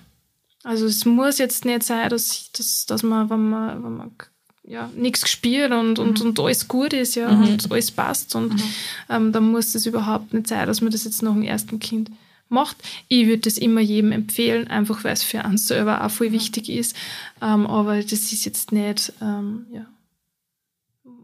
Also 0.62 0.86
es 0.86 1.04
muss 1.04 1.38
jetzt 1.38 1.64
nicht 1.64 1.82
sein, 1.82 2.08
dass, 2.08 2.50
dass, 2.52 2.86
dass 2.86 3.02
man, 3.02 3.28
wenn 3.30 3.50
man, 3.50 3.84
wenn 3.84 3.96
man 3.96 4.10
ja, 4.66 4.90
nichts 4.96 5.22
gespielt 5.22 5.72
und, 5.72 5.98
und, 5.98 6.20
mhm. 6.20 6.28
und 6.28 6.40
alles 6.40 6.68
gut 6.68 6.92
ist, 6.92 7.16
ja, 7.16 7.30
mhm. 7.30 7.48
und 7.48 7.70
alles 7.70 7.90
passt. 7.90 8.34
Und 8.34 8.54
mhm. 8.54 8.62
ähm, 9.10 9.32
dann 9.32 9.50
muss 9.50 9.74
es 9.74 9.86
überhaupt 9.86 10.32
nicht 10.32 10.46
sein, 10.46 10.66
dass 10.66 10.80
man 10.80 10.92
das 10.92 11.04
jetzt 11.04 11.22
nach 11.22 11.34
dem 11.34 11.42
ersten 11.42 11.80
Kind 11.80 12.10
macht. 12.48 12.76
Ich 13.08 13.26
würde 13.26 13.42
das 13.42 13.58
immer 13.58 13.80
jedem 13.80 14.12
empfehlen, 14.12 14.68
einfach 14.68 15.04
weil 15.04 15.12
es 15.12 15.22
für 15.22 15.44
einen 15.44 15.58
selber 15.58 16.04
auch 16.04 16.10
voll 16.10 16.32
wichtig 16.32 16.68
ist. 16.70 16.96
Ähm, 17.42 17.66
aber 17.66 17.96
das 17.96 18.12
ist 18.12 18.44
jetzt 18.44 18.72
nicht, 18.72 19.12
ähm, 19.20 19.66
ja, 19.72 19.86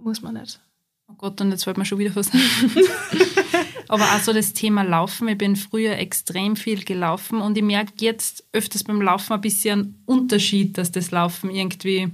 muss 0.02 0.22
man 0.22 0.34
nicht. 0.34 0.60
Oh 1.08 1.14
Gott, 1.16 1.40
und 1.40 1.50
jetzt 1.50 1.66
wollte 1.66 1.80
man 1.80 1.86
schon 1.86 1.98
wieder 1.98 2.14
was 2.14 2.30
Aber 3.88 4.04
auch 4.04 4.20
so 4.20 4.32
das 4.32 4.52
Thema 4.52 4.82
Laufen. 4.82 5.26
Ich 5.26 5.38
bin 5.38 5.56
früher 5.56 5.98
extrem 5.98 6.54
viel 6.54 6.84
gelaufen 6.84 7.40
und 7.40 7.58
ich 7.58 7.64
merke 7.64 7.92
jetzt 7.98 8.44
öfters 8.52 8.84
beim 8.84 9.02
Laufen 9.02 9.32
ein 9.32 9.40
bisschen 9.40 9.80
einen 9.80 10.02
Unterschied, 10.06 10.78
dass 10.78 10.92
das 10.92 11.10
Laufen 11.10 11.50
irgendwie 11.50 12.08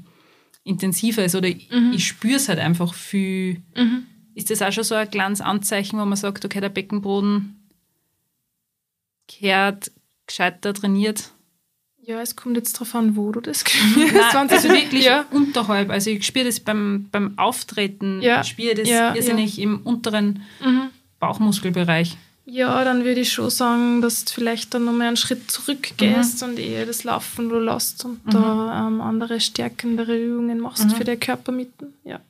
intensiver 0.65 1.25
ist 1.25 1.35
oder 1.35 1.49
mhm. 1.49 1.93
ich 1.95 2.07
spüre 2.07 2.37
es 2.37 2.49
halt 2.49 2.59
einfach 2.59 2.95
viel. 2.95 3.63
Mhm. 3.77 4.07
Ist 4.35 4.51
das 4.51 4.63
auch 4.63 4.73
schon 4.73 4.85
so 4.85 4.95
ein 4.95 5.11
kleines 5.11 5.43
Anzeichen, 5.43 5.99
wo 5.99 6.05
man 6.07 6.17
sagt, 6.17 6.45
okay, 6.45 6.61
der 6.61 6.71
Beckenboden 6.71 7.69
kehrt 9.29 9.93
gescheiter 10.27 10.73
trainiert? 10.73 11.31
Ja, 12.07 12.21
es 12.21 12.37
kommt 12.37 12.57
jetzt 12.57 12.75
darauf 12.75 12.95
an, 12.95 13.17
wo 13.17 13.33
du 13.33 13.41
das 13.41 13.61
spürst. 13.67 14.15
Nein, 14.15 14.49
also 14.49 14.69
wirklich 14.69 15.05
ja. 15.05 15.25
unterhalb. 15.33 15.91
Also 15.91 16.11
ich 16.11 16.25
spüre 16.25 16.45
das 16.45 16.61
beim, 16.61 17.09
beim 17.11 17.37
Auftreten, 17.37 18.23
ja. 18.23 18.41
ich 18.41 18.49
spüre 18.49 18.75
das 18.75 18.89
ja, 18.89 19.15
irrsinnig 19.15 19.57
ja. 19.57 19.65
im 19.65 19.81
unteren 19.81 20.43
mhm. 20.65 20.91
Bauchmuskelbereich. 21.19 22.17
Ja, 22.45 22.85
dann 22.85 23.05
würde 23.05 23.23
ich 23.23 23.33
schon 23.33 23.51
sagen, 23.51 24.03
dass 24.03 24.25
du 24.25 24.33
vielleicht 24.33 24.73
dann 24.73 24.85
nochmal 24.85 25.09
einen 25.09 25.17
Schritt 25.17 25.51
zurückgehst 25.51 26.43
mhm. 26.43 26.51
und 26.51 26.59
eher 26.61 26.87
das 26.87 27.03
Laufen 27.03 27.49
du 27.49 27.59
lässt 27.59 28.05
und 28.05 28.25
mhm. 28.25 28.31
da 28.31 28.87
ähm, 28.87 29.01
andere 29.01 29.41
stärkendere 29.41 30.17
Übungen 30.17 30.61
machst 30.61 30.85
mhm. 30.85 30.91
für 30.91 31.03
deine 31.03 31.19
Körpermitten. 31.19 31.93
Ja 32.05 32.21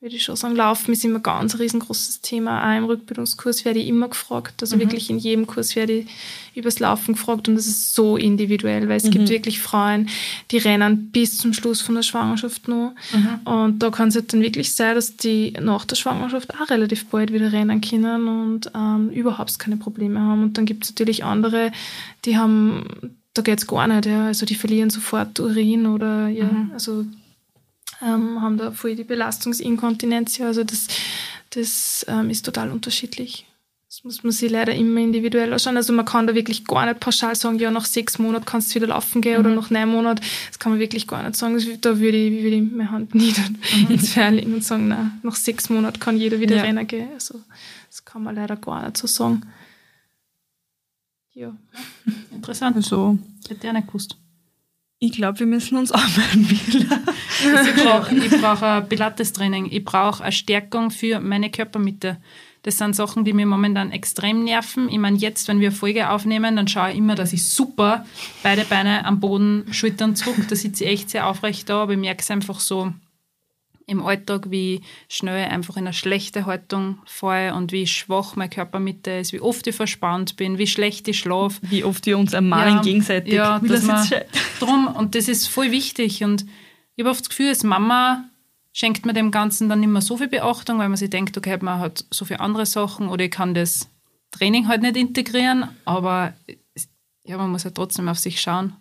würde 0.00 0.14
ich 0.14 0.24
schon 0.24 0.36
sagen, 0.36 0.54
Laufen 0.54 0.92
ist 0.92 1.04
immer 1.06 1.20
ganz 1.20 1.54
ein 1.54 1.60
riesengroßes 1.60 2.20
Thema. 2.20 2.62
Auch 2.62 2.76
im 2.76 2.84
Rückbildungskurs 2.84 3.64
werde 3.64 3.78
ich 3.78 3.88
immer 3.88 4.08
gefragt. 4.08 4.60
Also 4.60 4.76
mhm. 4.76 4.80
wirklich 4.80 5.08
in 5.08 5.18
jedem 5.18 5.46
Kurs 5.46 5.74
werde 5.74 5.94
ich 5.94 6.06
übers 6.54 6.80
Laufen 6.80 7.14
gefragt 7.14 7.48
und 7.48 7.54
das 7.54 7.66
ist 7.66 7.94
so 7.94 8.18
individuell, 8.18 8.88
weil 8.88 8.98
es 8.98 9.04
mhm. 9.04 9.10
gibt 9.12 9.30
wirklich 9.30 9.58
Frauen, 9.58 10.10
die 10.50 10.58
rennen 10.58 11.10
bis 11.12 11.38
zum 11.38 11.54
Schluss 11.54 11.80
von 11.80 11.94
der 11.94 12.02
Schwangerschaft 12.02 12.68
noch. 12.68 12.92
Mhm. 13.12 13.46
Und 13.50 13.78
da 13.78 13.90
kann 13.90 14.08
es 14.08 14.16
halt 14.16 14.34
dann 14.34 14.42
wirklich 14.42 14.74
sein, 14.74 14.94
dass 14.94 15.16
die 15.16 15.54
nach 15.60 15.86
der 15.86 15.96
Schwangerschaft 15.96 16.52
auch 16.54 16.68
relativ 16.68 17.06
bald 17.06 17.32
wieder 17.32 17.52
rennen 17.52 17.80
können 17.80 18.28
und 18.28 18.70
ähm, 18.74 19.08
überhaupt 19.10 19.58
keine 19.58 19.78
Probleme 19.78 20.20
haben. 20.20 20.42
Und 20.42 20.58
dann 20.58 20.66
gibt 20.66 20.84
es 20.84 20.90
natürlich 20.90 21.24
andere, 21.24 21.72
die 22.26 22.36
haben, 22.36 23.16
da 23.32 23.40
geht 23.40 23.60
es 23.60 23.66
gar 23.66 23.86
nicht, 23.86 24.04
ja. 24.04 24.26
Also 24.26 24.44
die 24.44 24.56
verlieren 24.56 24.90
sofort 24.90 25.40
Urin 25.40 25.86
oder 25.86 26.28
ja, 26.28 26.44
mhm. 26.44 26.70
also 26.74 27.06
ähm, 28.02 28.40
haben 28.42 28.58
da 28.58 28.72
voll 28.72 28.94
die 28.94 29.04
Belastungsinkontinenz. 29.04 30.40
Also 30.40 30.64
das, 30.64 30.88
das 31.50 32.04
ähm, 32.08 32.30
ist 32.30 32.44
total 32.44 32.70
unterschiedlich. 32.70 33.46
Das 33.88 34.04
muss 34.04 34.22
man 34.22 34.32
sich 34.32 34.50
leider 34.50 34.74
immer 34.74 35.00
individuell 35.00 35.52
anschauen. 35.52 35.76
Also 35.76 35.92
man 35.92 36.04
kann 36.04 36.26
da 36.26 36.34
wirklich 36.34 36.64
gar 36.64 36.84
nicht 36.86 37.00
pauschal 37.00 37.34
sagen, 37.34 37.58
ja, 37.58 37.70
nach 37.70 37.86
sechs 37.86 38.18
Monaten 38.18 38.44
kannst 38.44 38.70
du 38.70 38.74
wieder 38.74 38.88
laufen 38.88 39.22
gehen 39.22 39.40
mhm. 39.40 39.46
oder 39.46 39.54
nach 39.54 39.70
neun 39.70 39.88
Monaten. 39.88 40.20
Das 40.48 40.58
kann 40.58 40.72
man 40.72 40.80
wirklich 40.80 41.06
gar 41.06 41.22
nicht 41.22 41.36
sagen. 41.36 41.58
Da 41.80 41.98
würde 41.98 42.18
ich, 42.18 42.42
würde 42.42 42.56
ich 42.56 42.72
meine 42.72 42.90
Hand 42.90 43.14
nieder 43.14 43.42
mhm. 43.74 43.90
ins 43.90 44.12
Feuer 44.12 44.32
legen 44.32 44.52
und 44.52 44.64
sagen, 44.64 44.88
nein, 44.88 45.18
nach 45.22 45.36
sechs 45.36 45.70
Monaten 45.70 46.00
kann 46.00 46.18
jeder 46.18 46.40
wieder 46.40 46.56
ja. 46.56 46.62
rennen 46.62 46.86
gehen. 46.86 47.08
Also 47.14 47.40
das 47.88 48.04
kann 48.04 48.22
man 48.22 48.34
leider 48.34 48.56
gar 48.56 48.84
nicht 48.84 48.96
so 48.96 49.06
sagen. 49.06 49.42
Ja. 51.32 51.56
Interessant. 52.32 52.82
So. 52.84 53.18
Hätte 53.48 53.66
ich 53.66 53.68
auch 53.68 53.72
nicht 53.72 53.86
gewusst. 53.86 54.16
Ich 54.98 55.12
glaube, 55.12 55.40
wir 55.40 55.46
müssen 55.46 55.76
uns 55.76 55.92
anmelden 55.92 56.50
wieder. 56.50 57.00
Also 57.54 57.70
ich 57.70 57.84
brauche 57.84 58.38
brauch 58.40 58.62
ein 58.62 58.88
Pilates-Training. 58.88 59.68
Ich 59.70 59.84
brauche 59.84 60.22
eine 60.22 60.32
Stärkung 60.32 60.90
für 60.90 61.20
meine 61.20 61.50
Körpermitte. 61.50 62.18
Das 62.62 62.78
sind 62.78 62.96
Sachen, 62.96 63.24
die 63.24 63.32
mir 63.32 63.46
momentan 63.46 63.92
extrem 63.92 64.42
nerven. 64.42 64.88
Ich 64.88 64.98
meine, 64.98 65.18
jetzt, 65.18 65.46
wenn 65.46 65.60
wir 65.60 65.70
Folge 65.70 66.10
aufnehmen, 66.10 66.56
dann 66.56 66.66
schaue 66.66 66.90
ich 66.90 66.96
immer, 66.96 67.14
dass 67.14 67.32
ich 67.32 67.46
super 67.46 68.04
beide 68.42 68.64
Beine 68.64 69.04
am 69.04 69.20
Boden, 69.20 69.66
Schultern 69.70 70.16
zurück. 70.16 70.46
Da 70.48 70.56
sitze 70.56 70.84
ich 70.84 70.90
echt 70.90 71.10
sehr 71.10 71.28
aufrecht 71.28 71.68
da, 71.68 71.82
aber 71.82 71.92
ich 71.92 71.98
merke 71.98 72.22
es 72.22 72.30
einfach 72.30 72.58
so, 72.58 72.92
im 73.86 74.04
Alltag, 74.04 74.50
wie 74.50 74.82
schnell 75.08 75.46
ich 75.46 75.52
einfach 75.52 75.76
in 75.76 75.84
eine 75.84 75.92
schlechte 75.92 76.44
Haltung 76.44 76.98
falle 77.06 77.54
und 77.54 77.70
wie 77.70 77.86
schwach 77.86 78.34
meine 78.34 78.50
Körpermitte 78.50 79.12
ist, 79.12 79.32
wie 79.32 79.40
oft 79.40 79.66
ich 79.66 79.76
verspannt 79.76 80.36
bin, 80.36 80.58
wie 80.58 80.66
schlecht 80.66 81.06
ich 81.06 81.20
schlafe. 81.20 81.60
Wie 81.62 81.84
oft 81.84 82.04
wir 82.06 82.18
uns 82.18 82.32
ermahnen 82.32 82.76
ja, 82.76 82.82
gegenseitig. 82.82 83.32
Ja, 83.32 83.62
wie 83.62 83.68
das 83.68 83.84
man, 83.84 84.04
drum, 84.58 84.88
und 84.88 85.14
das 85.14 85.28
ist 85.28 85.46
voll 85.46 85.70
wichtig. 85.70 86.24
Und 86.24 86.44
ich 86.96 87.04
habe 87.04 87.10
oft 87.10 87.20
das 87.20 87.28
Gefühl, 87.28 87.48
als 87.48 87.62
Mama 87.62 88.24
schenkt 88.72 89.06
man 89.06 89.14
dem 89.14 89.30
Ganzen 89.30 89.68
dann 89.68 89.80
nicht 89.80 89.88
mehr 89.88 90.02
so 90.02 90.16
viel 90.16 90.28
Beachtung, 90.28 90.78
weil 90.78 90.88
man 90.88 90.98
sich 90.98 91.10
denkt, 91.10 91.38
okay, 91.38 91.56
man 91.60 91.78
hat 91.78 92.04
so 92.10 92.24
viele 92.24 92.40
andere 92.40 92.66
Sachen 92.66 93.08
oder 93.08 93.24
ich 93.24 93.30
kann 93.30 93.54
das 93.54 93.88
Training 94.32 94.66
halt 94.66 94.82
nicht 94.82 94.96
integrieren, 94.96 95.68
aber 95.84 96.34
ja, 97.24 97.38
man 97.38 97.50
muss 97.50 97.64
ja 97.64 97.70
trotzdem 97.70 98.08
auf 98.08 98.18
sich 98.18 98.40
schauen. 98.40 98.74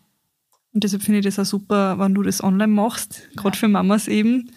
Und 0.74 0.84
deshalb 0.84 1.04
finde 1.04 1.20
ich 1.20 1.26
das 1.26 1.40
auch 1.40 1.46
super, 1.46 1.98
wenn 2.00 2.14
du 2.14 2.24
das 2.24 2.44
online 2.44 2.74
machst, 2.74 3.30
gerade 3.36 3.56
ja. 3.56 3.60
für 3.60 3.68
Mamas 3.68 4.08
eben 4.08 4.52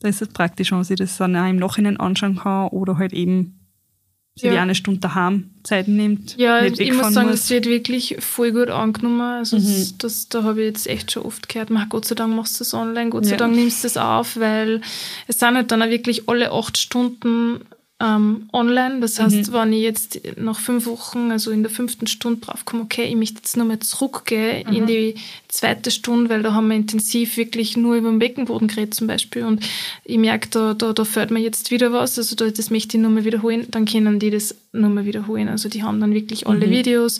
da 0.00 0.08
ist 0.08 0.22
es 0.22 0.28
praktisch, 0.28 0.70
wenn 0.70 0.78
man 0.78 0.84
sich 0.84 0.96
das 0.96 1.16
dann 1.16 1.36
auch 1.36 1.48
im 1.48 1.56
Nachhinein 1.56 1.98
anschauen 1.98 2.36
kann 2.36 2.68
oder 2.68 2.98
halt 2.98 3.12
eben 3.12 3.60
sich 4.34 4.52
ja. 4.52 4.62
eine 4.62 4.74
Stunde 4.74 5.00
daheim 5.00 5.50
Zeit 5.62 5.88
nimmt. 5.88 6.36
Ja, 6.38 6.64
ich 6.64 6.92
muss 6.94 7.12
sagen, 7.12 7.28
es 7.28 7.50
wird 7.50 7.66
wirklich 7.66 8.16
voll 8.20 8.52
gut 8.52 8.70
angenommen. 8.70 9.20
Also 9.20 9.58
mhm. 9.58 9.62
das, 9.62 9.98
das, 9.98 10.28
da 10.28 10.42
habe 10.42 10.60
ich 10.60 10.66
jetzt 10.66 10.86
echt 10.86 11.12
schon 11.12 11.24
oft 11.24 11.48
gehört, 11.48 11.70
Gott 11.90 12.06
sei 12.06 12.14
Dank 12.14 12.34
machst 12.34 12.54
du 12.54 12.64
das 12.64 12.72
online, 12.72 13.10
Gott 13.10 13.26
sei 13.26 13.36
Dank 13.36 13.54
nimmst 13.54 13.84
du 13.84 13.88
das 13.88 13.96
auf, 13.96 14.36
weil 14.38 14.80
es 15.26 15.38
sind 15.38 15.54
halt 15.54 15.70
dann 15.70 15.82
auch 15.82 15.90
wirklich 15.90 16.28
alle 16.28 16.52
acht 16.52 16.78
Stunden 16.78 17.60
ähm, 18.00 18.48
online. 18.52 19.00
Das 19.00 19.20
heißt, 19.20 19.48
mhm. 19.48 19.52
wenn 19.52 19.72
ich 19.72 19.82
jetzt 19.82 20.20
nach 20.36 20.58
fünf 20.58 20.86
Wochen, 20.86 21.30
also 21.30 21.50
in 21.50 21.62
der 21.62 21.70
fünften 21.70 22.06
Stunde 22.06 22.40
draufkomme, 22.40 22.82
okay, 22.82 23.04
ich 23.04 23.14
möchte 23.14 23.36
jetzt 23.36 23.56
nochmal 23.56 23.78
zurückgehen 23.80 24.66
mhm. 24.68 24.76
in 24.76 24.86
die 24.86 25.14
zweite 25.48 25.90
Stunde, 25.90 26.30
weil 26.30 26.42
da 26.42 26.54
haben 26.54 26.68
wir 26.68 26.76
intensiv 26.76 27.36
wirklich 27.36 27.76
nur 27.76 27.96
über 27.96 28.08
den 28.08 28.18
Beckenboden 28.18 28.68
geredet 28.68 28.94
zum 28.94 29.06
Beispiel 29.06 29.44
und 29.44 29.62
ich 30.04 30.18
merke, 30.18 30.48
da, 30.48 30.74
da, 30.74 30.92
da 30.92 31.04
fällt 31.04 31.30
mir 31.30 31.40
jetzt 31.40 31.70
wieder 31.70 31.92
was, 31.92 32.18
also 32.18 32.34
da, 32.36 32.48
das 32.48 32.70
möchte 32.70 32.96
ich 32.96 33.02
nochmal 33.02 33.24
wiederholen, 33.24 33.66
dann 33.70 33.84
können 33.84 34.18
die 34.18 34.30
das 34.30 34.54
nochmal 34.72 35.04
wiederholen. 35.04 35.48
Also 35.48 35.68
die 35.68 35.82
haben 35.82 36.00
dann 36.00 36.14
wirklich 36.14 36.46
alle 36.46 36.66
mhm. 36.66 36.70
Videos 36.70 37.18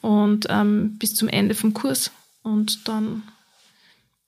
und 0.00 0.46
ähm, 0.48 0.96
bis 0.98 1.14
zum 1.14 1.28
Ende 1.28 1.54
vom 1.54 1.74
Kurs 1.74 2.10
und 2.42 2.88
dann 2.88 3.22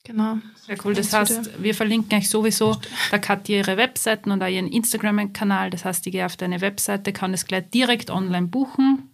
Genau. 0.05 0.38
Sehr 0.66 0.76
cool. 0.84 0.94
Das 0.94 1.12
heißt, 1.12 1.62
wir 1.62 1.74
verlinken 1.74 2.18
euch 2.18 2.28
sowieso 2.28 2.76
der 3.11 3.18
Katja 3.18 3.57
ihre 3.57 3.78
Webseiten 3.78 4.30
und 4.30 4.42
auch 4.42 4.48
ihren 4.48 4.68
Instagram-Kanal. 4.68 5.70
Das 5.70 5.86
heißt, 5.86 6.07
ich 6.07 6.12
gehe 6.12 6.26
auf 6.26 6.36
deine 6.36 6.61
Webseite, 6.61 7.12
kann 7.12 7.32
es 7.32 7.46
gleich 7.46 7.70
direkt 7.70 8.11
online 8.11 8.46
buchen 8.46 9.09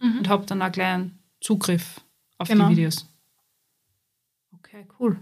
mhm. 0.00 0.18
und 0.18 0.28
habe 0.28 0.46
dann 0.46 0.62
auch 0.62 0.70
gleich 0.70 0.94
einen 0.94 1.18
Zugriff 1.40 2.00
auf 2.38 2.48
genau. 2.48 2.68
die 2.68 2.76
Videos. 2.76 3.08
Okay, 4.52 4.86
cool. 5.00 5.16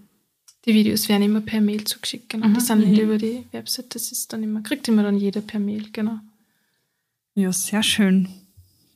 Die 0.67 0.75
Videos 0.75 1.09
werden 1.09 1.23
immer 1.23 1.41
per 1.41 1.61
Mail 1.61 1.85
zugeschickt, 1.85 2.29
genau. 2.29 2.49
Mhm. 2.49 2.55
Die 2.55 2.61
sind 2.61 2.79
nicht 2.81 3.03
mhm. 3.03 3.09
über 3.09 3.19
die 3.19 3.47
Webseite, 3.53 3.89
das 3.91 4.13
ist 4.13 4.31
dann 4.33 4.43
immer, 4.43 4.63
kriegt 4.63 4.87
immer 4.89 5.03
dann 5.03 5.17
jeder 5.17 5.41
per 5.41 5.61
Mail, 5.61 5.89
genau. 5.91 6.19
Ja, 7.35 7.51
sehr 7.51 7.83
schön. 7.83 8.29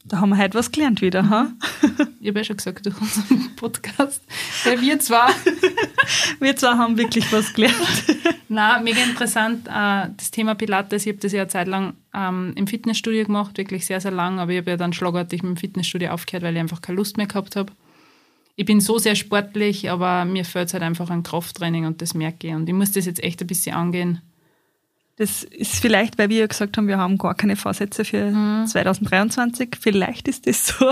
Da 0.09 0.21
haben 0.21 0.31
wir 0.31 0.39
heute 0.39 0.57
was 0.57 0.73
gelernt 0.73 1.03
wieder, 1.03 1.29
ha? 1.29 1.53
Ich 2.21 2.29
habe 2.29 2.39
ja 2.39 2.45
schon 2.45 2.57
gesagt, 2.57 2.87
durch 2.87 2.99
unseren 2.99 3.55
Podcast. 3.57 4.23
Ja, 4.65 4.81
wir 4.81 4.99
zwar. 5.01 5.31
wir 6.41 6.57
zwar 6.57 6.79
haben 6.79 6.97
wirklich 6.97 7.31
was 7.31 7.53
gelernt. 7.53 7.77
Na, 8.49 8.81
mega 8.81 9.03
interessant. 9.03 9.69
Äh, 9.69 10.09
das 10.17 10.31
Thema 10.31 10.55
Pilates, 10.55 11.05
ich 11.05 11.13
habe 11.13 11.21
das 11.21 11.33
ja 11.33 11.43
eine 11.43 11.49
Zeit 11.49 11.69
lang 11.69 11.95
ähm, 12.15 12.55
im 12.57 12.67
Fitnessstudio 12.67 13.25
gemacht, 13.25 13.59
wirklich 13.59 13.85
sehr, 13.85 14.01
sehr 14.01 14.11
lang, 14.11 14.41
aber 14.41 14.53
ich 14.53 14.59
habe 14.59 14.71
ja 14.71 14.77
dann 14.79 14.95
schlagartig 14.95 15.43
mit 15.43 15.51
dem 15.51 15.57
Fitnessstudio 15.59 16.11
aufgehört, 16.11 16.43
weil 16.43 16.55
ich 16.55 16.61
einfach 16.61 16.81
keine 16.81 16.97
Lust 16.97 17.19
mehr 17.19 17.27
gehabt 17.27 17.55
habe. 17.57 17.73
Ich 18.57 18.65
bin 18.65 18.81
so 18.81 18.99
sehr 18.99 19.15
sportlich, 19.15 19.91
aber 19.91 20.25
mir 20.25 20.41
es 20.43 20.55
halt 20.55 20.83
einfach 20.83 21.11
an 21.11 21.23
Krafttraining 21.23 21.85
und 21.85 22.01
das 22.01 22.15
merke 22.15 22.49
ich. 22.49 22.55
Und 22.55 22.69
ich 22.69 22.75
muss 22.75 22.93
das 22.93 23.05
jetzt 23.05 23.23
echt 23.23 23.41
ein 23.43 23.47
bisschen 23.47 23.77
angehen 23.77 24.23
das 25.19 25.43
ist 25.43 25.75
vielleicht, 25.81 26.17
weil 26.17 26.29
wir 26.29 26.39
ja 26.39 26.47
gesagt 26.47 26.77
haben, 26.77 26.87
wir 26.87 26.97
haben 26.97 27.19
gar 27.19 27.35
keine 27.35 27.57
Vorsätze 27.57 28.05
für 28.05 28.31
mhm. 28.31 28.67
2023. 28.69 29.77
Vielleicht 29.79 30.29
ist 30.29 30.47
das 30.47 30.69
so. 30.69 30.89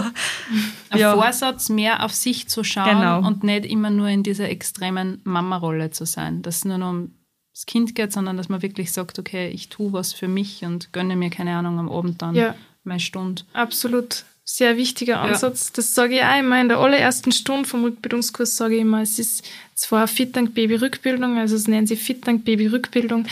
Ein 0.90 0.98
ja. 0.98 1.14
Vorsatz, 1.14 1.68
mehr 1.68 2.04
auf 2.04 2.12
sich 2.12 2.48
zu 2.48 2.64
schauen 2.64 2.98
genau. 2.98 3.24
und 3.24 3.44
nicht 3.44 3.64
immer 3.64 3.90
nur 3.90 4.08
in 4.08 4.24
dieser 4.24 4.50
extremen 4.50 5.20
Mama-Rolle 5.22 5.92
zu 5.92 6.06
sein. 6.06 6.42
Dass 6.42 6.64
nur 6.64 6.78
noch 6.78 6.90
um 6.90 7.12
das 7.54 7.66
Kind 7.66 7.94
geht, 7.94 8.12
sondern 8.12 8.36
dass 8.36 8.48
man 8.48 8.62
wirklich 8.62 8.92
sagt, 8.92 9.20
okay, 9.20 9.48
ich 9.48 9.68
tue 9.68 9.92
was 9.92 10.12
für 10.12 10.26
mich 10.26 10.64
und 10.64 10.92
gönne 10.92 11.14
mir, 11.14 11.30
keine 11.30 11.56
Ahnung, 11.56 11.78
am 11.78 11.88
Abend 11.88 12.20
dann 12.20 12.34
Ja. 12.34 12.56
meine 12.82 13.00
Stunde. 13.00 13.42
Absolut. 13.52 14.24
Sehr 14.42 14.76
wichtiger 14.76 15.20
Ansatz. 15.20 15.72
Das 15.72 15.94
sage 15.94 16.16
ich 16.16 16.22
auch 16.22 16.38
immer 16.38 16.60
in 16.60 16.68
der 16.68 16.78
allerersten 16.78 17.32
Stunde 17.32 17.68
vom 17.68 17.84
Rückbildungskurs, 17.84 18.56
sage 18.56 18.74
ich 18.74 18.80
immer, 18.80 19.02
es 19.02 19.18
ist 19.18 19.44
zwar 19.74 20.06
Fit 20.08 20.36
Dank 20.36 20.54
Baby 20.54 20.76
Rückbildung, 20.76 21.38
also 21.38 21.56
es 21.56 21.66
nennen 21.66 21.86
sie 21.86 21.96
Fit 21.96 22.26
Dank 22.26 22.44
Baby 22.44 22.66
Rückbildung, 22.66 23.26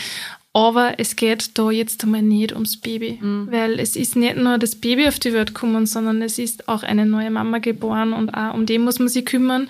aber 0.55 0.99
es 0.99 1.17
geht 1.17 1.57
da 1.57 1.69
jetzt 1.69 2.01
einmal 2.05 2.21
nicht 2.21 2.53
ums 2.53 2.77
Baby, 2.77 3.19
weil 3.21 3.77
es 3.77 3.97
ist 3.97 4.15
nicht 4.15 4.37
nur 4.37 4.57
das 4.57 4.75
Baby 4.75 5.05
auf 5.05 5.19
die 5.19 5.33
Welt 5.33 5.53
gekommen, 5.53 5.85
sondern 5.85 6.21
es 6.21 6.39
ist 6.39 6.69
auch 6.69 6.81
eine 6.81 7.05
neue 7.05 7.29
Mama 7.29 7.57
geboren 7.57 8.13
und 8.13 8.29
auch 8.29 8.53
um 8.53 8.65
den 8.65 8.83
muss 8.85 8.97
man 8.97 9.09
sich 9.09 9.25
kümmern. 9.25 9.67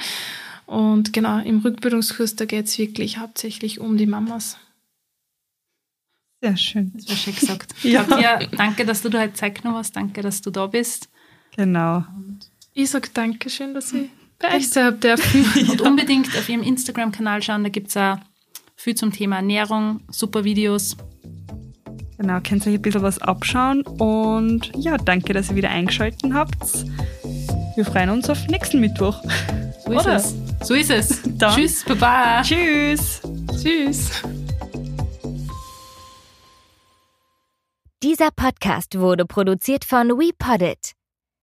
Und 0.67 1.11
genau, 1.11 1.39
im 1.39 1.57
Rückbildungskurs, 1.61 2.35
da 2.35 2.45
geht 2.45 2.67
es 2.67 2.77
wirklich 2.77 3.17
hauptsächlich 3.17 3.79
um 3.79 3.97
die 3.97 4.05
Mamas. 4.05 4.59
Sehr 6.41 6.55
schön. 6.55 6.91
Das 6.93 7.09
war 7.09 7.15
schön 7.15 7.33
gesagt. 7.33 7.73
Ja. 7.81 8.03
Katja, 8.03 8.39
danke, 8.55 8.85
dass 8.85 9.01
du 9.01 9.09
da 9.09 9.21
heute 9.21 9.33
Zeit 9.33 9.55
genommen 9.55 9.79
hast. 9.79 9.95
Danke, 9.95 10.21
dass 10.21 10.43
du 10.43 10.51
da 10.51 10.67
bist. 10.67 11.09
Genau. 11.55 12.05
Ich 12.75 12.91
sage 12.91 13.09
Dankeschön, 13.11 13.73
dass 13.73 13.91
ich 13.91 14.07
bei 14.37 14.55
euch 14.55 14.69
sein 14.69 14.85
hab 14.93 15.01
dürfen. 15.01 15.45
Und 15.67 15.81
unbedingt 15.81 16.27
auf 16.37 16.47
ihrem 16.47 16.61
Instagram-Kanal 16.61 17.41
schauen. 17.41 17.63
Da 17.63 17.69
gibt 17.69 17.87
es 17.87 17.97
auch 17.97 18.17
viel 18.75 18.95
zum 18.95 19.11
Thema 19.11 19.37
Ernährung, 19.37 20.01
super 20.09 20.43
Videos. 20.43 20.95
Genau, 22.17 22.39
könnt 22.41 22.65
ihr 22.65 22.71
euch 22.71 22.79
ein 22.79 22.81
bisschen 22.81 23.01
was 23.01 23.19
abschauen. 23.19 23.81
Und 23.81 24.71
ja, 24.75 24.97
danke, 24.97 25.33
dass 25.33 25.49
ihr 25.49 25.55
wieder 25.55 25.69
eingeschaltet 25.69 26.33
habt. 26.33 26.85
Wir 27.75 27.85
freuen 27.85 28.09
uns 28.09 28.29
auf 28.29 28.47
nächsten 28.47 28.79
Mittwoch. 28.79 29.21
So 29.85 29.91
ist 29.91 30.05
Oder? 30.05 30.15
es. 30.15 30.35
So 30.63 30.73
ist 30.73 30.89
es. 30.89 31.21
Dann. 31.37 31.55
Tschüss, 31.55 31.83
Baba. 31.83 32.41
Tschüss. 32.41 33.21
Tschüss. 33.61 34.23
Dieser 38.01 38.29
Podcast 38.31 38.97
wurde 38.97 39.25
produziert 39.25 39.83
von 39.83 40.09
WePoddit. 40.09 40.94